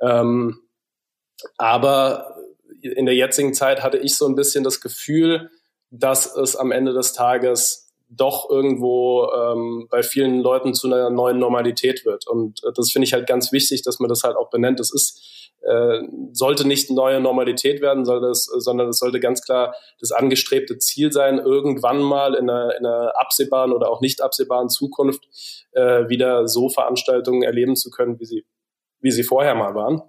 Ähm, 0.00 0.61
aber 1.56 2.36
in 2.80 3.06
der 3.06 3.14
jetzigen 3.14 3.54
Zeit 3.54 3.82
hatte 3.82 3.98
ich 3.98 4.16
so 4.16 4.26
ein 4.26 4.34
bisschen 4.34 4.64
das 4.64 4.80
Gefühl, 4.80 5.50
dass 5.90 6.34
es 6.36 6.56
am 6.56 6.72
Ende 6.72 6.92
des 6.92 7.12
Tages 7.12 7.92
doch 8.08 8.50
irgendwo 8.50 9.30
ähm, 9.32 9.86
bei 9.90 10.02
vielen 10.02 10.40
Leuten 10.40 10.74
zu 10.74 10.86
einer 10.86 11.10
neuen 11.10 11.38
Normalität 11.38 12.04
wird. 12.04 12.26
Und 12.26 12.60
das 12.74 12.90
finde 12.90 13.06
ich 13.06 13.14
halt 13.14 13.26
ganz 13.26 13.52
wichtig, 13.52 13.82
dass 13.82 14.00
man 14.00 14.08
das 14.08 14.22
halt 14.22 14.36
auch 14.36 14.50
benennt. 14.50 14.80
Das 14.80 14.92
ist 14.92 15.32
äh, 15.62 16.02
sollte 16.32 16.66
nicht 16.66 16.90
neue 16.90 17.20
Normalität 17.20 17.80
werden, 17.80 18.04
soll 18.04 18.20
das, 18.20 18.44
sondern 18.44 18.88
es 18.88 18.98
sollte 18.98 19.20
ganz 19.20 19.42
klar 19.42 19.74
das 20.00 20.10
angestrebte 20.10 20.78
Ziel 20.78 21.12
sein, 21.12 21.38
irgendwann 21.38 22.00
mal 22.00 22.34
in 22.34 22.50
einer, 22.50 22.76
in 22.76 22.84
einer 22.84 23.12
absehbaren 23.16 23.72
oder 23.72 23.90
auch 23.90 24.00
nicht 24.00 24.22
absehbaren 24.22 24.68
Zukunft 24.68 25.22
äh, 25.72 26.08
wieder 26.08 26.48
so 26.48 26.68
Veranstaltungen 26.68 27.42
erleben 27.42 27.76
zu 27.76 27.90
können, 27.90 28.18
wie 28.18 28.24
sie, 28.24 28.44
wie 29.00 29.12
sie 29.12 29.22
vorher 29.22 29.54
mal 29.54 29.74
waren. 29.74 30.02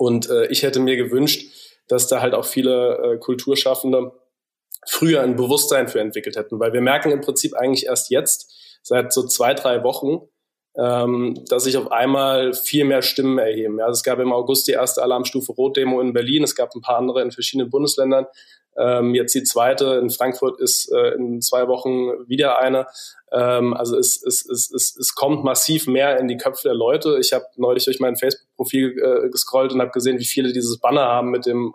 Und 0.00 0.30
äh, 0.30 0.46
ich 0.46 0.62
hätte 0.62 0.80
mir 0.80 0.96
gewünscht, 0.96 1.52
dass 1.86 2.08
da 2.08 2.22
halt 2.22 2.32
auch 2.32 2.46
viele 2.46 2.96
äh, 2.96 3.18
Kulturschaffende 3.18 4.12
früher 4.86 5.20
ein 5.20 5.36
Bewusstsein 5.36 5.88
für 5.88 6.00
entwickelt 6.00 6.36
hätten, 6.36 6.58
weil 6.58 6.72
wir 6.72 6.80
merken 6.80 7.10
im 7.10 7.20
Prinzip 7.20 7.52
eigentlich 7.52 7.84
erst 7.84 8.10
jetzt, 8.10 8.80
seit 8.82 9.12
so 9.12 9.26
zwei, 9.26 9.52
drei 9.52 9.84
Wochen, 9.84 10.26
ähm, 10.74 11.44
dass 11.50 11.64
sich 11.64 11.76
auf 11.76 11.92
einmal 11.92 12.54
viel 12.54 12.86
mehr 12.86 13.02
Stimmen 13.02 13.36
erheben. 13.36 13.78
Ja, 13.78 13.90
es 13.90 14.02
gab 14.02 14.20
im 14.20 14.32
August 14.32 14.68
die 14.68 14.72
erste 14.72 15.02
Alarmstufe 15.02 15.52
Rot-Demo 15.52 16.00
in 16.00 16.14
Berlin, 16.14 16.44
es 16.44 16.54
gab 16.54 16.74
ein 16.74 16.80
paar 16.80 16.96
andere 16.96 17.20
in 17.20 17.30
verschiedenen 17.30 17.68
Bundesländern. 17.68 18.24
Ähm, 18.76 19.14
jetzt 19.14 19.34
die 19.34 19.42
zweite 19.42 19.98
in 20.00 20.10
Frankfurt 20.10 20.60
ist 20.60 20.90
äh, 20.92 21.14
in 21.14 21.40
zwei 21.40 21.68
Wochen 21.68 22.28
wieder 22.28 22.60
eine. 22.60 22.86
Ähm, 23.32 23.74
also 23.74 23.96
es, 23.96 24.22
es, 24.22 24.44
es, 24.46 24.70
es, 24.70 24.96
es 24.96 25.14
kommt 25.14 25.44
massiv 25.44 25.86
mehr 25.86 26.18
in 26.18 26.28
die 26.28 26.36
Köpfe 26.36 26.68
der 26.68 26.74
Leute. 26.74 27.18
Ich 27.20 27.32
habe 27.32 27.44
neulich 27.56 27.84
durch 27.84 28.00
mein 28.00 28.16
Facebook-Profil 28.16 28.98
äh, 28.98 29.28
gescrollt 29.30 29.72
und 29.72 29.80
habe 29.80 29.90
gesehen, 29.90 30.18
wie 30.18 30.24
viele 30.24 30.52
dieses 30.52 30.78
Banner 30.78 31.02
haben 31.02 31.30
mit 31.30 31.46
dem 31.46 31.72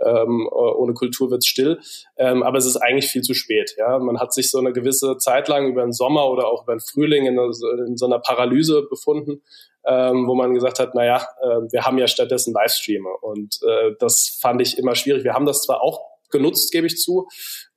äh, 0.00 0.08
ähm, 0.08 0.48
äh, 0.50 0.54
ohne 0.54 0.94
Kultur 0.94 1.30
wird's 1.30 1.46
still. 1.46 1.80
Ähm, 2.16 2.42
aber 2.42 2.58
es 2.58 2.66
ist 2.66 2.76
eigentlich 2.76 3.08
viel 3.10 3.22
zu 3.22 3.34
spät. 3.34 3.74
Ja, 3.78 3.98
man 3.98 4.18
hat 4.18 4.32
sich 4.32 4.50
so 4.50 4.58
eine 4.58 4.72
gewisse 4.72 5.18
Zeit 5.18 5.48
lang 5.48 5.68
über 5.68 5.82
den 5.82 5.92
Sommer 5.92 6.28
oder 6.28 6.48
auch 6.48 6.64
über 6.64 6.74
den 6.74 6.80
Frühling 6.80 7.26
in, 7.26 7.38
in 7.38 7.96
so 7.96 8.06
einer 8.06 8.18
Paralyse 8.18 8.82
befunden. 8.88 9.42
Ähm, 9.88 10.26
wo 10.26 10.34
man 10.34 10.52
gesagt 10.52 10.80
hat, 10.80 10.94
naja, 10.94 11.26
äh, 11.40 11.60
wir 11.70 11.84
haben 11.84 11.98
ja 11.98 12.08
stattdessen 12.08 12.52
Livestreame. 12.52 13.08
Und 13.20 13.60
äh, 13.62 13.92
das 14.00 14.36
fand 14.40 14.60
ich 14.60 14.78
immer 14.78 14.94
schwierig. 14.94 15.22
Wir 15.22 15.34
haben 15.34 15.46
das 15.46 15.62
zwar 15.62 15.80
auch 15.82 16.00
genutzt, 16.30 16.72
gebe 16.72 16.86
ich 16.86 16.98
zu. 16.98 17.28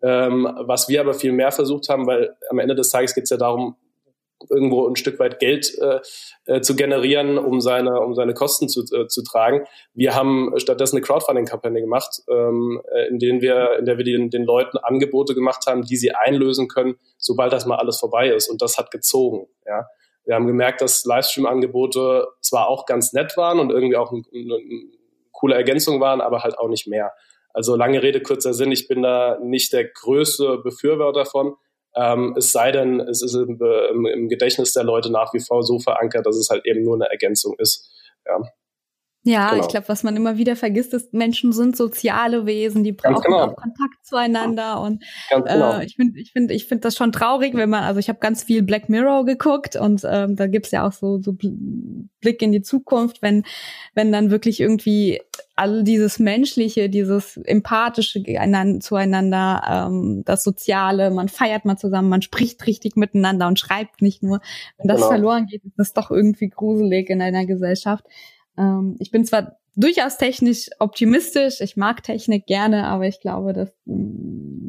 Ähm, 0.01 0.51
was 0.61 0.89
wir 0.89 1.01
aber 1.01 1.13
viel 1.13 1.31
mehr 1.31 1.51
versucht 1.51 1.89
haben, 1.89 2.07
weil 2.07 2.35
am 2.49 2.59
Ende 2.59 2.75
des 2.75 2.89
Tages 2.89 3.13
geht 3.13 3.25
es 3.25 3.29
ja 3.29 3.37
darum, 3.37 3.75
irgendwo 4.49 4.87
ein 4.87 4.95
Stück 4.95 5.19
weit 5.19 5.39
Geld 5.39 5.77
äh, 5.79 5.99
äh, 6.45 6.61
zu 6.61 6.75
generieren, 6.75 7.37
um 7.37 7.59
seine, 7.59 7.99
um 7.99 8.15
seine 8.15 8.33
Kosten 8.33 8.69
zu, 8.69 8.83
äh, 8.95 9.07
zu 9.07 9.23
tragen. 9.23 9.65
Wir 9.93 10.15
haben 10.15 10.53
stattdessen 10.57 10.95
eine 10.95 11.05
Crowdfunding-Kampagne 11.05 11.81
gemacht, 11.81 12.21
ähm, 12.29 12.81
äh, 12.91 13.07
in, 13.07 13.19
denen 13.19 13.41
wir, 13.41 13.77
in 13.79 13.85
der 13.85 13.97
wir 13.97 14.05
den, 14.05 14.29
den 14.29 14.43
Leuten 14.43 14.77
Angebote 14.77 15.35
gemacht 15.35 15.65
haben, 15.67 15.81
die 15.83 15.97
sie 15.97 16.11
einlösen 16.11 16.67
können, 16.67 16.95
sobald 17.17 17.51
das 17.51 17.65
mal 17.65 17.77
alles 17.77 17.99
vorbei 17.99 18.29
ist. 18.29 18.49
Und 18.49 18.61
das 18.61 18.77
hat 18.77 18.91
gezogen. 18.91 19.47
Ja. 19.65 19.87
Wir 20.29 20.35
haben 20.35 20.45
gemerkt, 20.45 20.81
dass 20.81 21.05
Livestream-Angebote 21.05 22.27
zwar 22.39 22.69
auch 22.69 22.85
ganz 22.85 23.13
nett 23.13 23.35
waren 23.35 23.59
und 23.59 23.71
irgendwie 23.71 23.97
auch 23.97 24.11
eine, 24.11 24.21
eine 24.31 24.59
coole 25.31 25.55
Ergänzung 25.55 25.99
waren, 26.01 26.21
aber 26.21 26.43
halt 26.43 26.59
auch 26.59 26.67
nicht 26.67 26.85
mehr. 26.85 27.13
Also 27.51 27.75
lange 27.75 28.03
Rede, 28.03 28.21
kurzer 28.21 28.53
Sinn, 28.53 28.71
ich 28.71 28.87
bin 28.87 29.01
da 29.01 29.39
nicht 29.41 29.73
der 29.73 29.85
größte 29.85 30.59
Befürworter 30.59 31.25
von. 31.25 31.55
Ähm, 31.95 32.35
es 32.37 32.51
sei 32.51 32.71
denn, 32.71 32.99
es 32.99 33.23
ist 33.23 33.33
im, 33.33 34.05
im, 34.05 34.29
Gedächtnis 34.29 34.71
der 34.73 34.83
Leute 34.83 35.11
nach 35.11 35.33
wie 35.33 35.39
vor 35.39 35.63
so 35.63 35.79
verankert, 35.79 36.27
dass 36.27 36.37
es 36.37 36.51
halt 36.51 36.63
eben 36.67 36.83
nur 36.83 36.93
eine 36.93 37.09
Ergänzung 37.09 37.55
ist. 37.57 37.89
Ja. 38.27 38.39
Ja, 39.23 39.51
genau. 39.51 39.63
ich 39.63 39.67
glaube, 39.67 39.89
was 39.89 40.03
man 40.03 40.15
immer 40.15 40.37
wieder 40.37 40.55
vergisst, 40.55 40.93
ist, 40.93 41.13
Menschen 41.13 41.51
sind 41.51 41.75
soziale 41.75 42.45
Wesen, 42.45 42.85
die 42.85 42.93
brauchen 42.93 43.21
genau. 43.21 43.47
auch 43.47 43.55
Kontakt 43.55 44.03
zueinander. 44.03 44.79
Und 44.81 45.03
genau. 45.29 45.79
äh, 45.79 45.85
ich 45.85 45.97
finde, 45.97 46.19
ich 46.19 46.31
finde, 46.31 46.53
ich 46.53 46.67
finde 46.67 46.83
das 46.83 46.95
schon 46.95 47.11
traurig, 47.11 47.53
wenn 47.53 47.69
man, 47.69 47.83
also 47.83 47.99
ich 47.99 48.07
habe 48.07 48.19
ganz 48.19 48.43
viel 48.43 48.63
Black 48.63 48.87
Mirror 48.87 49.25
geguckt 49.25 49.75
und 49.75 50.03
ähm, 50.09 50.37
da 50.37 50.47
gibt's 50.47 50.71
ja 50.71 50.87
auch 50.87 50.93
so, 50.93 51.21
so 51.21 51.35
Blick 52.21 52.41
in 52.41 52.53
die 52.53 52.61
Zukunft, 52.61 53.21
wenn, 53.21 53.43
wenn 53.93 54.13
dann 54.13 54.31
wirklich 54.31 54.61
irgendwie 54.61 55.19
all 55.57 55.83
dieses 55.83 56.19
Menschliche, 56.19 56.89
dieses 56.89 57.35
empathische 57.35 58.23
zueinander, 58.79 59.89
ähm, 59.89 60.23
das 60.23 60.45
Soziale, 60.45 61.11
man 61.11 61.27
feiert 61.27 61.65
mal 61.65 61.75
zusammen, 61.75 62.07
man 62.07 62.21
spricht 62.21 62.65
richtig 62.65 62.95
miteinander 62.95 63.47
und 63.47 63.59
schreibt 63.59 64.01
nicht 64.01 64.23
nur. 64.23 64.39
Wenn 64.77 64.87
das 64.87 64.97
genau. 64.97 65.09
verloren 65.09 65.47
geht, 65.47 65.65
ist 65.65 65.77
das 65.77 65.91
doch 65.91 66.09
irgendwie 66.09 66.47
gruselig 66.47 67.09
in 67.09 67.21
einer 67.21 67.45
Gesellschaft. 67.45 68.05
Ähm, 68.57 68.95
ich 68.99 69.11
bin 69.11 69.25
zwar 69.25 69.57
durchaus 69.75 70.17
technisch 70.17 70.69
optimistisch, 70.79 71.61
ich 71.61 71.77
mag 71.77 72.03
Technik 72.03 72.45
gerne, 72.45 72.87
aber 72.87 73.07
ich 73.07 73.21
glaube, 73.21 73.53
dass 73.53 73.71
mm, 73.85 74.59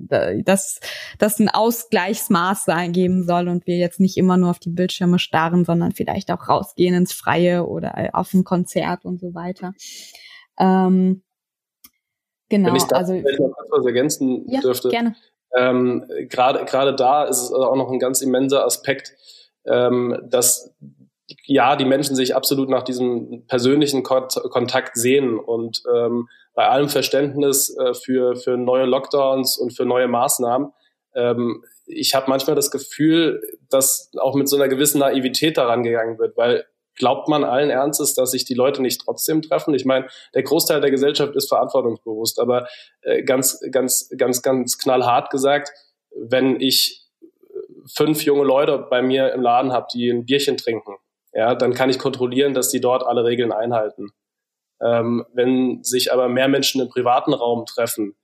dass 0.44 0.80
das 1.18 1.38
ein 1.38 1.48
Ausgleichsmaß 1.48 2.64
sein 2.64 2.92
geben 2.92 3.24
soll 3.24 3.48
und 3.48 3.66
wir 3.66 3.76
jetzt 3.76 4.00
nicht 4.00 4.16
immer 4.16 4.36
nur 4.36 4.50
auf 4.50 4.58
die 4.58 4.70
Bildschirme 4.70 5.18
starren, 5.18 5.64
sondern 5.64 5.92
vielleicht 5.92 6.30
auch 6.30 6.48
rausgehen 6.48 6.94
ins 6.94 7.12
Freie 7.12 7.66
oder 7.66 8.10
auf 8.12 8.32
ein 8.34 8.44
Konzert 8.44 9.04
und 9.04 9.20
so 9.20 9.34
weiter. 9.34 9.72
Ähm, 10.58 11.22
genau, 12.48 12.68
Wenn 12.68 12.76
ich 12.76 12.84
da 12.84 12.96
also 12.96 13.14
noch 13.14 13.54
was 13.70 13.86
ergänzen 13.86 14.44
ja, 14.48 14.60
dürfte. 14.60 14.88
Gerne. 14.88 15.14
Ähm, 15.56 16.04
gerade 16.28 16.64
gerade 16.64 16.94
da 16.94 17.24
ist 17.24 17.42
es 17.42 17.52
auch 17.52 17.74
noch 17.74 17.90
ein 17.90 17.98
ganz 17.98 18.20
immenser 18.20 18.64
Aspekt, 18.64 19.14
ähm, 19.64 20.18
dass 20.24 20.74
ja, 21.44 21.76
die 21.76 21.84
Menschen 21.84 22.16
sich 22.16 22.34
absolut 22.34 22.68
nach 22.68 22.82
diesem 22.82 23.46
persönlichen 23.46 24.02
Kontakt 24.02 24.96
sehen 24.96 25.38
und 25.38 25.82
ähm, 25.92 26.28
bei 26.54 26.68
allem 26.68 26.88
Verständnis 26.88 27.76
äh, 27.76 27.94
für, 27.94 28.36
für 28.36 28.56
neue 28.56 28.84
Lockdowns 28.84 29.56
und 29.56 29.76
für 29.76 29.84
neue 29.84 30.08
Maßnahmen, 30.08 30.72
ähm, 31.14 31.64
ich 31.86 32.14
habe 32.14 32.26
manchmal 32.28 32.56
das 32.56 32.70
Gefühl, 32.70 33.40
dass 33.68 34.10
auch 34.18 34.34
mit 34.34 34.48
so 34.48 34.56
einer 34.56 34.68
gewissen 34.68 35.00
Naivität 35.00 35.56
daran 35.56 35.82
gegangen 35.82 36.18
wird, 36.18 36.36
weil 36.36 36.64
glaubt 36.94 37.28
man 37.28 37.44
allen 37.44 37.70
Ernstes, 37.70 38.14
dass 38.14 38.30
sich 38.32 38.44
die 38.44 38.54
Leute 38.54 38.82
nicht 38.82 39.00
trotzdem 39.00 39.42
treffen? 39.42 39.74
Ich 39.74 39.84
meine, 39.84 40.06
der 40.34 40.42
Großteil 40.42 40.80
der 40.80 40.90
Gesellschaft 40.90 41.34
ist 41.34 41.48
verantwortungsbewusst, 41.48 42.38
aber 42.38 42.68
äh, 43.02 43.22
ganz, 43.22 43.60
ganz, 43.70 44.10
ganz, 44.16 44.42
ganz 44.42 44.78
knallhart 44.78 45.30
gesagt, 45.30 45.70
wenn 46.14 46.60
ich 46.60 47.06
fünf 47.86 48.22
junge 48.22 48.44
Leute 48.44 48.86
bei 48.90 49.02
mir 49.02 49.32
im 49.32 49.40
Laden 49.40 49.72
habe, 49.72 49.86
die 49.92 50.10
ein 50.10 50.26
Bierchen 50.26 50.56
trinken, 50.56 50.96
ja, 51.32 51.54
dann 51.54 51.74
kann 51.74 51.90
ich 51.90 51.98
kontrollieren, 51.98 52.54
dass 52.54 52.70
die 52.70 52.80
dort 52.80 53.04
alle 53.04 53.24
Regeln 53.24 53.52
einhalten. 53.52 54.10
Ähm, 54.82 55.24
wenn 55.32 55.82
sich 55.82 56.12
aber 56.12 56.28
mehr 56.28 56.48
Menschen 56.48 56.80
im 56.80 56.88
privaten 56.88 57.34
Raum 57.34 57.66
treffen, 57.66 58.16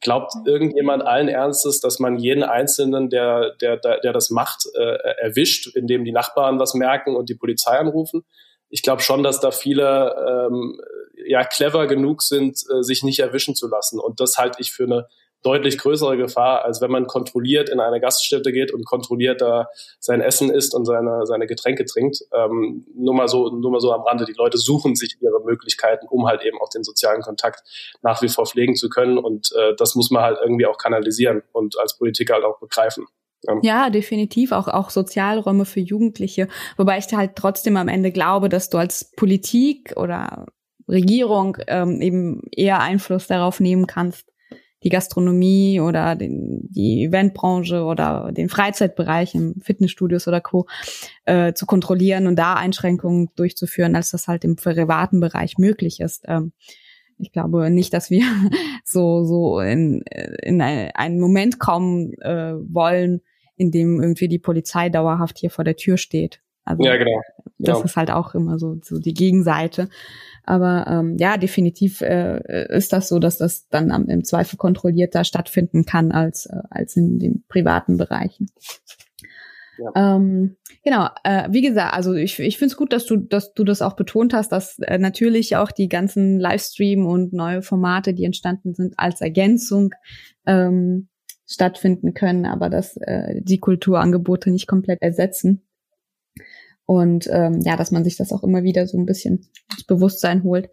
glaubt 0.00 0.32
irgendjemand 0.46 1.02
allen 1.02 1.28
Ernstes, 1.28 1.80
dass 1.80 1.98
man 1.98 2.16
jeden 2.16 2.42
Einzelnen, 2.42 3.10
der, 3.10 3.54
der, 3.60 3.76
der 3.76 4.12
das 4.12 4.30
macht, 4.30 4.66
äh, 4.74 4.96
erwischt, 5.20 5.74
indem 5.76 6.04
die 6.04 6.12
Nachbarn 6.12 6.58
was 6.58 6.74
merken 6.74 7.16
und 7.16 7.28
die 7.28 7.34
Polizei 7.34 7.76
anrufen? 7.78 8.24
Ich 8.68 8.82
glaube 8.82 9.02
schon, 9.02 9.22
dass 9.22 9.40
da 9.40 9.50
viele 9.50 10.48
ähm, 10.48 10.80
ja 11.26 11.44
clever 11.44 11.86
genug 11.86 12.22
sind, 12.22 12.62
äh, 12.72 12.82
sich 12.82 13.02
nicht 13.02 13.18
erwischen 13.18 13.54
zu 13.54 13.68
lassen. 13.68 13.98
Und 13.98 14.20
das 14.20 14.38
halte 14.38 14.60
ich 14.60 14.72
für 14.72 14.84
eine 14.84 15.08
deutlich 15.42 15.78
größere 15.78 16.16
Gefahr, 16.16 16.64
als 16.64 16.80
wenn 16.80 16.90
man 16.90 17.06
kontrolliert 17.06 17.68
in 17.68 17.80
eine 17.80 18.00
Gaststätte 18.00 18.52
geht 18.52 18.72
und 18.72 18.84
kontrolliert 18.84 19.40
da 19.40 19.68
sein 19.98 20.20
Essen 20.20 20.50
isst 20.50 20.74
und 20.74 20.84
seine, 20.84 21.26
seine 21.26 21.46
Getränke 21.46 21.84
trinkt. 21.84 22.22
Ähm, 22.32 22.86
nur 22.94 23.14
mal 23.14 23.28
so, 23.28 23.48
nur 23.48 23.70
mal 23.70 23.80
so 23.80 23.92
am 23.92 24.02
Rande. 24.02 24.26
Die 24.26 24.34
Leute 24.36 24.58
suchen 24.58 24.94
sich 24.94 25.16
ihre 25.20 25.40
Möglichkeiten, 25.44 26.06
um 26.08 26.26
halt 26.26 26.42
eben 26.42 26.58
auch 26.60 26.68
den 26.68 26.84
sozialen 26.84 27.22
Kontakt 27.22 27.62
nach 28.02 28.20
wie 28.22 28.28
vor 28.28 28.46
pflegen 28.46 28.76
zu 28.76 28.88
können. 28.88 29.18
Und 29.18 29.52
äh, 29.56 29.74
das 29.76 29.94
muss 29.94 30.10
man 30.10 30.22
halt 30.22 30.38
irgendwie 30.42 30.66
auch 30.66 30.78
kanalisieren 30.78 31.42
und 31.52 31.78
als 31.78 31.96
Politiker 31.96 32.34
halt 32.34 32.44
auch 32.44 32.58
begreifen. 32.58 33.06
Ja. 33.44 33.58
ja, 33.62 33.90
definitiv. 33.90 34.52
Auch, 34.52 34.68
auch 34.68 34.90
Sozialräume 34.90 35.64
für 35.64 35.80
Jugendliche. 35.80 36.48
Wobei 36.76 36.98
ich 36.98 37.06
halt 37.14 37.36
trotzdem 37.36 37.78
am 37.78 37.88
Ende 37.88 38.12
glaube, 38.12 38.50
dass 38.50 38.68
du 38.68 38.76
als 38.76 39.12
Politik 39.16 39.94
oder 39.96 40.46
Regierung 40.90 41.56
ähm, 41.68 42.00
eben 42.02 42.42
eher 42.50 42.80
Einfluss 42.80 43.28
darauf 43.28 43.60
nehmen 43.60 43.86
kannst, 43.86 44.29
die 44.82 44.88
Gastronomie 44.88 45.80
oder 45.80 46.16
den, 46.16 46.68
die 46.70 47.04
Eventbranche 47.04 47.84
oder 47.84 48.32
den 48.32 48.48
Freizeitbereich 48.48 49.34
im 49.34 49.60
Fitnessstudios 49.60 50.26
oder 50.26 50.40
Co. 50.40 50.66
Äh, 51.24 51.52
zu 51.52 51.66
kontrollieren 51.66 52.26
und 52.26 52.36
da 52.36 52.54
Einschränkungen 52.54 53.28
durchzuführen, 53.36 53.94
als 53.94 54.10
das 54.10 54.28
halt 54.28 54.44
im 54.44 54.56
privaten 54.56 55.20
Bereich 55.20 55.58
möglich 55.58 56.00
ist. 56.00 56.24
Ähm, 56.26 56.52
ich 57.18 57.32
glaube 57.32 57.70
nicht, 57.70 57.92
dass 57.92 58.10
wir 58.10 58.22
so 58.84 59.24
so 59.24 59.60
in, 59.60 60.02
in 60.42 60.60
einen 60.62 61.20
Moment 61.20 61.58
kommen 61.58 62.14
äh, 62.20 62.54
wollen, 62.54 63.20
in 63.56 63.70
dem 63.70 64.00
irgendwie 64.00 64.28
die 64.28 64.38
Polizei 64.38 64.88
dauerhaft 64.88 65.38
hier 65.38 65.50
vor 65.50 65.64
der 65.64 65.76
Tür 65.76 65.98
steht. 65.98 66.40
Also 66.64 66.82
ja, 66.82 66.96
genau. 66.96 67.20
Das 67.58 67.78
ja. 67.78 67.84
ist 67.84 67.96
halt 67.96 68.10
auch 68.10 68.34
immer 68.34 68.58
so, 68.58 68.78
so 68.82 68.98
die 68.98 69.14
Gegenseite. 69.14 69.88
Aber 70.44 70.86
ähm, 70.88 71.16
ja, 71.18 71.36
definitiv 71.36 72.00
äh, 72.00 72.66
ist 72.74 72.92
das 72.92 73.08
so, 73.08 73.18
dass 73.18 73.38
das 73.38 73.68
dann 73.68 73.90
am, 73.90 74.08
im 74.08 74.24
Zweifel 74.24 74.56
kontrollierter 74.56 75.24
stattfinden 75.24 75.84
kann 75.84 76.12
als, 76.12 76.46
äh, 76.46 76.62
als 76.70 76.96
in 76.96 77.18
den 77.18 77.44
privaten 77.48 77.96
Bereichen. 77.96 78.48
Ja. 79.78 80.16
Ähm, 80.16 80.56
genau, 80.84 81.08
äh, 81.24 81.48
wie 81.50 81.62
gesagt, 81.62 81.94
also 81.94 82.14
ich, 82.14 82.38
ich 82.38 82.58
finde 82.58 82.72
es 82.72 82.76
gut, 82.76 82.92
dass 82.92 83.06
du, 83.06 83.16
dass 83.16 83.54
du 83.54 83.64
das 83.64 83.82
auch 83.82 83.96
betont 83.96 84.34
hast, 84.34 84.52
dass 84.52 84.78
äh, 84.80 84.98
natürlich 84.98 85.56
auch 85.56 85.70
die 85.70 85.88
ganzen 85.88 86.38
Livestream 86.38 87.06
und 87.06 87.32
neue 87.32 87.62
Formate, 87.62 88.12
die 88.12 88.24
entstanden 88.24 88.74
sind, 88.74 88.98
als 88.98 89.20
Ergänzung 89.20 89.94
ähm, 90.46 91.08
stattfinden 91.46 92.14
können, 92.14 92.46
aber 92.46 92.68
dass 92.68 92.96
äh, 92.98 93.40
die 93.42 93.58
Kulturangebote 93.58 94.50
nicht 94.50 94.66
komplett 94.66 95.00
ersetzen. 95.02 95.62
Und 96.90 97.28
ähm, 97.30 97.60
ja, 97.60 97.76
dass 97.76 97.92
man 97.92 98.02
sich 98.02 98.16
das 98.16 98.32
auch 98.32 98.42
immer 98.42 98.64
wieder 98.64 98.88
so 98.88 98.98
ein 98.98 99.06
bisschen 99.06 99.46
ins 99.70 99.84
Bewusstsein 99.84 100.42
holt. 100.42 100.70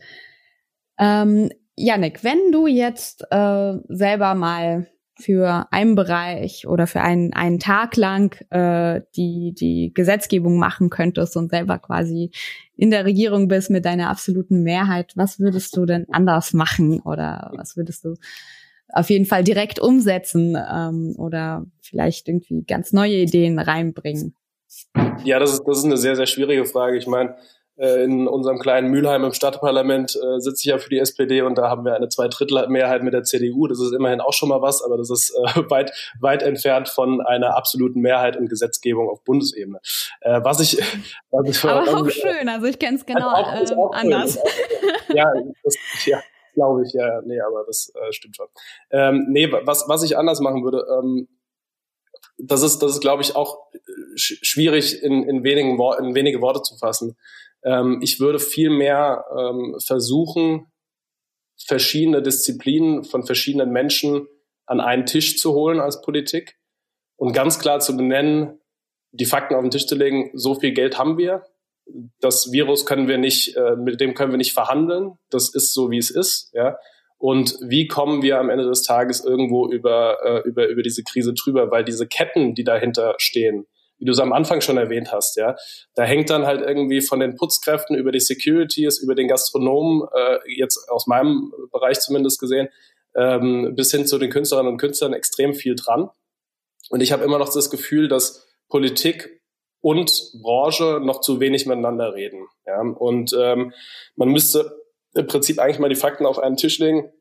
Ähm, 0.97 1.51
Janik, 1.75 2.23
wenn 2.23 2.51
du 2.51 2.65
jetzt 2.65 3.23
äh, 3.29 3.73
selber 3.87 4.33
mal 4.33 4.87
für 5.19 5.67
einen 5.69 5.93
Bereich 5.93 6.67
oder 6.67 6.87
für 6.87 7.01
einen, 7.01 7.33
einen 7.33 7.59
Tag 7.59 7.97
lang 7.97 8.35
äh, 8.49 9.01
die, 9.15 9.53
die 9.53 9.91
Gesetzgebung 9.93 10.57
machen 10.57 10.89
könntest 10.89 11.37
und 11.37 11.51
selber 11.51 11.77
quasi 11.77 12.31
in 12.75 12.89
der 12.89 13.05
Regierung 13.05 13.47
bist 13.47 13.69
mit 13.69 13.85
deiner 13.85 14.09
absoluten 14.09 14.63
Mehrheit, 14.63 15.13
was 15.15 15.39
würdest 15.39 15.77
du 15.77 15.85
denn 15.85 16.07
anders 16.11 16.51
machen 16.51 16.99
oder 16.99 17.51
was 17.55 17.77
würdest 17.77 18.05
du 18.05 18.15
auf 18.87 19.11
jeden 19.11 19.25
Fall 19.25 19.43
direkt 19.43 19.77
umsetzen 19.79 20.57
ähm, 20.57 21.13
oder 21.19 21.67
vielleicht 21.79 22.27
irgendwie 22.27 22.63
ganz 22.63 22.91
neue 22.91 23.17
Ideen 23.17 23.59
reinbringen? 23.59 24.33
Ja, 25.23 25.39
das 25.39 25.53
ist, 25.53 25.63
das 25.65 25.79
ist 25.79 25.85
eine 25.85 25.97
sehr, 25.97 26.15
sehr 26.15 26.25
schwierige 26.25 26.65
Frage. 26.65 26.97
Ich 26.97 27.07
meine, 27.07 27.35
äh, 27.77 28.03
in 28.03 28.27
unserem 28.27 28.57
kleinen 28.57 28.89
Mülheim 28.89 29.23
im 29.23 29.33
Stadtparlament 29.33 30.15
äh, 30.15 30.39
sitze 30.39 30.61
ich 30.61 30.65
ja 30.65 30.77
für 30.79 30.89
die 30.89 30.97
SPD 30.97 31.41
und 31.41 31.57
da 31.57 31.69
haben 31.69 31.85
wir 31.85 31.95
eine 31.95 32.09
Zweidrittelmehrheit 32.09 33.03
mit 33.03 33.13
der 33.13 33.23
CDU. 33.23 33.67
Das 33.67 33.79
ist 33.79 33.93
immerhin 33.93 34.19
auch 34.19 34.33
schon 34.33 34.49
mal 34.49 34.61
was, 34.61 34.83
aber 34.83 34.97
das 34.97 35.11
ist 35.11 35.29
äh, 35.29 35.61
weit, 35.69 35.91
weit 36.19 36.41
entfernt 36.41 36.89
von 36.89 37.21
einer 37.21 37.55
absoluten 37.55 38.01
Mehrheit 38.01 38.35
in 38.35 38.47
Gesetzgebung 38.47 39.09
auf 39.09 39.23
Bundesebene. 39.23 39.79
Äh, 40.21 40.41
was 40.43 40.59
ich, 40.59 40.77
was 41.31 41.47
ich 41.49 41.63
aber 41.63 41.99
auch 41.99 42.09
schön, 42.09 42.49
also 42.49 42.65
ich 42.65 42.79
kenne 42.79 42.97
es 42.97 43.05
genau 43.05 43.29
auch, 43.29 43.53
äh, 43.53 43.97
anders. 43.99 44.39
ja, 45.13 45.31
das, 45.63 45.75
ja 46.05 46.19
glaube 46.55 46.81
ich, 46.83 46.93
ja, 46.93 47.21
nee, 47.23 47.39
aber 47.39 47.65
das 47.67 47.93
äh, 47.93 48.11
stimmt 48.11 48.35
schon. 48.35 48.47
Ähm, 48.89 49.27
nee, 49.29 49.47
was, 49.51 49.87
was 49.87 50.01
ich 50.01 50.17
anders 50.17 50.39
machen 50.39 50.63
würde, 50.63 50.87
ähm, 50.97 51.27
das 52.37 52.61
ist, 52.63 52.79
das 52.79 52.93
ist, 52.93 53.01
glaube 53.01 53.21
ich, 53.21 53.35
auch 53.35 53.71
äh, 53.73 53.79
schwierig 54.15 55.01
in, 55.01 55.23
in, 55.23 55.43
wenigen, 55.43 55.79
in 55.99 56.15
wenige 56.15 56.41
Worte 56.41 56.61
zu 56.61 56.77
fassen. 56.77 57.17
Ähm, 57.63 57.99
ich 58.01 58.19
würde 58.19 58.39
viel 58.39 58.69
mehr 58.69 59.25
ähm, 59.37 59.75
versuchen, 59.83 60.71
verschiedene 61.65 62.21
Disziplinen 62.21 63.03
von 63.03 63.23
verschiedenen 63.23 63.71
Menschen 63.71 64.27
an 64.65 64.79
einen 64.79 65.05
Tisch 65.05 65.37
zu 65.37 65.53
holen 65.53 65.79
als 65.79 66.01
Politik 66.01 66.57
und 67.15 67.33
ganz 67.33 67.57
klar 67.57 67.79
zu 67.79 67.97
benennen, 67.97 68.59
die 69.11 69.25
Fakten 69.25 69.55
auf 69.55 69.61
den 69.61 69.71
Tisch 69.71 69.87
zu 69.87 69.95
legen, 69.95 70.29
so 70.33 70.55
viel 70.55 70.73
Geld 70.73 70.99
haben 70.99 71.17
wir, 71.17 71.43
das 72.19 72.51
Virus 72.51 72.85
können 72.85 73.07
wir 73.07 73.17
nicht, 73.17 73.55
äh, 73.55 73.75
mit 73.75 73.99
dem 74.01 74.13
können 74.13 74.31
wir 74.31 74.37
nicht 74.37 74.53
verhandeln, 74.53 75.17
das 75.29 75.49
ist 75.49 75.73
so, 75.73 75.89
wie 75.89 75.97
es 75.97 76.11
ist, 76.11 76.51
ja 76.53 76.77
und 77.17 77.57
wie 77.61 77.87
kommen 77.87 78.21
wir 78.21 78.39
am 78.39 78.49
Ende 78.49 78.65
des 78.65 78.83
Tages 78.83 79.23
irgendwo 79.25 79.67
über, 79.67 80.17
äh, 80.23 80.47
über, 80.47 80.67
über 80.67 80.83
diese 80.83 81.03
Krise 81.03 81.33
drüber, 81.33 81.71
weil 81.71 81.83
diese 81.83 82.07
Ketten, 82.07 82.53
die 82.53 82.63
dahinter 82.63 83.15
stehen, 83.17 83.65
wie 83.97 84.05
du 84.05 84.11
es 84.11 84.19
am 84.19 84.33
Anfang 84.33 84.61
schon 84.61 84.77
erwähnt 84.77 85.11
hast, 85.11 85.37
ja, 85.37 85.55
da 85.95 86.03
hängt 86.03 86.29
dann 86.29 86.45
halt 86.45 86.61
irgendwie 86.61 87.01
von 87.01 87.19
den 87.19 87.35
Putzkräften 87.35 87.95
über 87.95 88.11
die 88.11 88.19
Securities, 88.19 88.99
über 88.99 89.15
den 89.15 89.27
Gastronomen, 89.27 90.07
äh, 90.13 90.37
jetzt 90.55 90.87
aus 90.89 91.07
meinem 91.07 91.51
Bereich 91.71 91.99
zumindest 91.99 92.39
gesehen, 92.39 92.69
ähm, 93.15 93.73
bis 93.75 93.91
hin 93.91 94.05
zu 94.05 94.19
den 94.19 94.29
Künstlerinnen 94.29 94.73
und 94.73 94.77
Künstlern 94.77 95.13
extrem 95.13 95.55
viel 95.55 95.75
dran. 95.75 96.09
Und 96.89 97.01
ich 97.01 97.11
habe 97.11 97.23
immer 97.23 97.39
noch 97.39 97.51
das 97.51 97.71
Gefühl, 97.71 98.07
dass 98.07 98.47
Politik 98.69 99.41
und 99.81 100.11
Branche 100.41 100.99
noch 101.03 101.21
zu 101.21 101.39
wenig 101.39 101.65
miteinander 101.65 102.13
reden. 102.13 102.47
Ja? 102.65 102.81
Und 102.81 103.35
ähm, 103.37 103.73
man 104.15 104.29
müsste 104.29 104.76
im 105.17 105.27
Prinzip 105.27 105.59
eigentlich 105.59 105.79
mal 105.79 105.89
die 105.89 105.95
Fakten 105.95 106.25
auf 106.25 106.39
einen 106.39 106.57
Tisch 106.57 106.79
legen 106.79 107.11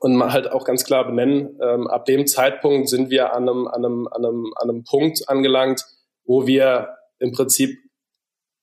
und 0.00 0.16
mal 0.16 0.32
halt 0.32 0.50
auch 0.50 0.64
ganz 0.64 0.84
klar 0.84 1.04
benennen, 1.06 1.58
ähm, 1.62 1.86
ab 1.86 2.04
dem 2.04 2.26
Zeitpunkt 2.26 2.88
sind 2.88 3.10
wir 3.10 3.32
an 3.32 3.48
einem, 3.48 3.66
an, 3.68 3.84
einem, 3.84 4.08
an, 4.08 4.24
einem, 4.24 4.52
an 4.56 4.70
einem 4.70 4.84
Punkt 4.84 5.28
angelangt, 5.28 5.84
wo 6.24 6.46
wir 6.46 6.96
im 7.18 7.32
Prinzip 7.32 7.78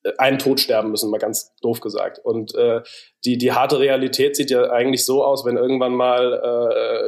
äh, 0.04 0.14
einen 0.18 0.40
Tod 0.40 0.60
sterben 0.60 0.92
müssen, 0.92 1.12
mal 1.12 1.18
ganz 1.18 1.54
doof 1.62 1.82
gesagt. 1.82 2.20
Und 2.24 2.56
äh, 2.56 2.82
die, 3.26 3.38
die 3.38 3.52
harte 3.52 3.80
Realität 3.80 4.36
sieht 4.36 4.50
ja 4.50 4.70
eigentlich 4.70 5.04
so 5.04 5.24
aus, 5.24 5.46
wenn 5.46 5.58
irgendwann 5.58 5.94
mal 5.94 6.34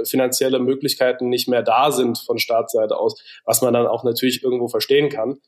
äh, 0.01 0.05
finanzielle 0.05 0.59
Möglichkeiten 0.59 1.29
nicht 1.29 1.47
mehr 1.47 1.63
da 1.63 1.91
sind 1.91 2.17
von 2.17 2.37
Staatsseite 2.37 2.97
aus, 2.97 3.21
was 3.45 3.61
man 3.61 3.73
dann 3.73 3.87
auch 3.87 4.03
natürlich 4.03 4.43
irgendwo 4.43 4.67
verstehen 4.67 5.09
kann, 5.09 5.39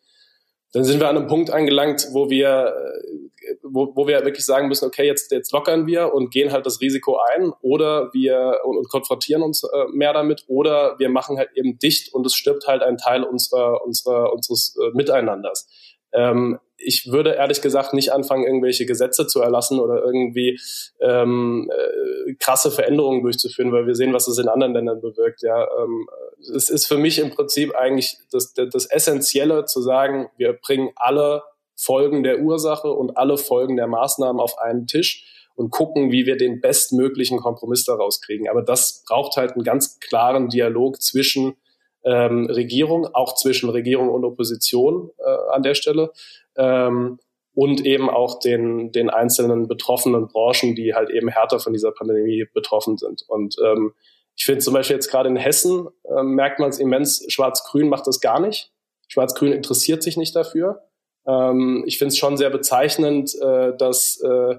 dann 0.71 0.83
sind 0.83 0.99
wir 0.99 1.09
an 1.09 1.17
einem 1.17 1.27
Punkt 1.27 1.49
angelangt, 1.49 2.07
wo 2.11 2.29
wir, 2.29 2.73
äh, 2.75 3.38
wo, 3.63 3.91
wo 3.95 4.07
wir 4.07 4.23
wirklich 4.25 4.45
sagen 4.45 4.67
müssen, 4.67 4.85
okay, 4.85 5.05
jetzt, 5.05 5.31
jetzt 5.31 5.51
lockern 5.51 5.87
wir 5.87 6.13
und 6.13 6.31
gehen 6.31 6.51
halt 6.51 6.65
das 6.65 6.81
Risiko 6.81 7.19
ein 7.31 7.51
oder 7.61 8.09
wir 8.13 8.59
und, 8.63 8.77
und 8.77 8.89
konfrontieren 8.89 9.43
uns 9.43 9.63
äh, 9.63 9.85
mehr 9.91 10.13
damit 10.13 10.43
oder 10.47 10.97
wir 10.99 11.09
machen 11.09 11.37
halt 11.37 11.49
eben 11.55 11.77
dicht 11.79 12.13
und 12.13 12.25
es 12.25 12.35
stirbt 12.35 12.67
halt 12.67 12.81
ein 12.81 12.97
Teil 12.97 13.23
unserer, 13.23 13.83
unserer, 13.85 14.33
unseres 14.33 14.77
äh, 14.81 14.95
Miteinanders. 14.95 15.67
Ähm, 16.11 16.59
ich 16.81 17.11
würde 17.11 17.33
ehrlich 17.33 17.61
gesagt 17.61 17.93
nicht 17.93 18.13
anfangen, 18.13 18.45
irgendwelche 18.45 18.85
Gesetze 18.85 19.27
zu 19.27 19.41
erlassen 19.41 19.79
oder 19.79 20.01
irgendwie 20.03 20.59
ähm, 21.01 21.69
äh, 21.69 22.33
krasse 22.35 22.71
Veränderungen 22.71 23.21
durchzuführen, 23.21 23.71
weil 23.71 23.85
wir 23.85 23.95
sehen, 23.95 24.13
was 24.13 24.27
es 24.27 24.37
in 24.37 24.47
anderen 24.47 24.73
Ländern 24.73 25.01
bewirkt. 25.01 25.41
Ja, 25.41 25.67
ähm, 25.77 26.07
es 26.55 26.69
ist 26.69 26.87
für 26.87 26.97
mich 26.97 27.19
im 27.19 27.31
Prinzip 27.31 27.75
eigentlich 27.75 28.17
das, 28.31 28.53
das 28.53 28.85
Essentielle 28.85 29.65
zu 29.65 29.81
sagen, 29.81 30.29
wir 30.37 30.53
bringen 30.53 30.89
alle 30.95 31.43
Folgen 31.79 32.23
der 32.23 32.41
Ursache 32.41 32.91
und 32.91 33.17
alle 33.17 33.37
Folgen 33.37 33.77
der 33.77 33.87
Maßnahmen 33.87 34.41
auf 34.41 34.57
einen 34.59 34.85
Tisch 34.85 35.25
und 35.55 35.69
gucken, 35.71 36.11
wie 36.11 36.25
wir 36.25 36.35
den 36.35 36.59
bestmöglichen 36.59 37.39
Kompromiss 37.39 37.85
daraus 37.85 38.21
kriegen. 38.21 38.49
Aber 38.49 38.61
das 38.61 39.03
braucht 39.07 39.37
halt 39.37 39.53
einen 39.53 39.63
ganz 39.63 39.99
klaren 39.99 40.49
Dialog 40.49 41.01
zwischen 41.01 41.55
ähm, 42.03 42.47
Regierung, 42.47 43.07
auch 43.13 43.35
zwischen 43.35 43.69
Regierung 43.69 44.09
und 44.09 44.25
Opposition 44.25 45.11
äh, 45.19 45.53
an 45.53 45.63
der 45.63 45.73
Stelle. 45.73 46.11
Ähm, 46.57 47.19
und 47.53 47.85
eben 47.85 48.09
auch 48.09 48.39
den, 48.39 48.91
den 48.91 49.09
einzelnen 49.09 49.67
betroffenen 49.67 50.27
Branchen, 50.27 50.75
die 50.75 50.93
halt 50.95 51.09
eben 51.09 51.27
härter 51.27 51.59
von 51.59 51.73
dieser 51.73 51.91
Pandemie 51.91 52.45
betroffen 52.53 52.97
sind. 52.97 53.23
Und 53.27 53.55
ähm, 53.65 53.93
ich 54.37 54.45
finde 54.45 54.61
zum 54.61 54.73
Beispiel 54.73 54.95
jetzt 54.95 55.11
gerade 55.11 55.27
in 55.27 55.35
Hessen 55.35 55.87
äh, 56.03 56.23
merkt 56.23 56.59
man 56.59 56.69
es 56.69 56.79
immens, 56.79 57.25
Schwarz-Grün 57.27 57.89
macht 57.89 58.07
das 58.07 58.21
gar 58.21 58.39
nicht. 58.39 58.71
Schwarz-Grün 59.09 59.51
interessiert 59.51 60.03
sich 60.03 60.15
nicht 60.15 60.35
dafür. 60.35 60.88
Ähm, 61.27 61.83
ich 61.85 61.97
finde 61.97 62.13
es 62.13 62.17
schon 62.17 62.37
sehr 62.37 62.49
bezeichnend, 62.49 63.33
äh, 63.41 63.75
dass 63.77 64.21
äh, 64.21 64.55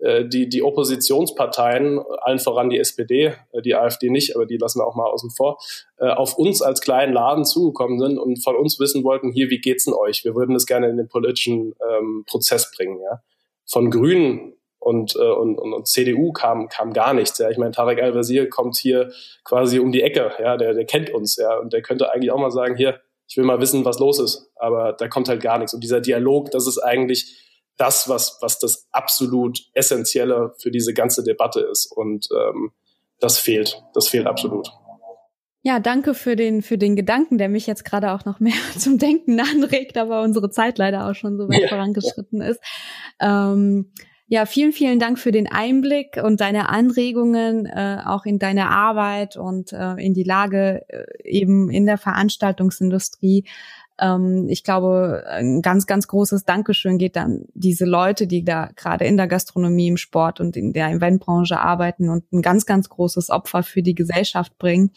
äh, 0.00 0.24
die, 0.26 0.48
die 0.48 0.62
Oppositionsparteien, 0.62 2.00
allen 2.22 2.38
voran 2.38 2.70
die 2.70 2.78
SPD, 2.78 3.34
äh, 3.52 3.62
die 3.62 3.74
AfD 3.74 4.08
nicht, 4.08 4.34
aber 4.34 4.46
die 4.46 4.56
lassen 4.56 4.80
wir 4.80 4.86
auch 4.86 4.94
mal 4.94 5.10
außen 5.10 5.30
vor, 5.30 5.58
äh, 5.98 6.08
auf 6.08 6.38
uns 6.38 6.62
als 6.62 6.80
kleinen 6.80 7.12
Laden 7.12 7.44
zugekommen 7.44 7.98
sind 7.98 8.18
und 8.18 8.42
von 8.42 8.56
uns 8.56 8.80
wissen 8.80 9.04
wollten, 9.04 9.30
hier, 9.30 9.50
wie 9.50 9.60
geht's 9.60 9.84
denn 9.84 9.94
euch? 9.94 10.24
Wir 10.24 10.34
würden 10.34 10.54
das 10.54 10.64
gerne 10.66 10.88
in 10.88 10.96
den 10.96 11.08
politischen 11.08 11.74
ähm, 11.86 12.24
Prozess 12.26 12.70
bringen. 12.74 12.98
Ja? 13.02 13.20
Von 13.66 13.90
Grünen 13.90 14.54
und, 14.78 15.16
äh, 15.16 15.18
und, 15.18 15.58
und, 15.58 15.74
und 15.74 15.86
CDU 15.86 16.32
kam, 16.32 16.68
kam 16.68 16.94
gar 16.94 17.12
nichts. 17.12 17.36
Ja. 17.38 17.50
Ich 17.50 17.58
meine, 17.58 17.72
Tarek 17.72 18.02
Al-Wazir 18.02 18.48
kommt 18.48 18.78
hier 18.78 19.12
quasi 19.44 19.78
um 19.78 19.92
die 19.92 20.02
Ecke, 20.02 20.32
ja, 20.40 20.56
der, 20.56 20.72
der 20.72 20.86
kennt 20.86 21.10
uns, 21.10 21.36
ja, 21.36 21.58
und 21.58 21.74
der 21.74 21.82
könnte 21.82 22.10
eigentlich 22.10 22.32
auch 22.32 22.40
mal 22.40 22.50
sagen, 22.50 22.74
hier, 22.76 23.00
ich 23.30 23.36
will 23.36 23.44
mal 23.44 23.60
wissen, 23.60 23.84
was 23.84 24.00
los 24.00 24.18
ist. 24.18 24.50
Aber 24.56 24.92
da 24.92 25.06
kommt 25.06 25.28
halt 25.28 25.40
gar 25.40 25.58
nichts. 25.58 25.72
Und 25.72 25.84
dieser 25.84 26.00
Dialog, 26.00 26.50
das 26.50 26.66
ist 26.66 26.78
eigentlich 26.78 27.46
das, 27.76 28.08
was, 28.08 28.38
was 28.40 28.58
das 28.58 28.88
absolut 28.90 29.60
Essentielle 29.72 30.52
für 30.58 30.72
diese 30.72 30.92
ganze 30.94 31.22
Debatte 31.22 31.60
ist. 31.60 31.92
Und 31.94 32.28
ähm, 32.36 32.72
das 33.20 33.38
fehlt. 33.38 33.80
Das 33.94 34.08
fehlt 34.08 34.26
absolut. 34.26 34.72
Ja, 35.62 35.78
danke 35.78 36.14
für 36.14 36.34
den, 36.34 36.60
für 36.60 36.76
den 36.76 36.96
Gedanken, 36.96 37.38
der 37.38 37.48
mich 37.48 37.68
jetzt 37.68 37.84
gerade 37.84 38.10
auch 38.10 38.24
noch 38.24 38.40
mehr 38.40 38.54
zum 38.76 38.98
Denken 38.98 39.38
anregt, 39.38 39.96
aber 39.96 40.22
unsere 40.22 40.50
Zeit 40.50 40.78
leider 40.78 41.08
auch 41.08 41.14
schon 41.14 41.38
so 41.38 41.48
weit 41.48 41.62
ja, 41.62 41.68
vorangeschritten 41.68 42.40
ja. 42.40 42.48
ist. 42.48 42.60
Ähm, 43.20 43.92
ja, 44.32 44.46
vielen, 44.46 44.70
vielen 44.70 45.00
Dank 45.00 45.18
für 45.18 45.32
den 45.32 45.48
Einblick 45.48 46.16
und 46.22 46.40
deine 46.40 46.68
Anregungen 46.68 47.66
äh, 47.66 47.98
auch 48.06 48.24
in 48.26 48.38
deine 48.38 48.68
Arbeit 48.68 49.36
und 49.36 49.72
äh, 49.72 49.94
in 49.94 50.14
die 50.14 50.22
Lage 50.22 50.84
äh, 50.88 51.04
eben 51.24 51.68
in 51.68 51.84
der 51.84 51.98
Veranstaltungsindustrie. 51.98 53.44
Ähm, 53.98 54.46
ich 54.48 54.62
glaube, 54.62 55.24
ein 55.26 55.62
ganz, 55.62 55.88
ganz 55.88 56.06
großes 56.06 56.44
Dankeschön 56.44 56.96
geht 56.96 57.16
dann 57.16 57.46
diese 57.54 57.86
Leute, 57.86 58.28
die 58.28 58.44
da 58.44 58.70
gerade 58.76 59.04
in 59.04 59.16
der 59.16 59.26
Gastronomie, 59.26 59.88
im 59.88 59.96
Sport 59.96 60.38
und 60.38 60.56
in 60.56 60.72
der 60.72 60.90
Eventbranche 60.90 61.58
arbeiten 61.58 62.08
und 62.08 62.32
ein 62.32 62.40
ganz, 62.40 62.66
ganz 62.66 62.88
großes 62.88 63.30
Opfer 63.30 63.64
für 63.64 63.82
die 63.82 63.96
Gesellschaft 63.96 64.56
bringen 64.58 64.92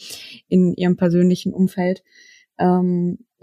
in 0.47 0.75
ihrem 0.75 0.95
persönlichen 0.95 1.55
Umfeld. 1.55 2.03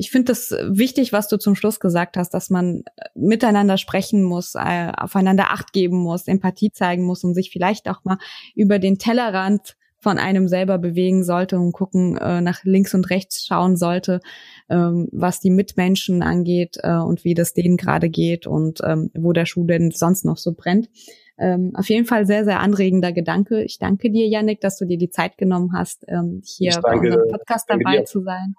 Ich 0.00 0.10
finde 0.10 0.32
das 0.32 0.50
wichtig, 0.66 1.12
was 1.12 1.28
du 1.28 1.36
zum 1.36 1.54
Schluss 1.54 1.78
gesagt 1.78 2.16
hast, 2.16 2.30
dass 2.30 2.48
man 2.48 2.84
äh, 2.96 3.04
miteinander 3.14 3.76
sprechen 3.76 4.22
muss, 4.22 4.54
äh, 4.54 4.90
aufeinander 4.96 5.50
Acht 5.50 5.74
geben 5.74 5.98
muss, 5.98 6.26
Empathie 6.26 6.72
zeigen 6.72 7.04
muss 7.04 7.22
und 7.22 7.34
sich 7.34 7.50
vielleicht 7.50 7.86
auch 7.86 8.02
mal 8.02 8.16
über 8.54 8.78
den 8.78 8.96
Tellerrand 8.96 9.76
von 9.98 10.16
einem 10.16 10.48
selber 10.48 10.78
bewegen 10.78 11.22
sollte 11.22 11.58
und 11.58 11.72
gucken, 11.72 12.16
äh, 12.16 12.40
nach 12.40 12.64
links 12.64 12.94
und 12.94 13.10
rechts 13.10 13.44
schauen 13.44 13.76
sollte, 13.76 14.20
ähm, 14.70 15.10
was 15.12 15.40
die 15.40 15.50
Mitmenschen 15.50 16.22
angeht 16.22 16.78
äh, 16.82 16.96
und 16.96 17.22
wie 17.26 17.34
das 17.34 17.52
denen 17.52 17.76
gerade 17.76 18.08
geht 18.08 18.46
und 18.46 18.80
ähm, 18.82 19.10
wo 19.12 19.34
der 19.34 19.44
Schuh 19.44 19.66
denn 19.66 19.90
sonst 19.90 20.24
noch 20.24 20.38
so 20.38 20.54
brennt. 20.56 20.88
Ähm, 21.36 21.72
auf 21.74 21.90
jeden 21.90 22.06
Fall 22.06 22.24
sehr, 22.24 22.46
sehr 22.46 22.60
anregender 22.60 23.12
Gedanke. 23.12 23.62
Ich 23.64 23.78
danke 23.78 24.10
dir, 24.10 24.26
Yannick, 24.26 24.62
dass 24.62 24.78
du 24.78 24.86
dir 24.86 24.96
die 24.96 25.10
Zeit 25.10 25.36
genommen 25.36 25.74
hast, 25.74 26.06
ähm, 26.08 26.40
hier 26.42 26.70
danke, 26.70 26.88
bei 26.88 26.96
unserem 26.96 27.28
Podcast 27.32 27.68
dabei 27.68 28.00
zu 28.04 28.22
sein. 28.22 28.54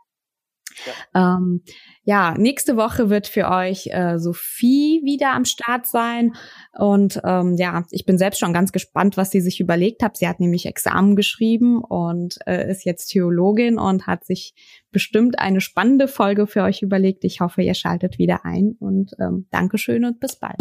Ja. 1.13 1.37
Ähm, 1.37 1.61
ja, 2.03 2.35
nächste 2.37 2.77
Woche 2.77 3.09
wird 3.09 3.27
für 3.27 3.47
euch 3.49 3.87
äh, 3.91 4.17
Sophie 4.17 5.01
wieder 5.03 5.33
am 5.33 5.45
Start 5.45 5.85
sein. 5.85 6.33
Und 6.77 7.21
ähm, 7.23 7.55
ja, 7.57 7.85
ich 7.91 8.05
bin 8.05 8.17
selbst 8.17 8.39
schon 8.39 8.53
ganz 8.53 8.71
gespannt, 8.71 9.17
was 9.17 9.29
sie 9.29 9.41
sich 9.41 9.59
überlegt 9.59 10.01
hat. 10.01 10.17
Sie 10.17 10.27
hat 10.27 10.39
nämlich 10.39 10.65
Examen 10.65 11.15
geschrieben 11.15 11.83
und 11.83 12.39
äh, 12.47 12.69
ist 12.69 12.85
jetzt 12.85 13.07
Theologin 13.07 13.77
und 13.77 14.07
hat 14.07 14.25
sich 14.25 14.55
bestimmt 14.91 15.37
eine 15.39 15.61
spannende 15.61 16.07
Folge 16.07 16.47
für 16.47 16.63
euch 16.63 16.81
überlegt. 16.81 17.23
Ich 17.23 17.39
hoffe, 17.39 17.61
ihr 17.61 17.75
schaltet 17.75 18.17
wieder 18.17 18.45
ein 18.45 18.75
und 18.79 19.11
ähm, 19.19 19.47
Dankeschön 19.51 20.03
und 20.03 20.19
bis 20.19 20.37
bald. 20.37 20.57